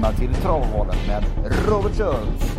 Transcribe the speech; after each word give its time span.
välkomna 0.00 0.12
till 0.12 0.34
Travvalen 0.42 0.96
med 1.06 1.24
Robert 1.68 1.96
Schultz. 1.96 2.56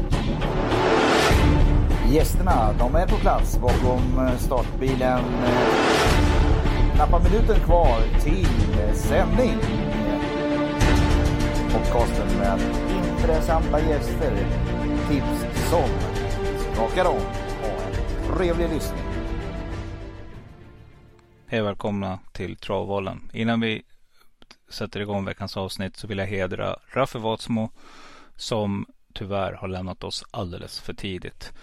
Gästerna, 2.10 2.74
de 2.79 2.96
är 2.96 3.08
på 3.08 3.16
plats 3.16 3.60
bakom 3.60 4.28
eh, 4.28 4.37
startbilen. 4.37 5.24
Knappa 6.96 7.19
minuter 7.19 7.56
kvar 7.56 8.00
till 8.23 8.46
eh, 8.80 8.93
sändning. 8.93 9.57
Podcasten 11.71 12.38
med 12.38 12.59
intressanta 13.18 13.80
gäster. 13.80 14.34
Tips 15.10 15.70
som 15.70 15.89
skakar 16.73 17.05
om. 17.05 17.21
Ha 17.62 17.70
en 17.88 18.38
trevlig 18.38 18.70
lyssning. 18.70 19.04
Hej 21.48 21.62
och 21.62 21.68
välkomna 21.68 22.20
till 22.32 22.55
Travvalen. 22.55 23.30
Innan 23.34 23.62
vi 23.62 23.84
sätter 24.72 25.00
igång 25.00 25.26
veckans 25.26 25.58
avsnitt 25.58 25.98
så 25.98 26.08
vill 26.08 26.18
jag 26.18 26.28
hedra 26.28 26.76
Raffe 26.94 27.20
Vatsmo 27.20 27.70
som 28.36 28.86
tyvärr 29.14 29.54
har 29.54 29.68
lämnat 29.68 30.04
oss 30.04 30.26
alldeles 30.32 30.80
för 30.80 30.94
tidigt. 30.94 31.54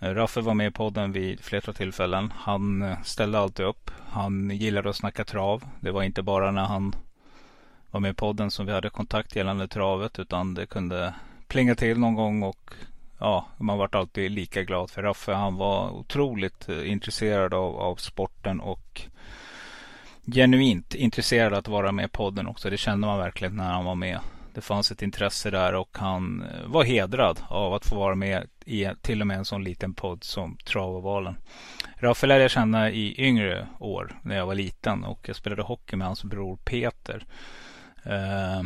Eh, 0.00 0.14
Raffe 0.14 0.40
var 0.40 0.54
med 0.54 0.66
i 0.66 0.70
podden 0.70 1.12
vid 1.12 1.40
flera 1.40 1.72
tillfällen. 1.72 2.32
Han 2.36 2.82
eh, 2.82 3.02
ställde 3.02 3.38
alltid 3.38 3.66
upp. 3.66 3.90
Han 4.08 4.50
gillade 4.50 4.90
att 4.90 4.96
snacka 4.96 5.24
trav. 5.24 5.64
Det 5.80 5.90
var 5.90 6.02
inte 6.02 6.22
bara 6.22 6.50
när 6.50 6.64
han 6.64 6.94
var 7.90 8.00
med 8.00 8.10
i 8.10 8.14
podden 8.14 8.50
som 8.50 8.66
vi 8.66 8.72
hade 8.72 8.90
kontakt 8.90 9.36
gällande 9.36 9.68
travet 9.68 10.18
utan 10.18 10.54
det 10.54 10.66
kunde 10.66 11.14
plinga 11.48 11.74
till 11.74 11.98
någon 11.98 12.14
gång 12.14 12.42
och 12.42 12.74
ja, 13.18 13.46
man 13.58 13.78
vart 13.78 13.94
alltid 13.94 14.30
lika 14.30 14.62
glad 14.62 14.90
för 14.90 15.02
Raffe. 15.02 15.32
Han 15.32 15.56
var 15.56 15.90
otroligt 15.90 16.68
eh, 16.68 16.90
intresserad 16.90 17.54
av, 17.54 17.76
av 17.76 17.96
sporten 17.96 18.60
och 18.60 19.02
genuint 20.26 20.94
intresserad 20.94 21.54
att 21.54 21.68
vara 21.68 21.92
med 21.92 22.04
i 22.04 22.08
podden 22.08 22.46
också. 22.46 22.70
Det 22.70 22.76
kände 22.76 23.06
man 23.06 23.18
verkligen 23.18 23.56
när 23.56 23.72
han 23.72 23.84
var 23.84 23.94
med. 23.94 24.18
Det 24.54 24.60
fanns 24.60 24.90
ett 24.90 25.02
intresse 25.02 25.50
där 25.50 25.74
och 25.74 25.98
han 25.98 26.42
eh, 26.42 26.66
var 26.66 26.84
hedrad 26.84 27.40
av 27.48 27.74
att 27.74 27.86
få 27.86 27.96
vara 27.96 28.14
med 28.14 28.48
i 28.64 28.88
till 29.02 29.20
och 29.20 29.26
med 29.26 29.38
en 29.38 29.44
sån 29.44 29.64
liten 29.64 29.94
podd 29.94 30.24
som 30.24 30.56
Travovalen. 30.56 31.36
Raffe 31.96 32.26
lärde 32.26 32.42
jag 32.42 32.50
känna 32.50 32.90
i 32.90 33.26
yngre 33.26 33.68
år 33.78 34.18
när 34.22 34.36
jag 34.36 34.46
var 34.46 34.54
liten 34.54 35.04
och 35.04 35.28
jag 35.28 35.36
spelade 35.36 35.62
hockey 35.62 35.96
med 35.96 36.06
hans 36.06 36.24
bror 36.24 36.56
Peter. 36.56 37.26
Eh, 38.04 38.62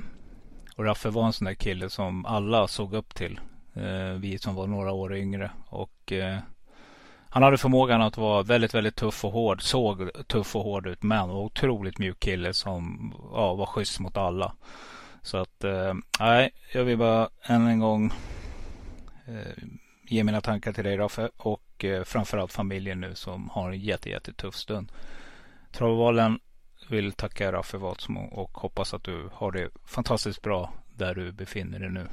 och 0.76 0.84
Raffe 0.84 1.08
var 1.08 1.26
en 1.26 1.32
sån 1.32 1.44
där 1.44 1.54
kille 1.54 1.90
som 1.90 2.26
alla 2.26 2.68
såg 2.68 2.94
upp 2.94 3.14
till. 3.14 3.40
Eh, 3.74 4.12
vi 4.18 4.38
som 4.38 4.54
var 4.54 4.66
några 4.66 4.92
år 4.92 5.16
yngre. 5.16 5.50
Och 5.66 6.12
eh, 6.12 6.38
han 7.34 7.42
hade 7.42 7.58
förmågan 7.58 8.02
att 8.02 8.16
vara 8.16 8.42
väldigt, 8.42 8.74
väldigt 8.74 8.96
tuff 8.96 9.24
och 9.24 9.32
hård. 9.32 9.62
Såg 9.62 10.10
tuff 10.26 10.56
och 10.56 10.64
hård 10.64 10.86
ut 10.86 11.02
men 11.02 11.28
var 11.28 11.36
otroligt 11.36 11.98
mjuk 11.98 12.20
kille 12.20 12.54
som 12.54 13.14
ja, 13.32 13.54
var 13.54 13.66
schysst 13.66 14.00
mot 14.00 14.16
alla. 14.16 14.54
Så 15.22 15.36
att 15.36 15.64
eh, 15.64 15.94
nej, 16.20 16.50
jag 16.72 16.84
vill 16.84 16.98
bara 16.98 17.28
än 17.42 17.66
en 17.66 17.78
gång 17.78 18.12
eh, 19.26 19.64
ge 20.02 20.24
mina 20.24 20.40
tankar 20.40 20.72
till 20.72 20.84
dig 20.84 20.96
Raffe 20.96 21.30
och 21.36 21.84
eh, 21.84 22.04
framförallt 22.04 22.52
familjen 22.52 23.00
nu 23.00 23.14
som 23.14 23.50
har 23.50 23.70
en 23.70 23.80
jätte, 23.80 24.10
jättetuff 24.10 24.54
stund. 24.54 24.92
Travvalen 25.72 26.38
vill 26.88 27.12
tacka 27.12 27.52
Raffe 27.52 27.76
Vatsmo 27.76 28.20
och 28.20 28.58
hoppas 28.58 28.94
att 28.94 29.04
du 29.04 29.30
har 29.32 29.52
det 29.52 29.68
fantastiskt 29.84 30.42
bra 30.42 30.72
där 30.96 31.14
du 31.14 31.32
befinner 31.32 31.78
dig 31.78 31.90
nu. 31.90 32.08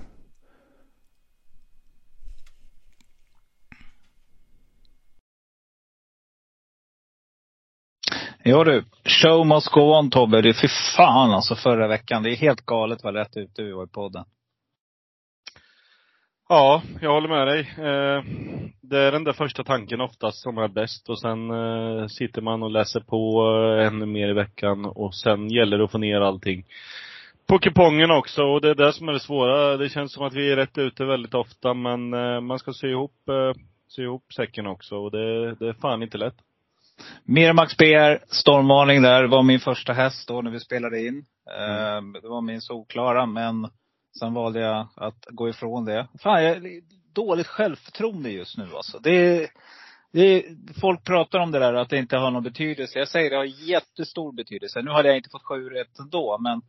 Ja 8.44 8.64
du, 8.64 8.84
show 9.06 9.48
must 9.48 9.72
go 9.72 9.82
on 9.82 10.10
Tobbe. 10.10 10.42
Det 10.42 10.50
är 10.50 10.54
för 10.54 10.96
fan 10.98 11.32
alltså 11.32 11.56
förra 11.56 11.88
veckan. 11.88 12.24
Det 12.24 12.32
är 12.32 12.36
helt 12.36 12.66
galet 12.66 13.04
vad 13.04 13.16
rätt 13.16 13.38
ute 13.38 13.64
vi 13.64 13.72
var 13.72 13.84
i 13.84 13.88
podden. 13.88 14.24
Ja, 16.50 16.82
jag 17.02 17.12
håller 17.12 17.30
med 17.30 17.48
dig. 17.48 17.60
Eh, 17.60 18.24
det 18.82 19.00
är 19.00 19.12
den 19.12 19.24
där 19.24 19.34
första 19.34 19.64
tanken 19.64 20.02
oftast 20.02 20.42
som 20.42 20.58
är 20.58 20.68
bäst 20.68 21.10
och 21.10 21.20
sen 21.20 21.52
eh, 21.52 22.08
sitter 22.08 22.42
man 22.42 22.64
och 22.64 22.72
läser 22.72 23.00
på 23.00 23.44
eh, 23.80 23.88
ännu 23.88 24.06
mer 24.06 24.30
i 24.30 24.34
veckan 24.34 24.86
och 24.86 25.16
sen 25.16 25.50
gäller 25.50 25.78
det 25.78 25.84
att 25.84 25.92
få 25.92 25.98
ner 25.98 26.22
allting 26.22 26.66
på 27.48 27.60
kupongen 27.60 28.12
också 28.12 28.44
och 28.44 28.62
det 28.62 28.70
är 28.70 28.76
det 28.76 28.94
som 28.94 29.10
är 29.10 29.14
det 29.14 29.20
svåra. 29.20 29.78
Det 29.78 29.90
känns 29.90 30.14
som 30.14 30.26
att 30.26 30.34
vi 30.34 30.52
är 30.52 30.56
rätt 30.56 30.78
ute 30.78 31.06
väldigt 31.06 31.34
ofta 31.34 31.74
men 31.74 32.14
eh, 32.14 32.42
man 32.42 32.60
ska 32.60 32.74
sy 32.74 32.88
ihop, 32.88 33.30
eh, 33.30 33.62
sy 33.88 34.04
ihop 34.04 34.34
säcken 34.34 34.68
också 34.68 34.96
och 34.96 35.12
det, 35.12 35.56
det 35.56 35.70
är 35.70 35.74
fan 35.74 36.04
inte 36.04 36.18
lätt. 36.18 36.36
Miramax 37.24 37.78
BR, 37.78 38.34
stormvarning 38.34 39.02
där, 39.02 39.24
var 39.24 39.44
min 39.44 39.60
första 39.60 39.94
häst 39.94 40.28
då 40.28 40.42
när 40.42 40.52
vi 40.52 40.60
spelade 40.60 41.08
in. 41.08 41.26
Mm. 41.60 42.14
Det 42.14 42.28
var 42.28 42.42
min 42.42 42.62
solklara 42.62 43.26
men 43.26 43.68
Sen 44.20 44.34
valde 44.34 44.60
jag 44.60 44.88
att 44.96 45.26
gå 45.30 45.50
ifrån 45.50 45.86
det. 45.86 46.08
Fan, 46.20 46.44
jag 46.44 46.52
är 46.52 46.82
dåligt 47.14 47.48
självförtroende 47.48 48.32
just 48.32 48.58
nu 48.58 48.68
alltså. 48.76 49.00
Det 49.00 49.50
det 50.14 50.46
folk 50.82 51.04
pratar 51.04 51.40
om 51.40 51.52
det 51.52 51.60
där 51.60 51.74
att 51.74 51.90
det 51.90 51.98
inte 51.98 52.18
har 52.18 52.32
någon 52.32 52.44
betydelse. 52.44 53.00
Jag 53.00 53.08
säger 53.08 53.30
det 53.30 53.36
har 53.36 53.70
jättestor 53.70 54.34
betydelse. 54.34 54.82
Nu 54.82 54.92
hade 54.92 55.08
jag 55.08 55.18
inte 55.18 55.30
fått 55.30 55.44
sju 55.44 55.70
rätt 55.70 56.00
ändå, 56.00 56.38
men 56.40 56.62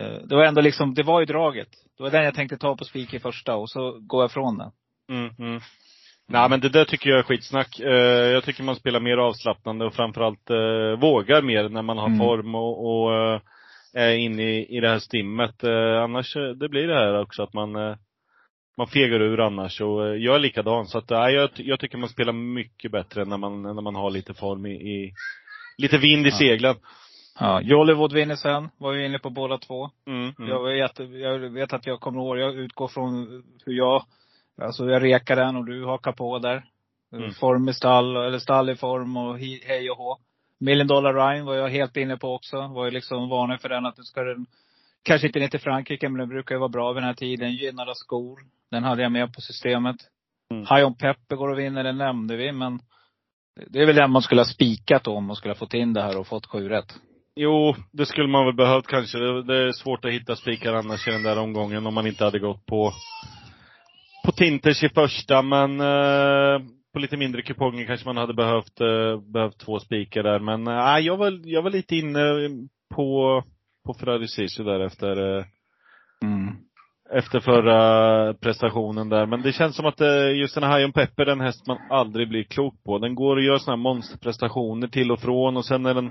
eh, 0.00 0.22
det 0.22 0.36
var 0.36 0.44
ändå 0.44 0.60
liksom, 0.60 0.94
det 0.94 1.02
var 1.02 1.20
ju 1.20 1.26
draget. 1.26 1.68
Det 1.96 2.02
var 2.02 2.10
den 2.10 2.24
jag 2.24 2.34
tänkte 2.34 2.56
ta 2.56 2.76
på 2.76 2.84
spik 2.84 3.14
i 3.14 3.18
första 3.18 3.56
och 3.56 3.70
så 3.70 3.98
går 4.00 4.22
jag 4.22 4.30
ifrån 4.30 4.58
den. 4.58 4.70
Mm, 5.10 5.34
mm. 5.38 5.60
Nej 6.28 6.50
men 6.50 6.60
det 6.60 6.68
där 6.68 6.84
tycker 6.84 7.10
jag 7.10 7.18
är 7.18 7.22
skitsnack. 7.22 7.80
Eh, 7.80 8.32
jag 8.32 8.44
tycker 8.44 8.62
man 8.62 8.76
spelar 8.76 9.00
mer 9.00 9.16
avslappnande 9.16 9.84
och 9.84 9.94
framförallt 9.94 10.50
eh, 10.50 11.00
vågar 11.00 11.42
mer 11.42 11.68
när 11.68 11.82
man 11.82 11.98
har 11.98 12.06
mm. 12.06 12.18
form 12.18 12.54
och, 12.54 12.86
och 12.86 13.14
eh, 13.14 13.40
är 13.94 14.14
inne 14.14 14.42
i, 14.42 14.76
i 14.76 14.80
det 14.80 14.88
här 14.88 14.98
stimmet. 14.98 15.64
Annars, 16.04 16.34
det 16.34 16.68
blir 16.68 16.86
det 16.86 16.94
här 16.94 17.20
också 17.20 17.42
att 17.42 17.52
man, 17.52 17.72
man 18.76 18.86
fegar 18.86 19.20
ur 19.20 19.40
annars. 19.40 19.80
Och 19.80 20.18
jag 20.18 20.34
är 20.34 20.38
likadan. 20.38 20.86
Så 20.86 20.98
att, 20.98 21.10
eh, 21.10 21.18
jag, 21.18 21.50
jag 21.54 21.80
tycker 21.80 21.98
man 21.98 22.08
spelar 22.08 22.32
mycket 22.32 22.92
bättre 22.92 23.24
när 23.24 23.36
man, 23.36 23.62
när 23.62 23.82
man 23.82 23.94
har 23.94 24.10
lite 24.10 24.34
form 24.34 24.66
i, 24.66 24.74
i 24.74 25.12
lite 25.78 25.98
vind 25.98 26.26
i 26.26 26.30
ja. 26.30 26.36
seglen. 26.36 26.74
Ja, 27.38 27.60
Jollywood 27.60 28.12
vinner 28.12 28.36
sen. 28.36 28.68
Var 28.78 28.92
vi 28.92 29.06
inne 29.06 29.18
på 29.18 29.30
båda 29.30 29.58
två. 29.58 29.90
Mm, 30.06 30.34
mm. 30.38 30.50
Jag, 30.50 30.64
vet, 30.64 30.98
jag 30.98 31.38
vet 31.38 31.72
att 31.72 31.86
jag 31.86 32.00
kommer 32.00 32.20
ihåg, 32.20 32.38
jag 32.38 32.54
utgår 32.54 32.88
från 32.88 33.42
hur 33.66 33.72
jag, 33.72 34.04
alltså 34.62 34.90
jag 34.90 35.02
rekar 35.02 35.36
den 35.36 35.56
och 35.56 35.64
du 35.64 35.84
hakar 35.84 36.12
på 36.12 36.38
där. 36.38 36.64
Mm. 37.12 37.32
Form 37.32 37.68
i 37.68 37.74
stall, 37.74 38.16
eller 38.16 38.38
stall 38.38 38.70
i 38.70 38.76
form 38.76 39.16
och 39.16 39.38
hej 39.38 39.90
och 39.90 39.96
hå. 39.96 40.18
Million 40.60 40.86
Dollar 40.86 41.14
Ryan 41.14 41.46
var 41.46 41.54
jag 41.54 41.68
helt 41.68 41.96
inne 41.96 42.16
på 42.16 42.34
också. 42.34 42.56
Var 42.56 42.84
ju 42.84 42.90
liksom 42.90 43.28
varning 43.28 43.58
för 43.58 43.68
den 43.68 43.86
att 43.86 43.98
nu 43.98 44.02
ska 44.02 44.22
den, 44.22 44.46
kanske 45.02 45.26
inte 45.26 45.38
ner 45.38 45.48
till 45.48 45.60
Frankrike, 45.60 46.08
men 46.08 46.18
den 46.18 46.28
brukar 46.28 46.54
ju 46.54 46.58
vara 46.58 46.68
bra 46.68 46.92
vid 46.92 47.02
den 47.02 47.08
här 47.08 47.14
tiden. 47.14 47.52
Gynnad 47.52 47.88
av 47.88 47.94
skor. 47.94 48.40
Den 48.70 48.84
hade 48.84 49.02
jag 49.02 49.12
med 49.12 49.34
på 49.34 49.40
systemet. 49.40 49.96
Mm. 50.50 50.66
High 50.66 50.86
on 50.86 50.94
Pepper 50.94 51.36
går 51.36 51.48
och 51.48 51.58
vinner, 51.58 51.84
den 51.84 51.98
nämnde 51.98 52.36
vi, 52.36 52.52
men 52.52 52.80
det 53.66 53.82
är 53.82 53.86
väl 53.86 53.96
den 53.96 54.10
man 54.10 54.22
skulle 54.22 54.40
ha 54.40 54.46
spikat 54.46 55.06
om 55.06 55.24
man 55.24 55.36
skulle 55.36 55.54
ha 55.54 55.58
fått 55.58 55.74
in 55.74 55.92
det 55.92 56.02
här 56.02 56.18
och 56.18 56.26
fått 56.26 56.46
sju 56.46 56.68
rätt. 56.68 56.94
Jo, 57.36 57.74
det 57.92 58.06
skulle 58.06 58.28
man 58.28 58.44
väl 58.44 58.54
behövt 58.54 58.86
kanske. 58.86 59.18
Det 59.18 59.56
är 59.56 59.72
svårt 59.72 60.04
att 60.04 60.12
hitta 60.12 60.36
spikar 60.36 60.74
annars 60.74 61.08
i 61.08 61.10
den 61.10 61.22
där 61.22 61.38
omgången 61.38 61.86
om 61.86 61.94
man 61.94 62.06
inte 62.06 62.24
hade 62.24 62.38
gått 62.38 62.66
på 62.66 62.92
på 64.26 64.32
Tinters 64.32 64.84
i 64.84 64.88
första, 64.88 65.42
men 65.42 65.80
eh, 65.80 66.60
på 66.92 66.98
lite 66.98 67.16
mindre 67.16 67.42
kuponger 67.42 67.86
kanske 67.86 68.06
man 68.06 68.16
hade 68.16 68.34
behövt, 68.34 68.80
eh, 68.80 69.20
behövt 69.32 69.58
två 69.58 69.78
spikar 69.78 70.22
där. 70.22 70.38
Men 70.38 70.66
eh, 70.66 70.98
jag, 70.98 71.16
var, 71.16 71.40
jag 71.44 71.62
var 71.62 71.70
lite 71.70 71.96
inne 71.96 72.20
på, 72.94 73.42
på 73.86 73.94
Ferrari 73.94 74.28
Sisu 74.28 74.64
där 74.64 74.80
efter, 74.80 75.38
eh, 75.38 75.44
mm. 76.24 76.54
efter 77.12 77.40
förra 77.40 78.34
prestationen 78.34 79.08
där. 79.08 79.26
Men 79.26 79.42
det 79.42 79.52
känns 79.52 79.76
som 79.76 79.86
att 79.86 80.00
just 80.34 80.54
den 80.54 80.64
här 80.64 80.78
Hion 80.78 80.92
Pepper, 80.92 81.24
den 81.24 81.40
häst 81.40 81.66
man 81.66 81.78
aldrig 81.90 82.28
blir 82.28 82.44
klok 82.44 82.84
på. 82.84 82.98
Den 82.98 83.14
går 83.14 83.36
och 83.36 83.42
gör 83.42 83.58
sådana 83.58 83.76
här 83.76 83.82
monsterprestationer 83.82 84.88
till 84.88 85.12
och 85.12 85.20
från 85.20 85.56
och 85.56 85.66
sen 85.66 85.86
är 85.86 85.94
den 85.94 86.10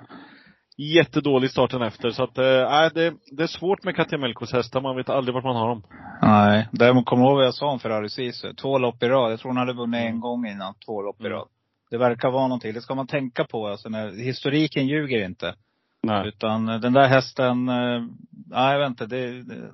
jättedålig 0.78 1.52
starten 1.52 1.82
efter. 1.82 2.10
Så 2.10 2.24
att, 2.24 2.38
äh, 2.38 2.94
det, 2.94 3.14
det 3.38 3.44
är 3.44 3.48
svårt 3.48 3.84
med 3.84 3.96
Katja 3.96 4.18
Melkos 4.18 4.54
hästar. 4.54 4.82
Man 4.82 4.96
vet 4.96 5.10
aldrig 5.10 5.34
vart 5.34 5.44
man 5.44 5.56
har 5.56 5.70
dem. 5.70 5.84
Nej. 6.22 6.68
Däremot 6.72 7.06
kommer 7.06 7.26
ihåg 7.26 7.36
vad 7.36 7.46
jag 7.46 7.54
sa 7.54 7.72
om 7.72 7.80
Ferrari 7.80 8.10
Sisu. 8.10 8.54
Två 8.54 8.78
lopp 8.78 9.04
i 9.04 9.08
rad. 9.08 9.32
Jag 9.32 9.40
tror 9.40 9.50
hon 9.50 9.58
hade 9.58 9.74
vunnit 9.74 10.02
en 10.02 10.20
gång 10.20 10.48
innan. 10.48 10.74
Två 10.86 11.02
lopp 11.02 11.22
i 11.22 11.26
mm. 11.26 11.38
rad. 11.38 11.48
Det 11.90 11.98
verkar 11.98 12.32
vara 12.32 12.48
någonting. 12.48 12.74
Det 12.74 12.82
ska 12.82 12.96
man 12.96 13.08
tänka 13.08 13.44
på. 13.44 13.68
Alltså, 13.68 13.90
när, 13.90 14.12
historiken 14.12 14.88
ljuger 14.88 15.26
inte. 15.26 15.56
Nej. 16.04 16.28
Utan 16.28 16.66
den 16.66 16.94
där 16.94 17.08
hästen, 17.08 17.66
nej 17.66 18.74
jag 18.74 18.80
vet 18.80 18.90
inte. 18.90 19.06
Det, 19.06 19.44
det, 19.44 19.72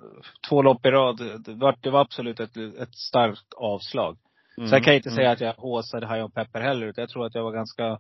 två 0.50 0.62
lopp 0.62 0.86
i 0.86 0.90
rad. 0.90 1.18
Det 1.46 1.54
var, 1.54 1.76
det 1.82 1.90
var 1.90 2.02
absolut 2.02 2.40
ett, 2.40 2.58
ett 2.58 2.96
starkt 2.96 3.54
avslag. 3.58 4.18
Mm. 4.58 4.70
Sen 4.70 4.84
kan 4.84 4.94
jag 4.94 5.00
inte 5.00 5.10
mm. 5.10 5.16
säga 5.16 5.32
att 5.32 5.42
jag 5.42 5.54
håsade 5.54 6.08
High 6.08 6.26
on 6.26 6.32
Pepper 6.32 6.62
heller. 6.62 6.88
Utan 6.88 7.02
jag 7.02 7.10
tror 7.10 7.26
att 7.26 7.36
jag 7.36 7.44
var 7.44 7.52
ganska 7.52 8.00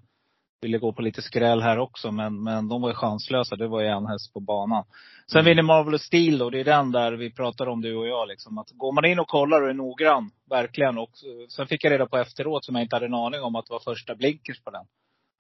ville 0.61 0.77
gå 0.77 0.93
på 0.93 1.01
lite 1.01 1.21
skräll 1.21 1.61
här 1.61 1.79
också, 1.79 2.11
men, 2.11 2.43
men 2.43 2.67
de 2.67 2.81
var 2.81 2.89
ju 2.89 2.95
chanslösa. 2.95 3.55
Det 3.55 3.67
var 3.67 3.81
ju 3.81 3.87
en 3.87 4.05
häst 4.05 4.33
på 4.33 4.39
banan. 4.39 4.83
Sen 5.31 5.39
mm. 5.39 5.49
vinner 5.49 5.63
Marvelous 5.63 6.01
Steel 6.01 6.37
då. 6.37 6.49
Det 6.49 6.59
är 6.59 6.63
den 6.63 6.91
där 6.91 7.11
vi 7.11 7.31
pratar 7.31 7.67
om 7.67 7.81
du 7.81 7.95
och 7.95 8.07
jag. 8.07 8.27
Liksom. 8.27 8.57
Att 8.57 8.71
går 8.71 8.91
man 8.91 9.05
in 9.05 9.19
och 9.19 9.27
kollar 9.27 9.61
och 9.61 9.69
är 9.69 9.73
noggrann, 9.73 10.31
verkligen. 10.49 10.97
Och 10.97 11.11
sen 11.49 11.67
fick 11.67 11.83
jag 11.83 11.91
reda 11.91 12.05
på 12.05 12.17
efteråt, 12.17 12.65
som 12.65 12.75
jag 12.75 12.83
inte 12.83 12.95
hade 12.95 13.05
en 13.05 13.13
aning 13.13 13.41
om, 13.41 13.55
att 13.55 13.65
det 13.65 13.73
var 13.73 13.79
första 13.79 14.15
blinkers 14.15 14.63
på 14.63 14.71
den. 14.71 14.85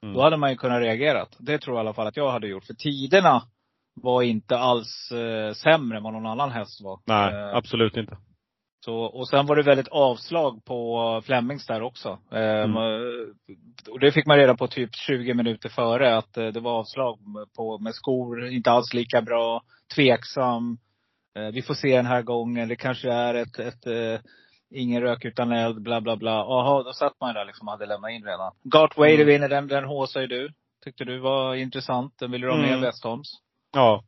Mm. 0.03 0.15
Då 0.15 0.21
hade 0.21 0.37
man 0.37 0.49
ju 0.49 0.55
kunnat 0.55 0.81
reagera. 0.81 1.25
Det 1.37 1.57
tror 1.57 1.77
jag 1.77 1.83
i 1.83 1.87
alla 1.87 1.93
fall 1.93 2.07
att 2.07 2.17
jag 2.17 2.31
hade 2.31 2.47
gjort. 2.47 2.65
För 2.65 2.73
tiderna 2.73 3.43
var 4.01 4.21
inte 4.21 4.57
alls 4.57 5.11
eh, 5.11 5.53
sämre 5.53 5.97
än 5.97 6.03
vad 6.03 6.13
någon 6.13 6.25
annan 6.25 6.51
häst 6.51 6.81
var. 6.81 6.99
Nej, 7.05 7.33
Eh, 7.33 7.55
absolut 7.55 7.97
inte. 7.97 8.17
Så, 8.85 8.95
och 8.95 9.27
sen 9.27 9.45
var 9.45 9.55
det 9.55 9.63
väldigt 9.63 9.87
avslag 9.87 10.65
på 10.65 11.21
Flemings 11.25 11.65
där 11.67 11.81
också. 11.81 12.19
Eh, 12.31 12.63
Mm. 12.63 12.75
Och 13.91 13.99
det 13.99 14.11
fick 14.11 14.25
man 14.25 14.37
reda 14.37 14.55
på 14.57 14.67
typ 14.67 14.95
20 14.95 15.33
minuter 15.33 15.69
före 15.69 16.17
att 16.17 16.37
eh, 16.37 16.47
det 16.47 16.59
var 16.59 16.71
avslag 16.79 17.19
på, 17.57 17.77
med 17.79 17.95
skor, 17.95 18.47
inte 18.47 18.71
alls 18.71 18.93
lika 18.93 19.21
bra, 19.21 19.61
tveksam. 19.95 20.77
Eh, 21.35 21.47
vi 21.53 21.61
får 21.61 21.73
se 21.73 21.95
den 21.95 22.05
här 22.05 22.21
gången, 22.21 22.69
det 22.69 22.75
kanske 22.75 23.11
är 23.11 23.33
ett, 23.33 23.59
ett 23.59 23.87
eh, 23.87 24.19
ingen 24.73 25.01
rök 25.01 25.25
utan 25.25 25.51
eld, 25.51 25.81
bla 25.81 26.01
bla 26.01 26.15
bla. 26.15 26.31
Jaha, 26.31 26.83
då 26.83 26.93
satt 26.93 27.19
man 27.21 27.33
där 27.33 27.45
liksom 27.45 27.67
hade 27.67 27.85
lämnat 27.85 28.11
in 28.11 28.23
redan. 28.25 28.51
Gart 28.63 28.97
Wader 28.97 29.13
Mm. 29.13 29.27
vinner, 29.27 29.49
den, 29.49 29.67
den 29.67 29.83
håsar 29.85 30.21
ju 30.21 30.27
du. 30.27 30.49
Tyckte 30.83 31.05
du 31.05 31.19
var 31.19 31.55
intressant. 31.55 32.13
Den 32.19 32.31
vill 32.31 32.41
du 32.41 32.49
ha 32.49 32.57
med 32.57 32.69
Mm. 32.69 32.81
Westholms. 32.81 33.31
Ja. 33.73 34.03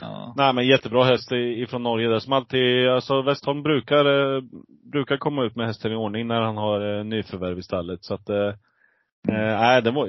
Ja. 0.00 0.34
Nej 0.36 0.52
men 0.54 0.66
jättebra 0.66 1.04
häst 1.04 1.32
ifrån 1.32 1.82
Norge 1.82 2.08
där. 2.08 2.18
Som 2.18 2.32
alltid, 2.32 2.88
alltså 2.88 3.22
Westholm 3.22 3.62
brukar, 3.62 4.04
eh, 4.36 4.42
brukar 4.92 5.16
komma 5.16 5.44
ut 5.44 5.56
med 5.56 5.66
hästen 5.66 5.92
i 5.92 5.96
ordning 5.96 6.26
när 6.26 6.40
han 6.40 6.56
har 6.56 6.98
eh, 6.98 7.04
nyförvärv 7.04 7.58
i 7.58 7.62
stallet. 7.62 8.04
Så 8.04 8.14
att, 8.14 8.28
eh, 8.28 8.48
eh, 9.28 9.58
nej 9.60 9.82
den 9.82 9.94
var 9.94 10.08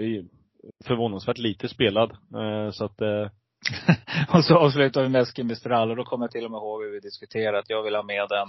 förvånansvärt 0.86 1.38
lite 1.38 1.68
spelad. 1.68 2.12
Eh, 2.12 2.72
så 2.72 2.86
att, 2.86 3.02
eh, 3.02 3.28
Och 4.34 4.46
så 4.46 4.56
avslutar 4.56 5.04
vi 5.04 5.10
med 5.10 5.46
Mistral 5.46 5.90
och 5.90 5.96
då 5.96 6.04
kommer 6.04 6.24
jag 6.24 6.32
till 6.32 6.46
och 6.46 6.52
med 6.52 6.58
ihåg 6.58 6.84
hur 6.84 6.92
vi 6.92 7.00
diskuterade 7.00 7.60
att 7.60 7.70
jag 7.70 7.84
vill 7.84 7.96
ha 7.96 8.04
med 8.04 8.26
den. 8.30 8.48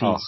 Ja. 0.00 0.18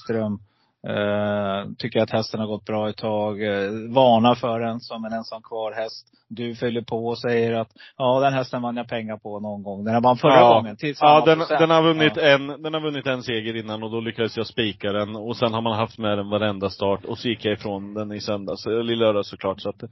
Eh, 0.88 1.64
tycker 1.79 2.00
att 2.02 2.11
hästen 2.11 2.40
har 2.40 2.46
gått 2.46 2.64
bra 2.64 2.88
ett 2.88 2.96
tag. 2.96 3.43
Eh, 3.43 3.70
varnar 3.94 4.34
för 4.34 4.61
den 4.61 4.81
som 4.81 5.05
en 5.05 5.12
ensam 5.12 5.43
kvar 5.43 5.73
häst. 5.73 6.06
Du 6.29 6.55
fyller 6.55 6.82
på 6.82 7.06
och 7.06 7.19
säger 7.19 7.52
att 7.52 7.69
ja 7.99 8.20
den 8.20 8.32
hästen 8.32 8.62
vann 8.62 8.76
jag 8.76 8.88
pengar 8.88 9.17
på 9.17 9.40
någon 9.40 9.62
gång. 9.62 9.84
Den 9.84 10.02
vann 10.02 10.17
förra 10.17 10.34
Ja. 10.40 10.55
gången 10.55 10.76
Ja, 11.00 11.23
den, 11.26 11.38
den, 11.58 11.70
har 11.70 11.82
vunnit 11.82 12.12
Ja. 12.17 12.23
en, 12.23 12.46
den 12.62 12.75
har 12.75 12.81
vunnit 12.81 13.06
en 13.06 13.23
seger 13.23 13.56
innan 13.56 13.82
och 13.82 13.90
då 13.90 14.00
lyckades 14.00 14.37
jag 14.37 14.46
spika 14.46 14.93
den. 14.93 15.17
Och 15.17 15.37
sen 15.37 15.55
har 15.55 15.61
man 15.62 15.79
haft 15.79 15.99
med 15.99 16.19
den 16.19 16.31
varenda 16.31 16.70
start 16.70 17.05
och 17.05 17.19
så 17.19 17.28
gick 17.28 17.44
jag 17.44 17.52
ifrån 17.55 17.94
den 17.94 18.12
i 18.12 18.20
söndags, 18.20 18.67
eller 18.67 18.93
i 18.93 18.96
lördag 18.96 19.26
såklart. 19.26 19.61
Så 19.61 19.69
att, 19.69 19.82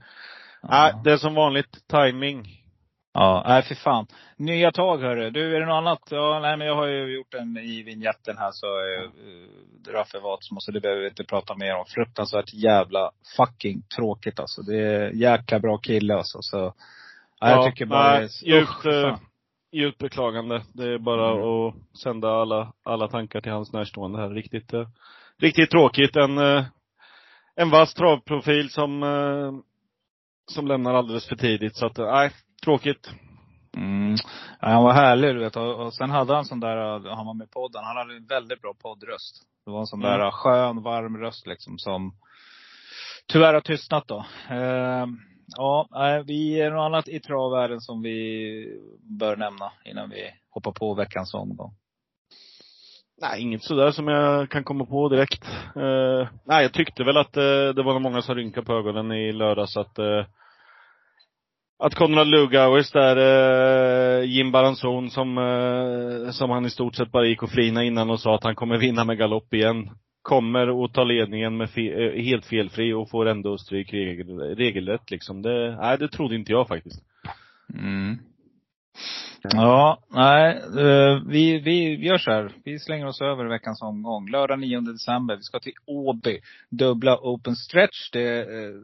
nej, 0.69 0.93
det 1.03 1.11
är 1.11 1.17
som 1.17 1.33
vanligt 1.35 1.77
timing. 1.91 2.60
Ja, 3.13 3.43
nej 3.47 3.61
för 3.63 3.75
fan. 3.75 4.07
Nya 4.37 4.71
tag 4.71 4.97
hörru. 4.97 5.29
Du, 5.29 5.55
är 5.55 5.59
det 5.59 5.65
något 5.65 5.73
annat? 5.73 5.99
Ja, 6.09 6.39
nej 6.41 6.57
men 6.57 6.67
jag 6.67 6.75
har 6.75 6.87
ju 6.87 7.15
gjort 7.15 7.33
en 7.33 7.57
i 7.57 7.83
vignetten 7.83 8.37
här 8.37 8.51
så, 8.51 8.67
uh, 8.67 9.09
Raffe 9.93 10.19
Watsmo, 10.19 10.59
så 10.59 10.71
det 10.71 10.79
behöver 10.81 11.01
vi 11.01 11.07
inte 11.07 11.23
prata 11.23 11.55
mer 11.55 11.75
om. 11.75 11.85
Fruktansvärt 11.85 12.53
jävla 12.53 13.11
fucking 13.37 13.81
tråkigt 13.95 14.39
alltså. 14.39 14.61
Det 14.61 14.77
är 14.77 15.09
jäkla 15.11 15.59
bra 15.59 15.77
kille 15.77 16.15
alltså. 16.15 16.37
Så, 16.41 16.57
ja, 17.39 17.49
jag 17.49 17.57
Ja, 17.57 17.65
tycker 17.71 17.85
bara 17.85 18.19
nej, 18.19 18.27
det 18.43 18.51
är, 18.51 18.59
djupt, 18.59 18.85
eh, 18.85 19.01
fan. 19.01 19.19
Djupt 19.71 19.97
beklagande. 19.97 20.61
Det 20.73 20.83
är 20.93 20.97
bara 20.97 21.31
Mm. 21.31 21.43
att 21.43 21.97
sända 22.03 22.29
alla, 22.29 22.73
alla 22.83 23.07
tankar 23.07 23.41
till 23.41 23.51
hans 23.51 23.73
närstående 23.73 24.19
här. 24.19 24.29
Riktigt, 24.29 24.73
eh, 24.73 24.87
riktigt 25.39 25.69
tråkigt. 25.71 26.15
En, 26.15 26.37
eh, 26.37 26.63
en 27.55 27.69
vass 27.69 27.93
travprofil 27.93 28.69
som, 28.69 29.03
eh, 29.03 29.51
som 30.51 30.67
lämnar 30.67 30.93
alldeles 30.93 31.27
för 31.27 31.35
tidigt. 31.35 31.75
Så 31.75 31.85
att, 31.85 31.99
eh, 31.99 32.05
nej, 32.11 32.31
tråkigt. 32.65 33.09
Mm. 33.77 34.15
Ja, 34.61 34.67
han 34.67 34.83
var 34.83 34.93
härlig 34.93 35.35
du 35.35 35.39
vet. 35.39 35.55
Och, 35.55 35.85
och 35.85 35.93
sen 35.93 36.09
hade 36.09 36.35
han 36.35 36.45
sån 36.45 36.59
där, 36.59 37.09
han 37.15 37.25
var 37.25 37.33
med 37.33 37.45
i 37.47 37.51
podden, 37.51 37.83
han 37.83 37.97
hade 37.97 38.15
en 38.15 38.25
väldigt 38.25 38.61
bra 38.61 38.73
poddröst. 38.81 39.41
Det 39.65 39.71
var 39.71 39.79
en 39.79 39.87
sån 39.87 40.05
Mm. 40.05 40.19
där 40.19 40.31
skön, 40.31 40.83
varm 40.83 41.17
röst 41.17 41.47
liksom 41.47 41.77
som 41.77 42.13
tyvärr 43.27 43.53
har 43.53 43.61
tystnat 43.61 44.07
då. 44.07 44.25
Eh, 44.49 45.05
ja, 45.57 45.87
nej, 45.91 46.23
vi 46.23 46.61
är 46.61 46.71
något 46.71 46.85
annat 46.85 47.07
i 47.07 47.19
travvärlden 47.19 47.81
som 47.81 48.01
vi 48.01 48.79
bör 49.19 49.35
nämna 49.35 49.71
innan 49.85 50.09
vi 50.09 50.31
hoppar 50.49 50.71
på 50.71 50.93
veckans 50.93 51.33
omgång. 51.33 51.73
Nej, 53.21 53.41
inget 53.41 53.63
sådär 53.63 53.91
som 53.91 54.07
jag 54.07 54.49
kan 54.49 54.63
komma 54.63 54.85
på 54.85 55.09
direkt. 55.09 55.43
Eh, 55.75 56.27
nej, 56.45 56.63
jag 56.63 56.73
tyckte 56.73 57.03
väl 57.03 57.17
att 57.17 57.37
eh, 57.37 57.69
det 57.75 57.83
var 57.83 57.99
många 57.99 58.21
som 58.21 58.35
rynkade 58.35 58.65
på 58.65 58.73
ögonen 58.73 59.11
i 59.11 59.31
lördags 59.31 59.77
att 59.77 59.99
eh, 59.99 60.25
att 61.81 61.95
Konrad 61.95 62.27
Lugauers 62.27 62.91
där, 62.91 63.17
eh, 63.17 64.29
Jim 64.29 64.51
Baranzon 64.51 65.09
som, 65.09 65.37
eh, 65.37 66.31
som 66.31 66.49
han 66.49 66.65
i 66.65 66.69
stort 66.69 66.95
sett 66.95 67.11
bara 67.11 67.25
gick 67.25 67.43
och 67.43 67.49
flina 67.49 67.83
innan 67.83 68.09
och 68.09 68.19
sa 68.19 68.35
att 68.35 68.43
han 68.43 68.55
kommer 68.55 68.77
vinna 68.77 69.03
med 69.03 69.17
galopp 69.17 69.53
igen. 69.53 69.89
Kommer 70.21 70.69
och 70.69 70.93
tar 70.93 71.05
ledningen 71.05 71.57
med 71.57 71.69
fe, 71.69 71.81
eh, 71.81 72.23
helt 72.23 72.45
felfri 72.45 72.93
och 72.93 73.09
får 73.09 73.25
ändå 73.25 73.57
stryk 73.57 73.93
regel, 73.93 74.39
regelrätt 74.39 75.11
liksom. 75.11 75.41
Det, 75.41 75.75
nej, 75.75 75.97
det 75.97 76.07
trodde 76.07 76.35
inte 76.35 76.51
jag 76.51 76.67
faktiskt. 76.67 77.03
Mm. 77.73 78.17
Ja, 79.43 80.03
nej, 80.09 80.61
eh, 80.77 81.21
vi, 81.27 81.59
vi 81.59 82.05
gör 82.05 82.17
så 82.17 82.31
här. 82.31 82.51
Vi 82.65 82.79
slänger 82.79 83.07
oss 83.07 83.21
över 83.21 83.45
veckans 83.45 83.81
omgång. 83.81 84.29
Lördag 84.29 84.59
9 84.59 84.79
december. 84.81 85.35
Vi 85.35 85.41
ska 85.41 85.59
till 85.59 85.73
Åby. 85.85 86.39
Dubbla 86.69 87.17
open 87.21 87.55
stretch. 87.55 88.11
Det, 88.11 88.39
eh, 88.39 88.75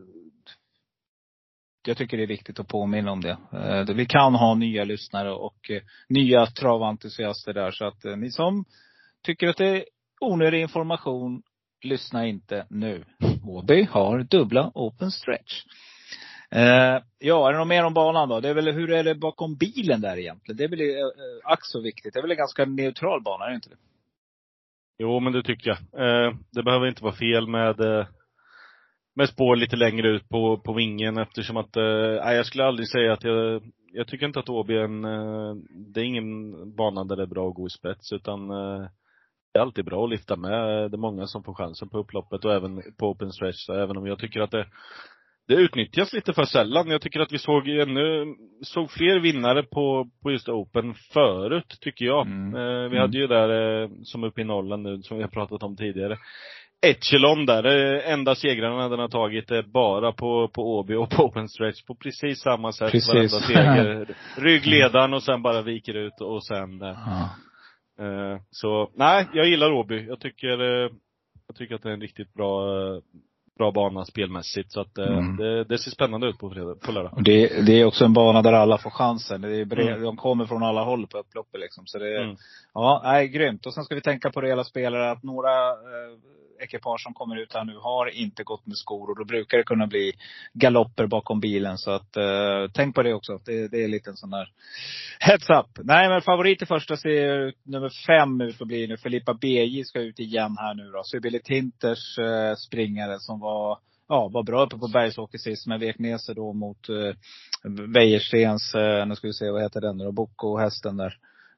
jag 1.88 1.98
tycker 1.98 2.18
det 2.18 2.24
är 2.24 2.28
viktigt 2.28 2.60
att 2.60 2.68
påminna 2.68 3.12
om 3.12 3.22
det. 3.22 3.38
Eh, 3.54 3.95
vi 3.95 4.06
kan 4.06 4.36
ha 4.36 4.56
nya 4.56 4.84
lyssnare 4.84 5.31
och 5.31 5.69
eh, 5.72 5.81
nya 6.10 6.45
traventusiaster 6.45 7.54
där. 7.54 7.72
Så 7.72 7.86
att 7.86 8.06
eh, 8.06 8.18
ni 8.18 8.31
som 8.31 8.66
tycker 9.24 9.48
att 9.48 9.57
det 9.57 9.68
är 9.68 9.84
onödig 10.22 10.62
information, 10.62 11.42
lyssna 11.84 12.28
inte 12.28 12.66
nu. 12.69 13.06
Åby 13.45 13.88
har 13.92 14.19
dubbla 14.19 14.72
open 14.74 15.12
stretch. 15.12 15.63
Ja, 17.19 17.48
är 17.48 17.51
det 17.51 17.57
något 17.57 17.68
mer 17.68 17.86
om 17.86 17.94
banan 17.94 18.30
då? 18.30 18.39
Det 18.39 18.50
är 18.50 18.54
väl, 18.54 18.72
hur 18.72 18.92
är 18.92 19.04
det 19.04 19.16
bakom 19.16 19.56
bilen 19.56 20.01
där 20.01 20.18
egentligen? 20.19 20.57
Det 20.57 20.63
är 20.63 20.68
väl 20.68 21.12
ack 21.44 21.66
så 21.66 21.81
viktigt. 21.81 22.13
Det 22.13 22.19
är 22.19 22.22
väl 22.22 22.31
en 22.31 22.38
ganska 22.38 22.66
neutral 22.66 23.24
bana, 23.24 23.45
är 23.45 23.50
det 23.50 23.56
inte 23.56 23.69
det? 23.69 23.75
Jo, 24.98 25.19
men 25.19 25.34
det 25.34 25.44
tycker 25.44 25.69
jag. 25.69 25.78
Det 26.51 26.63
behöver 26.63 26.88
inte 26.88 27.04
vara 27.04 27.16
fel 27.16 27.48
med, 27.48 27.75
med 29.18 29.30
spår 29.30 29.56
lite 29.56 29.75
längre 29.75 30.08
ut 30.08 30.30
på, 30.30 30.58
på 30.58 30.74
vingen 30.74 31.18
eftersom 31.18 31.58
att, 31.58 31.78
eh, 31.78 31.84
jag 32.34 32.46
skulle 32.46 32.66
aldrig 32.66 32.88
säga 32.88 33.14
att 33.14 33.24
jag, 33.24 33.64
jag 33.94 34.08
tycker 34.08 34.25
inte 34.25 34.40
att 34.40 34.50
Åby 34.50 34.74
är 34.74 34.84
en, 34.84 35.06
eh, 35.06 35.56
det 35.94 36.00
är 36.00 36.04
ingen 36.04 36.52
bana 36.75 37.04
där 37.04 37.16
det 37.16 37.24
är 37.24 37.28
bra 37.28 37.50
att 37.50 37.56
gå 37.56 37.68
i 37.68 37.69
spets 37.69 38.14
utan 38.14 38.50
eh, 38.50 38.88
det 39.54 39.60
är 39.60 39.64
alltid 39.64 39.86
bra 39.86 40.04
att 40.04 40.10
lyfta 40.10 40.36
med. 40.36 40.92
Det 40.92 40.96
är 40.96 40.98
många 40.98 41.28
som 41.28 41.44
får 41.44 41.54
chansen 41.54 41.90
på 41.90 41.98
upploppet 41.98 42.46
och 42.46 42.54
även 42.54 42.81
på 43.00 43.10
open 43.10 43.31
stretch. 43.31 43.56
Så 43.66 43.74
även 43.74 43.98
om 43.98 44.08
jag 44.08 44.19
tycker 44.19 44.40
att 44.42 44.52
det, 44.52 44.66
det 45.48 45.54
utnyttjas 45.54 46.13
lite 46.13 46.34
för 46.34 46.44
sällan. 46.44 46.88
Jag 46.90 47.02
tycker 47.02 47.20
att 47.20 47.31
vi 47.31 47.38
såg 47.38 47.68
ännu, 47.68 48.36
såg 48.62 48.92
fler 48.92 49.20
vinnare 49.20 49.63
på, 49.63 50.10
på 50.24 50.31
just 50.31 50.50
Open 50.50 50.94
förut, 51.13 51.78
tycker 51.81 52.06
jag. 52.06 52.25
Mm. 52.28 52.56
Eh, 52.56 52.90
vi 52.90 52.98
Mm. 52.98 53.02
hade 53.02 53.18
ju 53.18 53.28
där, 53.28 53.81
eh, 53.84 53.90
som 54.04 54.24
uppe 54.24 54.42
i 54.42 54.44
Norrland 54.44 54.84
nu, 54.84 55.02
som 55.02 55.18
vi 55.18 55.24
har 55.24 55.30
pratat 55.30 55.63
om 55.63 55.75
tidigare. 55.75 56.18
Echelon 56.81 57.46
där, 57.46 57.63
enda 58.05 58.36
segrarna 58.36 58.89
den 58.89 59.00
har 59.00 59.07
tagit 59.07 59.51
är 59.51 59.62
bara 59.63 60.12
på, 60.12 60.48
på 60.53 60.77
Åby 60.77 60.96
och 60.96 61.10
på 61.10 61.24
Open 61.25 61.50
Stretch 61.50 61.84
på 61.84 61.96
precis 61.96 62.39
samma 62.41 62.72
sätt. 62.72 62.91
Precis. 62.91 63.13
Varenda 63.13 63.39
seger. 63.39 64.07
Ryggledaren 64.41 65.13
och 65.13 65.24
sen 65.24 65.41
bara 65.41 65.62
viker 65.62 65.93
ut 65.93 66.22
och 66.22 66.43
sen 66.46 66.81
eh, 66.81 66.98
Ja. 67.05 67.29
Eh, 68.05 68.39
Så, 68.50 68.91
nej, 68.96 69.27
jag 69.34 69.48
gillar 69.48 69.72
Åby. 69.72 70.05
Jag 70.07 70.19
tycker, 70.19 70.62
eh, 70.62 70.89
jag 71.48 71.55
tycker 71.55 71.75
att 71.75 71.84
det 71.84 71.89
är 71.89 71.93
en 71.93 72.01
riktigt 72.01 72.34
bra, 72.34 72.67
eh, 72.96 73.01
bra 73.57 73.72
bana 73.72 74.05
spelmässigt. 74.05 74.72
Så 74.72 74.81
att 74.81 74.98
eh, 74.98 75.07
Mm. 75.17 75.38
det, 75.38 75.63
det 75.63 75.77
ser 75.77 75.91
spännande 75.91 76.27
ut 76.27 76.38
på, 76.38 76.50
fredag, 76.50 76.75
på 76.86 76.91
lördag. 76.91 77.24
Det, 77.24 77.65
det 77.65 77.81
är 77.81 77.86
också 77.86 78.05
en 78.05 78.13
bana 78.13 78.41
där 78.41 78.53
alla 78.53 78.77
får 78.77 78.89
chansen. 78.89 79.41
Det 79.41 79.55
är 79.62 79.65
bred, 79.65 79.88
Mm. 79.88 80.01
De 80.01 80.17
kommer 80.17 80.46
från 80.46 80.63
alla 80.63 80.84
håll 80.84 81.07
på 81.07 81.17
upploppet 81.17 81.60
liksom. 81.62 81.84
Så 81.86 82.00
det 82.00 82.15
är, 82.17 82.24
Mm. 82.24 82.36
ja, 82.74 83.01
nej, 83.03 83.27
grymt. 83.27 83.65
Och 83.65 83.74
sen 83.74 83.84
ska 83.84 83.96
vi 83.96 84.01
tänka 84.01 84.29
på 84.29 84.41
reella 84.41 84.63
spelare 84.63 85.12
att 85.12 85.24
några 85.24 85.50
ekipage 86.60 87.02
som 87.04 87.14
kommer 87.14 87.36
ut 87.36 87.54
här 87.54 87.64
nu 87.64 87.78
har 87.78 88.08
inte 88.08 88.44
gått 88.44 88.66
med 88.66 88.78
skor. 88.78 89.10
Och 89.10 89.18
då 89.18 89.26
brukar 89.26 89.58
det 89.58 89.64
kunna 89.64 89.88
bli 89.88 90.14
galopper 90.54 91.08
bakom 91.08 91.40
bilen. 91.40 91.78
Så 91.78 91.92
att 91.92 92.18
eh, 92.18 92.72
tänk 92.74 92.96
på 92.96 93.04
det 93.04 93.14
också. 93.14 93.40
Det, 93.46 93.68
det 93.68 93.84
är 93.84 93.88
lite 93.88 94.10
en 94.10 94.18
sån 94.18 94.30
där 94.30 94.52
heads 95.20 95.50
up. 95.50 95.86
Nej 95.86 96.10
men 96.10 96.22
favorit 96.22 96.62
i 96.62 96.66
första 96.66 96.98
ser 96.98 97.54
nummer 97.64 97.90
fem 98.08 98.42
ut 98.42 98.62
att 98.62 98.68
bli 98.68 98.88
nu. 98.88 98.98
Filippa 98.98 99.34
BJ 99.34 99.84
ska 99.84 100.00
ut 100.00 100.20
igen 100.20 100.56
här 100.60 100.74
nu 100.74 100.92
då. 100.92 101.04
Sibylle 101.04 101.40
Tinters 101.40 102.20
eh, 102.20 102.56
springare 102.56 103.20
som 103.20 103.40
var 103.40 103.80
ja, 104.08 104.28
var 104.28 104.44
bra 104.44 104.66
uppe 104.66 104.78
på 104.78 104.88
Bergsåker 104.88 105.38
sist, 105.38 105.68
men 105.68 105.80
vek 105.80 106.00
ner 106.00 106.18
sig 106.18 106.36
då 106.36 106.54
mot 106.54 106.90
eh, 106.90 107.16
Wäjerstens, 107.94 108.76
eh, 108.76 109.06
nu 109.06 109.16
ska 109.16 109.28
vi 109.28 109.34
se, 109.34 109.52
vad 109.52 109.62
heter 109.62 109.82
den 109.82 109.98
då? 109.98 110.12
Boko, 110.12 110.58
hästen 110.58 110.98
där. 110.98 111.18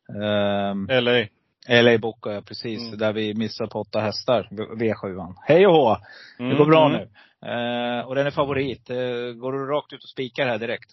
Ehm, 0.10 0.89
um, 0.89 1.03
LA. 1.03 1.25
LA 1.69 1.97
Bocco, 1.97 2.31
ja 2.31 2.41
precis. 2.41 2.88
Mm. 2.88 2.99
Där 2.99 3.13
vi 3.13 3.33
missar 3.33 3.67
på 3.67 3.79
åtta 3.79 3.99
hästar, 3.99 4.47
V- 4.51 4.85
V7. 4.93 5.33
Hej 5.47 5.67
och 5.67 5.73
hå! 5.73 5.97
Det 6.38 6.55
går 6.55 6.65
bra 6.65 6.89
mm. 6.89 6.97
nu. 6.97 7.07
Eh, 7.49 8.07
och 8.07 8.15
den 8.15 8.27
är 8.27 8.31
favorit. 8.31 8.89
Eh, 8.89 9.33
går 9.33 9.51
du 9.51 9.65
rakt 9.65 9.93
ut 9.93 10.03
och 10.03 10.09
spikar 10.09 10.47
här 10.47 10.57
direkt? 10.57 10.89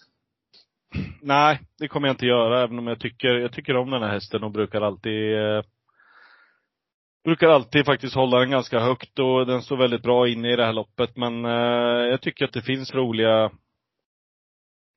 Nej, 1.21 1.59
det 1.79 1.87
kommer 1.87 2.07
jag 2.07 2.13
inte 2.13 2.25
göra, 2.25 2.63
även 2.63 2.79
om 2.79 2.87
jag 2.87 2.99
tycker, 2.99 3.27
jag 3.27 3.51
tycker 3.51 3.75
om 3.75 3.91
den 3.91 4.03
här 4.03 4.09
hästen 4.09 4.43
och 4.43 4.51
brukar 4.51 4.81
alltid 4.81 5.37
eh, 5.37 5.61
Brukar 7.23 7.47
alltid 7.47 7.85
faktiskt 7.85 8.15
hålla 8.15 8.39
den 8.39 8.51
ganska 8.51 8.79
högt 8.79 9.19
och 9.19 9.45
den 9.45 9.61
står 9.61 9.77
väldigt 9.77 10.03
bra 10.03 10.27
inne 10.27 10.53
i 10.53 10.55
det 10.55 10.65
här 10.65 10.73
loppet. 10.73 11.17
Men 11.17 11.45
eh, 11.45 12.09
jag 12.09 12.21
tycker 12.21 12.45
att 12.45 12.53
det 12.53 12.61
finns 12.61 12.95
roliga 12.95 13.51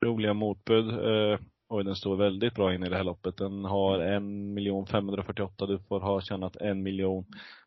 Roliga 0.04 0.34
motbud. 0.34 0.90
Eh, 1.70 1.76
oj 1.76 1.84
den 1.84 1.96
står 1.96 2.16
väldigt 2.16 2.54
bra 2.54 2.74
in 2.74 2.84
i 2.84 2.88
det 2.88 2.96
här 2.96 3.04
loppet. 3.04 3.36
Den 3.36 3.64
har 3.64 3.98
en 3.98 4.54
miljon 4.54 4.86
548. 4.86 5.66
Du 5.66 5.78
får 5.78 6.00
ha 6.00 6.20
tjänat 6.20 6.56
en 6.56 6.82
miljon 6.82 7.24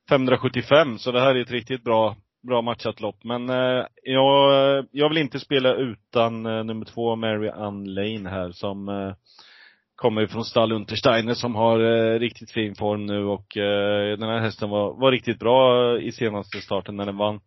575. 0.09 0.97
Så 0.97 1.11
det 1.11 1.19
här 1.19 1.35
är 1.35 1.41
ett 1.41 1.51
riktigt 1.51 1.83
bra, 1.83 2.15
bra 2.47 2.61
matchat 2.61 3.01
lopp. 3.01 3.23
Men 3.23 3.49
eh, 3.49 3.85
jag, 4.03 4.85
jag 4.91 5.09
vill 5.09 5.17
inte 5.17 5.39
spela 5.39 5.73
utan 5.73 6.45
eh, 6.45 6.63
nummer 6.63 6.85
två, 6.85 7.15
Mary 7.15 7.49
Ann 7.49 7.93
Lane 7.93 8.29
här 8.29 8.51
som 8.51 8.89
eh, 8.89 9.13
kommer 9.95 10.27
från 10.27 10.45
stall 10.45 10.71
Untersteiner 10.71 11.33
som 11.33 11.55
har 11.55 11.79
eh, 11.79 12.19
riktigt 12.19 12.51
fin 12.51 12.75
form 12.75 13.05
nu 13.05 13.25
och 13.25 13.57
eh, 13.57 14.17
den 14.17 14.29
här 14.29 14.39
hästen 14.39 14.69
var, 14.69 14.93
var 14.93 15.11
riktigt 15.11 15.39
bra 15.39 15.99
i 15.99 16.11
senaste 16.11 16.61
starten 16.61 16.95
när 16.95 17.05
den 17.05 17.17
vann. 17.17 17.39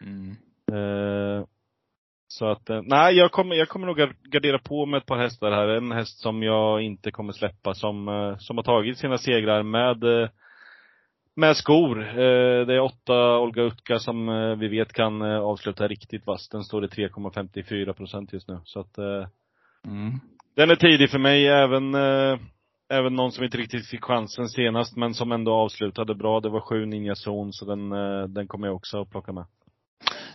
Mm. 0.00 0.36
Så 2.28 2.46
att, 2.50 2.70
eh, 2.70 2.82
nej 2.82 3.14
jag 3.14 3.32
kommer, 3.32 3.54
jag 3.54 3.68
kommer 3.68 3.86
nog 3.86 3.96
gardera 4.24 4.58
på 4.58 4.86
med 4.86 4.98
ett 4.98 5.06
par 5.06 5.18
hästar 5.18 5.50
här. 5.50 5.68
En 5.68 5.92
häst 5.92 6.18
som 6.18 6.42
jag 6.42 6.82
inte 6.82 7.10
kommer 7.10 7.32
släppa 7.32 7.74
som, 7.74 8.08
eh, 8.08 8.36
som 8.38 8.56
har 8.56 8.64
tagit 8.64 8.98
sina 8.98 9.18
segrar 9.18 9.62
med 9.62 10.04
eh, 10.04 10.28
med 11.38 11.56
skor. 11.56 11.96
Det 12.66 12.74
är 12.74 12.80
åtta 12.80 13.38
Olga 13.38 13.62
Utka 13.62 13.98
som 13.98 14.26
vi 14.58 14.68
vet 14.68 14.92
kan 14.92 15.22
avsluta 15.22 15.88
riktigt 15.88 16.26
vass. 16.26 16.48
Den 16.48 16.64
står 16.64 16.84
i 16.84 16.88
3,54 16.88 17.92
procent 17.92 18.32
just 18.32 18.48
nu. 18.48 18.60
Så 18.64 18.80
att 18.80 18.98
mm. 18.98 20.20
Den 20.54 20.70
är 20.70 20.76
tidig 20.76 21.10
för 21.10 21.18
mig, 21.18 21.46
även, 21.46 21.94
även 22.88 23.14
någon 23.14 23.32
som 23.32 23.44
inte 23.44 23.58
riktigt 23.58 23.86
fick 23.86 24.04
chansen 24.04 24.48
senast, 24.48 24.96
men 24.96 25.14
som 25.14 25.32
ändå 25.32 25.52
avslutade 25.52 26.14
bra. 26.14 26.40
Det 26.40 26.48
var 26.48 26.60
sju 26.60 26.86
Ninja 26.86 27.14
Zone, 27.26 27.52
så 27.52 27.64
den, 27.64 27.90
den 28.34 28.48
kommer 28.48 28.66
jag 28.66 28.76
också 28.76 29.00
att 29.00 29.10
plocka 29.10 29.32
med. 29.32 29.44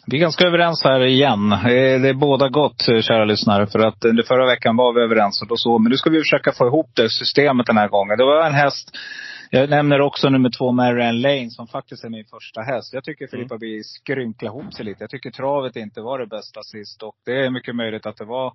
Vi 0.07 0.17
är 0.17 0.21
ganska 0.21 0.47
överens 0.47 0.83
här 0.83 1.01
igen. 1.05 1.49
Det 1.49 2.09
är 2.09 2.13
båda 2.13 2.49
gott, 2.49 2.81
kära 3.01 3.25
lyssnare. 3.25 3.67
För 3.67 3.79
att 3.79 4.05
under 4.05 4.23
förra 4.23 4.45
veckan 4.45 4.75
var 4.75 4.93
vi 4.93 5.01
överens 5.01 5.41
och 5.41 5.47
då 5.47 5.57
så. 5.57 5.79
Men 5.79 5.89
nu 5.89 5.97
ska 5.97 6.09
vi 6.09 6.19
försöka 6.19 6.51
få 6.51 6.67
ihop 6.67 6.89
det 6.93 7.09
systemet 7.09 7.65
den 7.65 7.77
här 7.77 7.87
gången. 7.87 8.17
Det 8.17 8.25
var 8.25 8.45
en 8.45 8.53
häst, 8.53 8.91
jag 9.53 9.69
nämner 9.69 10.01
också 10.01 10.29
nummer 10.29 10.49
två, 10.49 10.71
Marianne 10.71 11.19
Lane, 11.19 11.49
som 11.49 11.67
faktiskt 11.67 12.03
är 12.03 12.09
min 12.09 12.25
första 12.25 12.61
häst. 12.61 12.93
Jag 12.93 13.03
tycker 13.03 13.27
Filippa 13.27 13.55
mm. 13.55 13.83
skrynkla 13.83 14.47
ihop 14.47 14.73
sig 14.73 14.85
lite. 14.85 15.03
Jag 15.03 15.09
tycker 15.09 15.31
travet 15.31 15.75
inte 15.75 16.01
var 16.01 16.19
det 16.19 16.27
bästa 16.27 16.63
sist. 16.63 17.03
Och 17.03 17.15
det 17.25 17.45
är 17.45 17.49
mycket 17.49 17.75
möjligt 17.75 18.05
att 18.05 18.17
det 18.17 18.25
var 18.25 18.53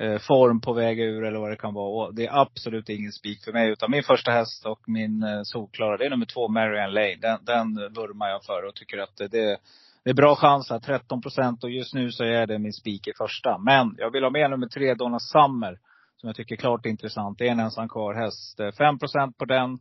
eh, 0.00 0.18
form 0.18 0.60
på 0.60 0.72
väg 0.72 1.00
ur 1.00 1.24
eller 1.24 1.40
vad 1.40 1.50
det 1.50 1.56
kan 1.56 1.74
vara. 1.74 2.06
Och 2.06 2.14
det 2.14 2.26
är 2.26 2.40
absolut 2.40 2.88
ingen 2.88 3.12
spik 3.12 3.44
för 3.44 3.52
mig. 3.52 3.70
Utan 3.70 3.90
min 3.90 4.02
första 4.02 4.30
häst 4.30 4.66
och 4.66 4.80
min 4.86 5.22
eh, 5.22 5.40
solklara, 5.42 5.96
det 5.96 6.06
är 6.06 6.10
nummer 6.10 6.26
två, 6.26 6.48
Marianne 6.48 6.92
Lane. 6.92 7.16
Den, 7.20 7.38
den 7.44 7.74
vurmar 7.94 8.28
jag 8.28 8.44
för 8.44 8.66
och 8.68 8.74
tycker 8.74 8.98
att 8.98 9.16
det, 9.16 9.28
det 9.28 9.56
det 10.04 10.10
är 10.10 10.14
bra 10.14 10.36
chans 10.36 10.70
här, 10.70 10.78
13 10.78 11.20
procent. 11.20 11.64
Och 11.64 11.70
just 11.70 11.94
nu 11.94 12.12
så 12.12 12.24
är 12.24 12.46
det 12.46 12.58
min 12.58 12.72
spik 12.72 13.08
i 13.08 13.12
första. 13.18 13.58
Men 13.58 13.94
jag 13.98 14.10
vill 14.10 14.22
ha 14.22 14.30
med 14.30 14.50
nummer 14.50 14.66
tre, 14.66 14.94
Donna 14.94 15.18
Summer. 15.20 15.78
Som 16.16 16.26
jag 16.26 16.36
tycker 16.36 16.54
är 16.54 16.56
klart 16.56 16.86
intressant. 16.86 17.38
Det 17.38 17.48
är 17.48 17.52
en 17.52 17.60
ensam 17.60 17.88
kvar 17.88 18.14
häst. 18.14 18.60
5 18.78 18.98
procent 18.98 19.38
på 19.38 19.44
den. 19.44 19.78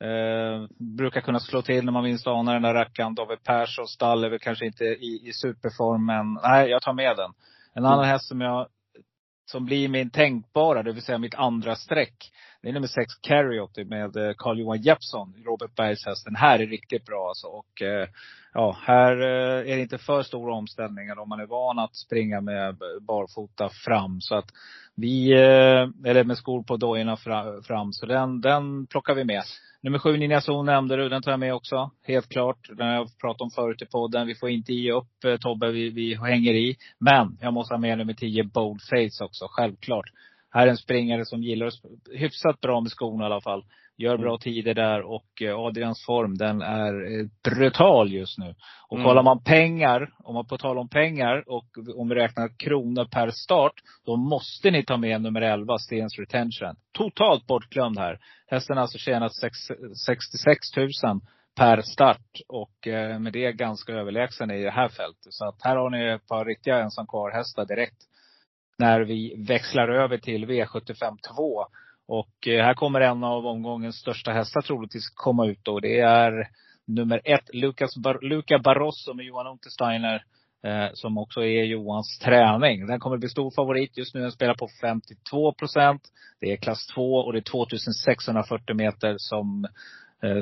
Eh, 0.00 0.68
brukar 0.96 1.20
kunna 1.20 1.40
slå 1.40 1.62
till 1.62 1.84
när 1.84 1.92
man 1.92 2.04
minst 2.04 2.26
anar 2.26 2.52
den 2.52 2.62
där 2.62 2.74
rackaren. 2.74 3.14
David 3.14 3.42
Persson 3.42 3.86
stall 3.86 4.24
är 4.24 4.28
väl 4.28 4.38
kanske 4.38 4.66
inte 4.66 4.84
i, 4.84 5.28
i 5.28 5.32
superform, 5.32 6.06
men 6.06 6.38
nej, 6.42 6.68
jag 6.68 6.82
tar 6.82 6.92
med 6.92 7.16
den. 7.16 7.32
En 7.74 7.84
annan 7.84 7.98
mm. 7.98 8.10
häst 8.10 8.28
som 8.28 8.40
jag, 8.40 8.66
som 9.50 9.64
blir 9.64 9.88
min 9.88 10.10
tänkbara, 10.10 10.82
det 10.82 10.92
vill 10.92 11.02
säga 11.02 11.18
mitt 11.18 11.34
andra 11.34 11.76
streck. 11.76 12.32
Det 12.66 12.70
är 12.70 12.74
nummer 12.74 12.88
sex, 12.88 13.14
Carriot 13.20 13.76
med 13.76 14.16
eh, 14.16 14.34
Carl-Johan 14.38 14.80
Jeppsson, 14.80 15.34
Robert 15.44 15.74
Bergs 15.76 16.06
häst. 16.06 16.24
Den 16.24 16.36
här 16.36 16.58
är 16.58 16.66
riktigt 16.66 17.04
bra 17.04 17.28
alltså. 17.28 17.46
Och 17.46 17.82
eh, 17.82 18.08
ja, 18.54 18.76
här 18.82 19.20
eh, 19.20 19.72
är 19.72 19.76
det 19.76 19.82
inte 19.82 19.98
för 19.98 20.22
stora 20.22 20.54
omställningar 20.54 21.18
om 21.18 21.28
man 21.28 21.40
är 21.40 21.46
van 21.46 21.78
att 21.78 21.96
springa 21.96 22.40
med 22.40 22.76
barfota 23.00 23.70
fram. 23.84 24.20
Så 24.20 24.34
att 24.34 24.44
vi, 24.96 25.32
eller 25.32 26.24
med 26.24 26.38
skor 26.38 26.62
på 26.62 26.76
dojorna 26.76 27.16
fram. 27.66 27.92
Så 27.92 28.06
den, 28.06 28.40
den 28.40 28.86
plockar 28.86 29.14
vi 29.14 29.24
med. 29.24 29.42
Nummer 29.82 29.98
sju, 29.98 30.16
Ninja 30.16 30.40
Zon 30.40 30.66
nämnde 30.66 30.96
du. 30.96 31.08
Den 31.08 31.22
tar 31.22 31.30
jag 31.30 31.40
med 31.40 31.54
också. 31.54 31.90
Helt 32.06 32.28
klart. 32.28 32.68
Den 32.68 32.86
har 32.86 32.94
jag 32.94 33.18
pratat 33.20 33.40
om 33.40 33.50
förut 33.50 33.82
i 33.82 33.86
podden. 33.86 34.26
Vi 34.26 34.34
får 34.34 34.50
inte 34.50 34.72
ge 34.72 34.92
upp 34.92 35.40
Tobbe. 35.40 35.70
Vi, 35.70 35.90
vi 35.90 36.14
hänger 36.14 36.54
i. 36.54 36.76
Men 36.98 37.38
jag 37.40 37.52
måste 37.52 37.74
ha 37.74 37.78
med 37.78 37.98
nummer 37.98 38.14
tio, 38.14 38.44
Bold 38.44 38.80
Face 38.80 39.24
också. 39.24 39.46
Självklart 39.50 40.06
är 40.56 40.66
en 40.66 40.76
springare 40.76 41.24
som 41.24 41.42
gillar 41.42 41.70
hyfsat 42.18 42.60
bra 42.60 42.80
med 42.80 42.90
skorna 42.90 43.24
i 43.24 43.26
alla 43.26 43.40
fall. 43.40 43.64
Gör 43.98 44.16
bra 44.16 44.30
mm. 44.30 44.38
tider 44.38 44.74
där 44.74 45.02
och 45.02 45.42
eh, 45.42 45.58
Adrians 45.58 46.04
form 46.06 46.34
den 46.38 46.62
är 46.62 47.18
eh, 47.18 47.26
brutal 47.44 48.12
just 48.12 48.38
nu. 48.38 48.54
Och 48.88 48.96
mm. 48.96 49.08
kollar 49.08 49.22
man 49.22 49.42
pengar, 49.42 50.10
om 50.18 50.34
man 50.34 50.46
på 50.46 50.58
tal 50.58 50.78
om 50.78 50.88
pengar 50.88 51.44
och 51.46 51.66
om 51.96 52.08
vi 52.08 52.14
räknar 52.14 52.58
kronor 52.58 53.04
per 53.04 53.30
start. 53.30 53.72
Då 54.06 54.16
måste 54.16 54.70
ni 54.70 54.84
ta 54.84 54.96
med 54.96 55.20
nummer 55.22 55.40
11, 55.40 55.78
Stens 55.78 56.18
Retention. 56.18 56.76
Totalt 56.92 57.46
bortglömd 57.46 57.98
här. 57.98 58.18
Hästen 58.46 58.76
har 58.76 58.82
alltså 58.82 58.98
tjänat 58.98 59.32
66 60.06 60.76
000 60.76 61.20
per 61.56 61.82
start 61.82 62.40
och 62.48 62.86
eh, 62.86 63.18
med 63.18 63.32
det 63.32 63.52
ganska 63.52 63.92
överlägsen 63.92 64.50
i 64.50 64.62
det 64.62 64.70
här 64.70 64.88
fältet. 64.88 65.34
Så 65.34 65.48
att 65.48 65.62
här 65.62 65.76
har 65.76 65.90
ni 65.90 66.04
ett 66.04 66.28
par 66.28 66.44
riktiga 66.44 66.78
ensam 66.78 67.06
kvar 67.06 67.30
hästar 67.30 67.64
direkt 67.64 68.02
när 68.78 69.00
vi 69.00 69.34
växlar 69.48 69.88
över 69.88 70.18
till 70.18 70.46
V75 70.46 71.16
2. 71.36 71.66
Och 72.08 72.48
eh, 72.48 72.64
här 72.64 72.74
kommer 72.74 73.00
en 73.00 73.24
av 73.24 73.46
omgångens 73.46 73.96
största 73.96 74.32
hästar 74.32 74.60
troligtvis 74.60 75.10
komma 75.14 75.46
ut 75.46 75.60
då. 75.62 75.80
Det 75.80 76.00
är 76.00 76.48
nummer 76.86 77.20
ett, 77.24 77.54
Lucas 77.54 77.96
Bar 77.96 78.18
Luca 78.22 78.58
Barroso 78.58 79.14
med 79.14 79.26
Johan 79.26 79.46
Untersteiner. 79.46 80.24
Eh, 80.66 80.88
som 80.92 81.18
också 81.18 81.40
är 81.40 81.64
Johans 81.64 82.18
träning. 82.18 82.86
Den 82.86 83.00
kommer 83.00 83.16
bli 83.16 83.28
stor 83.28 83.50
favorit. 83.50 83.96
Just 83.96 84.14
nu 84.14 84.20
den 84.20 84.32
spelar 84.32 84.54
på 84.54 84.68
52 84.80 85.52
procent. 85.52 86.02
Det 86.40 86.52
är 86.52 86.56
klass 86.56 86.86
2 86.86 87.14
och 87.14 87.32
det 87.32 87.38
är 87.38 87.42
2640 87.42 88.76
meter 88.76 89.14
som 89.18 89.66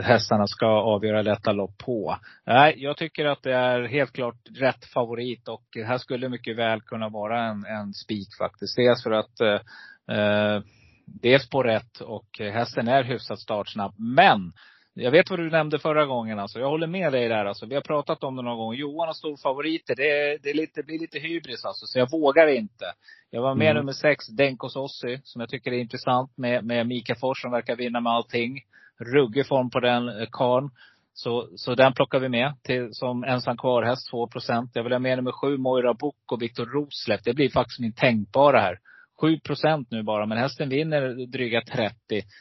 hästarna 0.02 0.47
ska 0.47 0.66
avgöra 0.66 1.23
detta 1.23 1.52
lopp 1.52 1.78
på. 1.78 2.19
Nej, 2.47 2.75
jag 2.76 2.97
tycker 2.97 3.25
att 3.25 3.43
det 3.43 3.54
är 3.54 3.83
helt 3.83 4.12
klart 4.12 4.37
rätt 4.54 4.85
favorit 4.85 5.49
och 5.49 5.64
här 5.87 5.99
skulle 5.99 6.28
mycket 6.28 6.57
väl 6.57 6.81
kunna 6.81 7.09
vara 7.09 7.45
en, 7.45 7.64
en 7.64 7.93
spik 7.93 8.28
faktiskt. 8.38 8.76
Dels 8.76 9.02
för 9.02 9.11
att 9.11 9.40
eh, 9.40 10.16
eh, 10.19 10.62
dels 11.07 11.50
på 11.50 11.62
rätt 11.62 12.00
och 12.00 12.28
hästen 12.38 12.88
är 12.88 13.04
hyfsat 13.04 13.38
startsnabb. 13.38 13.95
Men 13.99 14.52
jag 14.97 15.11
vet 15.11 15.31
vad 15.31 15.38
du 15.38 15.50
nämnde 15.50 15.78
förra 15.78 16.07
gången 16.07 16.38
alltså. 16.38 16.61
Jag 16.61 16.69
håller 16.69 16.87
med 16.87 17.12
dig 17.12 17.28
där 17.28 17.45
alltså. 17.45 17.66
Vi 17.66 17.75
har 17.75 17.83
pratat 17.83 18.25
om 18.25 18.37
det 18.37 18.43
någon 18.43 18.59
gång. 18.59 18.75
Johan 18.75 19.09
har 19.09 19.14
stor 19.14 19.37
favoriter. 19.43 19.95
Det, 19.95 20.38
det, 20.43 20.50
är 20.50 20.54
lite, 20.54 20.81
det 20.81 20.87
blir 20.87 20.99
lite 20.99 21.19
hybris 21.19 21.64
alltså. 21.64 21.87
Så 21.87 21.99
jag 21.99 22.11
vågar 22.11 22.47
inte. 22.47 22.85
Jag 23.31 23.43
var 23.43 23.54
med 23.54 23.71
mm. 23.71 23.76
nummer 23.76 23.93
sex, 23.93 24.26
Denkos 24.26 24.76
Ossi, 24.76 25.21
som 25.25 25.40
jag 25.40 25.49
tycker 25.49 25.73
är 25.73 25.78
intressant 25.78 26.37
med, 26.37 26.64
med 26.64 26.87
Mika 26.87 27.14
Fors 27.14 27.43
som 27.43 27.50
verkar 27.50 27.76
vinna 27.76 28.00
med 28.00 28.12
allting 28.12 28.61
ruggig 29.01 29.47
form 29.47 29.71
på 29.71 29.81
den 29.81 30.09
eh, 30.09 30.27
karn. 30.33 30.71
Så, 31.17 31.49
så 31.57 31.75
den 31.75 31.93
plockar 31.93 32.19
vi 32.19 32.29
med 32.29 32.55
till, 32.63 32.89
som 32.93 33.25
ensam 33.25 33.57
kvar-häst, 33.57 34.13
2% 34.13 34.69
Jag 34.75 34.83
vill 34.83 34.93
ha 34.93 34.99
med 34.99 35.19
nummer 35.19 35.33
sju, 35.33 35.57
Moira 35.57 35.95
Book 35.95 36.33
och 36.33 36.43
Viktor 36.43 36.67
Rosleff. 36.67 37.21
Det 37.25 37.35
blir 37.35 37.51
faktiskt 37.51 37.81
min 37.81 37.93
tänkbara 37.93 38.61
här. 38.61 38.79
7% 39.23 39.87
nu 39.91 40.03
bara, 40.03 40.27
men 40.27 40.39
hästen 40.39 40.69
vinner 40.69 41.27
dryga 41.27 41.63
30 41.73 41.95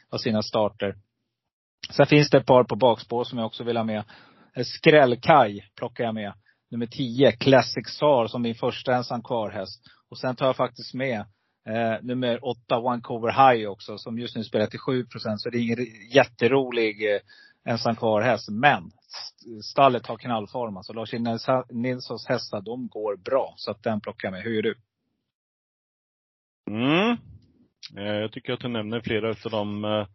av 0.09 0.17
sina 0.17 0.41
starter. 0.41 0.95
Sen 1.91 2.05
finns 2.05 2.29
det 2.29 2.37
ett 2.37 2.45
par 2.45 2.63
på 2.63 2.75
bakspår 2.75 3.23
som 3.23 3.37
jag 3.37 3.45
också 3.45 3.63
vill 3.63 3.77
ha 3.77 3.83
med. 3.83 4.03
Eh, 4.55 4.63
Skrällkaj 4.63 5.69
plockar 5.77 6.03
jag 6.03 6.15
med. 6.15 6.33
Nummer 6.71 6.85
10, 6.85 7.31
Classic 7.31 7.87
Sar 7.87 8.27
som 8.27 8.41
min 8.41 8.55
första 8.55 8.95
ensam 8.95 9.23
kvar-häst. 9.23 9.81
Och 10.09 10.17
sen 10.17 10.35
tar 10.35 10.45
jag 10.45 10.55
faktiskt 10.55 10.93
med 10.93 11.25
Eh, 11.65 12.01
nummer 12.01 12.45
åtta, 12.45 12.79
One 12.79 13.01
Cover 13.01 13.31
High 13.31 13.69
också, 13.69 13.97
som 13.97 14.19
just 14.19 14.35
nu 14.35 14.43
spelar 14.43 14.65
till 14.65 14.79
7 14.79 15.05
procent. 15.05 15.41
Så 15.41 15.49
det 15.49 15.57
är 15.57 15.61
ingen 15.61 15.85
jätterolig 16.13 17.15
eh, 17.15 17.21
ensam 17.65 17.95
kvar 17.95 18.21
häst. 18.21 18.49
Men 18.49 18.91
stallet 19.63 20.07
har 20.07 20.17
knallform. 20.17 20.77
Alltså 20.77 20.93
Lars 20.93 21.13
Nilssons 21.69 22.27
hästar, 22.27 22.61
de 22.61 22.87
går 22.87 23.15
bra. 23.15 23.53
Så 23.57 23.71
att 23.71 23.83
den 23.83 24.01
plockar 24.01 24.27
jag 24.27 24.33
med. 24.33 24.43
Hur 24.43 24.53
gör 24.55 24.61
du? 24.61 24.75
Mm. 26.69 27.17
Eh, 27.97 28.21
jag 28.21 28.31
tycker 28.31 28.53
att 28.53 28.59
du 28.59 28.67
nämner 28.67 29.01
flera 29.01 29.29
av 29.29 29.51
de 29.51 29.85
eh, 29.85 30.07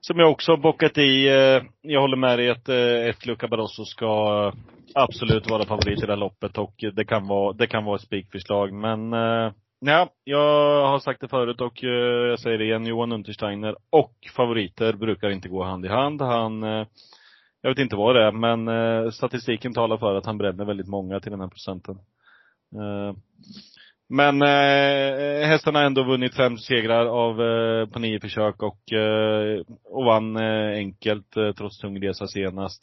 som 0.00 0.18
jag 0.18 0.30
också 0.30 0.52
har 0.52 0.56
bockat 0.56 0.98
i. 0.98 1.28
Eh, 1.28 1.62
jag 1.80 2.00
håller 2.00 2.16
med 2.16 2.38
dig 2.38 2.50
att 2.50 2.68
eh, 2.68 3.08
ett 3.08 3.26
Luca 3.26 3.48
Barroso 3.48 3.84
ska 3.84 4.52
absolut 4.94 5.50
vara 5.50 5.64
favorit 5.64 6.02
i 6.02 6.06
det 6.06 6.12
här 6.12 6.16
loppet 6.16 6.58
och 6.58 6.74
det 6.94 7.04
kan 7.04 7.26
vara, 7.26 7.52
det 7.52 7.66
kan 7.66 7.84
vara 7.84 7.96
ett 7.96 8.02
spikförslag. 8.02 8.72
Men 8.72 9.12
eh, 9.12 9.52
Ja, 9.82 10.10
jag 10.24 10.86
har 10.86 10.98
sagt 10.98 11.20
det 11.20 11.28
förut 11.28 11.60
och 11.60 11.84
eh, 11.84 12.28
jag 12.28 12.40
säger 12.40 12.58
det 12.58 12.64
igen. 12.64 12.86
Johan 12.86 13.12
Untersteiner 13.12 13.76
och 13.90 14.14
favoriter 14.36 14.92
brukar 14.92 15.30
inte 15.30 15.48
gå 15.48 15.64
hand 15.64 15.84
i 15.84 15.88
hand. 15.88 16.22
Han, 16.22 16.62
eh, 16.62 16.86
jag 17.60 17.70
vet 17.70 17.78
inte 17.78 17.96
vad 17.96 18.16
det 18.16 18.22
är, 18.22 18.32
men 18.32 18.68
eh, 18.68 19.10
statistiken 19.10 19.74
talar 19.74 19.96
för 19.96 20.14
att 20.14 20.26
han 20.26 20.38
bränner 20.38 20.64
väldigt 20.64 20.88
många 20.88 21.20
till 21.20 21.30
den 21.30 21.40
här 21.40 21.48
procenten. 21.48 21.98
Men 24.08 24.42
eh, 24.42 25.46
hästarna 25.48 25.78
har 25.78 25.86
ändå 25.86 26.02
vunnit 26.02 26.36
fem 26.36 26.58
segrar 26.58 27.06
av, 27.06 27.36
på 27.86 27.98
nio 27.98 28.20
försök 28.20 28.62
och, 28.62 28.80
och 29.84 30.04
vann 30.04 30.36
enkelt 30.76 31.30
trots 31.56 31.78
tung 31.78 32.02
resa 32.02 32.26
senast. 32.26 32.82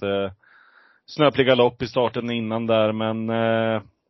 snöpliga 1.05 1.55
lopp 1.55 1.81
i 1.81 1.87
starten 1.87 2.31
innan 2.31 2.67
där 2.67 2.91
men 2.91 3.25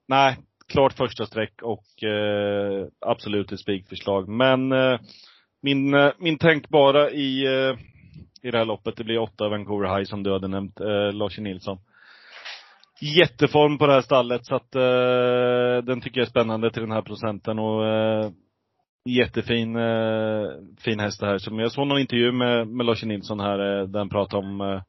nej, 0.07 0.37
klart 0.67 0.93
första 0.93 1.25
streck 1.25 1.61
och 1.61 2.03
eh, 2.03 2.87
absolut 2.99 3.51
ett 3.51 3.59
spikförslag. 3.59 4.27
Men 4.27 4.71
eh, 4.71 4.99
min, 5.61 5.93
eh, 5.93 6.11
min 6.19 6.37
tänkbara 6.37 7.11
i, 7.11 7.45
eh, 7.45 7.75
i 8.41 8.51
det 8.51 8.57
här 8.57 8.65
loppet, 8.65 8.95
det 8.97 9.03
blir 9.03 9.19
åtta 9.19 9.49
Vancouver 9.49 9.97
High 9.97 10.09
som 10.09 10.23
du 10.23 10.31
hade 10.31 10.47
nämnt, 10.47 10.79
eh, 10.79 11.13
Lars 11.13 11.37
Nilsson. 11.37 11.77
Jätteform 13.01 13.77
på 13.77 13.87
det 13.87 13.93
här 13.93 14.01
stallet 14.01 14.45
så 14.45 14.55
att 14.55 14.75
eh, 14.75 15.85
den 15.85 16.01
tycker 16.01 16.19
jag 16.19 16.25
är 16.25 16.29
spännande 16.29 16.71
till 16.71 16.81
den 16.81 16.91
här 16.91 17.01
procenten 17.01 17.59
och 17.59 17.85
eh, 17.85 18.31
jättefin 19.05 19.75
eh, 19.75 20.47
fin 20.77 20.99
häst 20.99 21.19
det 21.19 21.27
här. 21.27 21.37
Som 21.37 21.59
jag 21.59 21.71
såg 21.71 21.87
någon 21.87 21.99
intervju 21.99 22.31
med, 22.31 22.67
med 22.67 22.85
Lars 22.85 23.03
Nilsson 23.03 23.39
här 23.39 23.59
eh, 23.59 23.87
där 23.87 23.99
han 23.99 24.09
pratade 24.09 24.47
om 24.47 24.61
eh, 24.61 24.81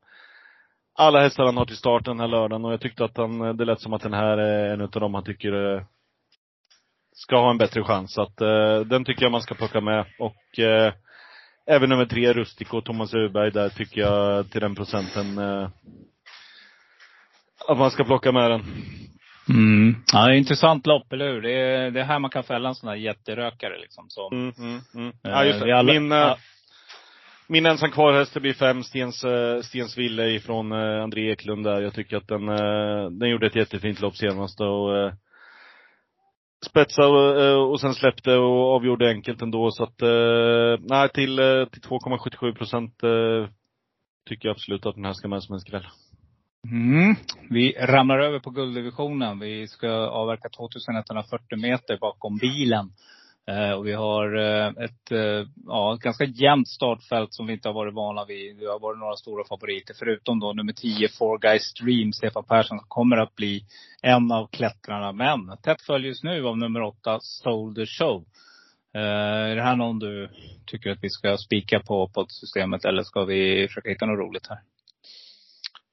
alla 0.98 1.20
hästar 1.20 1.44
han 1.44 1.56
har 1.56 1.64
till 1.64 1.76
start 1.76 2.04
den 2.04 2.20
här 2.20 2.28
lördagen 2.28 2.64
och 2.64 2.72
jag 2.72 2.80
tyckte 2.80 3.04
att 3.04 3.16
han, 3.16 3.56
det 3.56 3.64
lät 3.64 3.80
som 3.80 3.92
att 3.92 4.02
den 4.02 4.12
här 4.14 4.38
är 4.38 4.72
en 4.74 4.80
utav 4.80 5.00
dem 5.00 5.14
han 5.14 5.24
tycker 5.24 5.74
eh, 5.76 5.82
ska 7.12 7.36
ha 7.40 7.50
en 7.50 7.58
bättre 7.58 7.84
chans. 7.84 8.12
Så 8.14 8.22
att 8.22 8.40
eh, 8.40 8.80
den 8.80 9.04
tycker 9.04 9.22
jag 9.22 9.32
man 9.32 9.42
ska 9.42 9.54
plocka 9.54 9.80
med. 9.80 10.04
Och 10.18 10.58
eh, 10.58 10.92
även 11.66 11.88
nummer 11.88 12.06
tre, 12.06 12.32
Rustico 12.32 12.80
Thomas 12.80 13.14
Öberg, 13.14 13.50
där 13.50 13.68
tycker 13.68 14.00
jag 14.00 14.50
till 14.50 14.60
den 14.60 14.74
procenten 14.74 15.38
eh, 15.38 15.68
att 17.68 17.78
man 17.78 17.90
ska 17.90 18.04
plocka 18.04 18.32
med 18.32 18.50
den. 18.50 18.60
Mm. 19.48 19.94
Ja, 20.12 20.26
det 20.26 20.32
är 20.32 20.36
intressant 20.36 20.86
lopp, 20.86 21.12
eller 21.12 21.28
hur? 21.32 21.42
Det 21.42 21.50
är, 21.52 21.90
det 21.90 22.00
är 22.00 22.04
här 22.04 22.18
man 22.18 22.30
kan 22.30 22.42
fälla 22.44 22.68
en 22.68 22.74
sån 22.74 22.88
här 22.88 22.96
jätterökare 22.96 23.78
liksom. 23.78 24.04
Som, 24.08 24.32
Mm, 24.32 24.52
mm, 24.58 24.80
mm. 24.94 25.08
eh, 25.08 25.30
Ja, 25.30 25.44
just 25.44 25.60
det. 25.60 25.72
alla- 25.78 25.92
Min, 25.92 26.12
eh, 26.12 26.18
ja 26.18 26.38
min 27.48 27.66
ensam 27.66 27.90
kvar-häst, 27.90 28.34
det 28.34 28.40
blir 28.40 28.54
fem, 28.54 28.82
Stens, 28.82 29.24
eh, 29.24 29.60
Stens 29.60 29.98
Ville 29.98 30.30
ifrån 30.30 30.72
eh, 30.72 31.02
André 31.02 31.30
Eklund 31.30 31.64
där. 31.64 31.80
Jag 31.80 31.94
tycker 31.94 32.16
att 32.16 32.28
den, 32.28 32.48
eh, 32.48 33.10
den 33.10 33.30
gjorde 33.30 33.46
ett 33.46 33.56
jättefint 33.56 34.00
lopp 34.00 34.16
senast 34.16 34.60
och 34.60 35.12
spetsade 36.66 37.08
och, 37.08 37.70
och 37.70 37.80
sen 37.80 37.94
släppte 37.94 38.34
och 38.34 38.74
avgjorde 38.74 39.10
enkelt 39.10 39.42
ändå. 39.42 39.70
Så 39.70 39.84
att, 39.84 40.00
nej 40.80 41.08
till, 41.08 41.36
till 41.72 41.82
2,77 41.82 42.54
procent 42.54 42.94
tycker 44.28 44.48
jag 44.48 44.54
absolut 44.54 44.86
att 44.86 44.94
den 44.94 45.04
här 45.04 45.12
ska 45.12 45.28
med 45.28 45.42
som 45.42 45.54
en 45.54 45.60
skräll. 45.60 45.86
Mm. 46.64 47.14
Vi 47.50 47.72
ramlar 47.72 48.18
över 48.18 48.38
på 48.38 48.50
gulddivisionen. 48.50 49.38
Vi 49.38 49.68
ska 49.68 49.88
avverka 49.90 50.48
2140 50.48 51.58
meter 51.58 51.98
bakom 52.00 52.36
bilen. 52.36 52.90
Eh, 53.48 53.70
och 53.70 53.86
vi 53.86 53.92
har 53.92 54.36
eh, 54.36 54.68
ett, 54.68 55.10
eh, 55.10 55.48
ja, 55.66 55.94
ett 55.94 56.00
ganska 56.00 56.24
jämnt 56.24 56.68
startfält 56.68 57.34
som 57.34 57.46
vi 57.46 57.52
inte 57.52 57.68
har 57.68 57.74
varit 57.74 57.94
vana 57.94 58.24
vid. 58.24 58.56
Det 58.56 58.66
har 58.66 58.78
varit 58.78 58.98
några 58.98 59.16
stora 59.16 59.44
favoriter. 59.44 59.94
Förutom 59.98 60.40
då 60.40 60.52
nummer 60.52 60.72
10, 60.72 61.08
Four 61.08 61.38
Guys 61.38 61.74
Dream, 61.74 62.12
Stefan 62.12 62.44
Persson, 62.44 62.78
som 62.78 62.88
kommer 62.88 63.16
att 63.16 63.34
bli 63.34 63.64
en 64.02 64.32
av 64.32 64.46
klättrarna. 64.46 65.12
Men 65.12 65.56
tätt 65.62 65.82
följs 65.82 66.22
nu 66.22 66.46
av 66.46 66.58
nummer 66.58 66.82
8, 66.82 67.18
Soul 67.20 67.74
the 67.74 67.86
Show. 67.86 68.24
Är 68.92 69.56
det 69.56 69.62
här 69.62 69.76
någon 69.76 69.98
du 69.98 70.28
tycker 70.66 70.90
att 70.90 70.98
vi 71.02 71.10
ska 71.10 71.36
spika 71.36 71.80
på, 71.80 72.08
på 72.08 72.26
systemet 72.28 72.84
eller 72.84 73.02
ska 73.02 73.24
vi 73.24 73.68
försöka 73.68 73.88
hitta 73.88 74.06
något 74.06 74.18
roligt 74.18 74.46
här? 74.48 74.58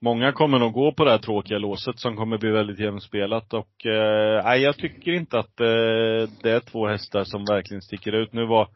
Många 0.02 0.32
kommer 0.32 0.60
nog 0.60 0.74
gå 0.74 0.92
på 0.92 1.06
det 1.06 1.12
här 1.12 1.18
tråkiga 1.18 1.58
låset 1.58 2.00
som 2.00 2.16
kommer 2.16 2.38
bli 2.38 2.50
väldigt 2.50 2.80
jämnspelat 2.80 3.54
och 3.54 3.86
eh, 3.86 4.44
nej, 4.44 4.62
jag 4.62 4.78
tycker 4.78 5.12
inte 5.12 5.40
att 5.40 5.60
eh, 5.60 6.30
det 6.42 6.52
är 6.52 6.60
två 6.60 6.88
hästar 6.88 7.24
som 7.24 7.46
verkligen 7.46 7.82
sticker 7.82 8.12
ut. 8.12 8.34
Nu 8.34 8.46
var 8.46 8.68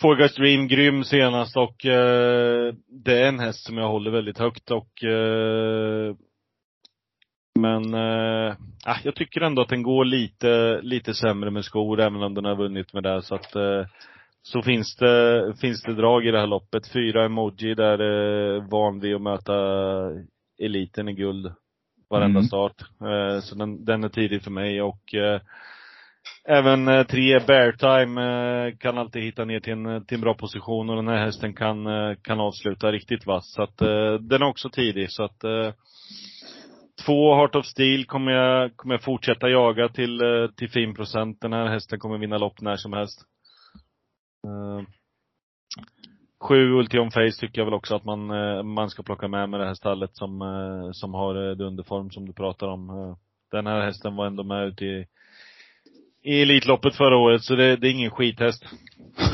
Forgas 0.00 0.34
Dream 0.34 0.68
grym 0.68 1.04
senast 1.04 1.56
och 1.56 1.86
eh, 1.86 2.74
det 2.88 3.22
är 3.22 3.28
en 3.28 3.38
häst 3.38 3.66
som 3.66 3.78
jag 3.78 3.88
håller 3.88 4.10
väldigt 4.10 4.38
högt 4.38 4.70
och 4.70 5.04
eh, 5.04 6.14
men 7.60 7.94
eh, 7.94 8.56
ah, 8.84 8.96
jag 9.04 9.14
tycker 9.14 9.40
ändå 9.40 9.62
att 9.62 9.68
den 9.68 9.82
går 9.82 10.04
lite, 10.04 10.80
lite 10.82 11.14
sämre 11.14 11.50
med 11.50 11.64
skor 11.64 12.00
även 12.00 12.22
om 12.22 12.34
den 12.34 12.44
har 12.44 12.56
vunnit 12.56 12.92
med 12.92 13.02
det 13.02 13.22
så 13.22 13.34
att 13.34 13.56
eh, 13.56 13.86
så 14.42 14.62
finns 14.62 14.96
det, 14.96 15.54
finns 15.60 15.82
det 15.82 15.94
drag 15.94 16.26
i 16.26 16.30
det 16.30 16.40
här 16.40 16.46
loppet. 16.46 16.92
Fyra 16.92 17.24
emoji 17.24 17.74
där 17.74 17.98
är 17.98 18.60
van 18.70 19.00
vid 19.00 19.14
att 19.14 19.22
möta 19.22 19.54
eliten 20.62 21.08
i 21.08 21.12
guld 21.12 21.52
varenda 22.10 22.38
Mm. 22.38 22.46
start. 22.48 22.74
Eh, 23.00 23.40
Så 23.40 23.54
den, 23.54 23.84
den 23.84 24.04
är 24.04 24.08
tidig 24.08 24.42
för 24.42 24.50
mig 24.50 24.82
och 24.82 25.14
eh, 25.14 25.40
även 26.48 26.88
eh, 26.88 27.06
tre 27.06 27.38
bear 27.46 27.72
time 27.72 28.22
eh, 28.22 28.76
kan 28.76 28.98
alltid 28.98 29.22
hitta 29.22 29.44
ner 29.44 29.60
till 29.60 29.72
en, 29.72 30.04
till 30.06 30.14
en 30.14 30.20
bra 30.20 30.34
position 30.34 30.90
och 30.90 30.96
den 30.96 31.08
här 31.08 31.24
hästen 31.24 31.54
kan, 31.54 31.86
eh, 31.86 32.16
kan 32.22 32.40
avsluta 32.40 32.92
riktigt 32.92 33.26
vass. 33.26 33.52
Så 33.54 33.62
att 33.62 33.80
eh, 33.82 34.14
den 34.14 34.42
är 34.42 34.46
också 34.48 34.68
tidig 34.70 35.10
så 35.10 35.24
att 35.24 35.44
eh, 35.44 35.72
Två 37.06 37.34
Heart 37.34 37.54
of 37.54 37.66
Steel 37.66 38.04
kommer 38.04 38.32
jag, 38.32 38.76
kommer 38.76 38.94
jag 38.94 39.02
fortsätta 39.02 39.48
jaga 39.48 39.88
till, 39.88 40.22
eh, 40.22 40.46
till 40.56 40.70
fin 40.70 40.94
procent. 40.94 41.40
Den 41.40 41.52
här 41.52 41.66
hästen 41.66 41.98
kommer 41.98 42.18
vinna 42.18 42.38
lopp 42.38 42.60
när 42.60 42.76
som 42.76 42.92
helst. 42.92 43.20
Eh, 44.46 44.82
sju 46.40 46.72
Ultium 46.72 47.10
Face 47.10 47.40
tycker 47.40 47.60
jag 47.60 47.64
väl 47.64 47.74
också 47.74 47.94
att 47.94 48.04
man, 48.04 48.30
eh, 48.30 48.62
man 48.62 48.90
ska 48.90 49.02
plocka 49.02 49.28
med 49.28 49.48
med 49.48 49.60
det 49.60 49.66
här 49.66 49.74
stallet 49.74 50.16
som, 50.16 50.42
eh, 50.42 50.92
som 50.92 51.14
har 51.14 51.54
dunderform 51.54 52.10
som 52.10 52.26
du 52.26 52.32
pratar 52.32 52.66
om. 52.66 53.16
Den 53.50 53.66
här 53.66 53.80
hästen 53.80 54.16
var 54.16 54.26
ändå 54.26 54.44
med 54.44 54.66
ute 54.66 54.84
i, 54.84 55.06
i 56.22 56.42
Elitloppet 56.42 56.96
förra 56.96 57.16
året, 57.16 57.42
så 57.42 57.54
det, 57.54 57.76
det 57.76 57.88
är 57.88 57.92
ingen 57.92 58.10
skithäst. 58.10 58.64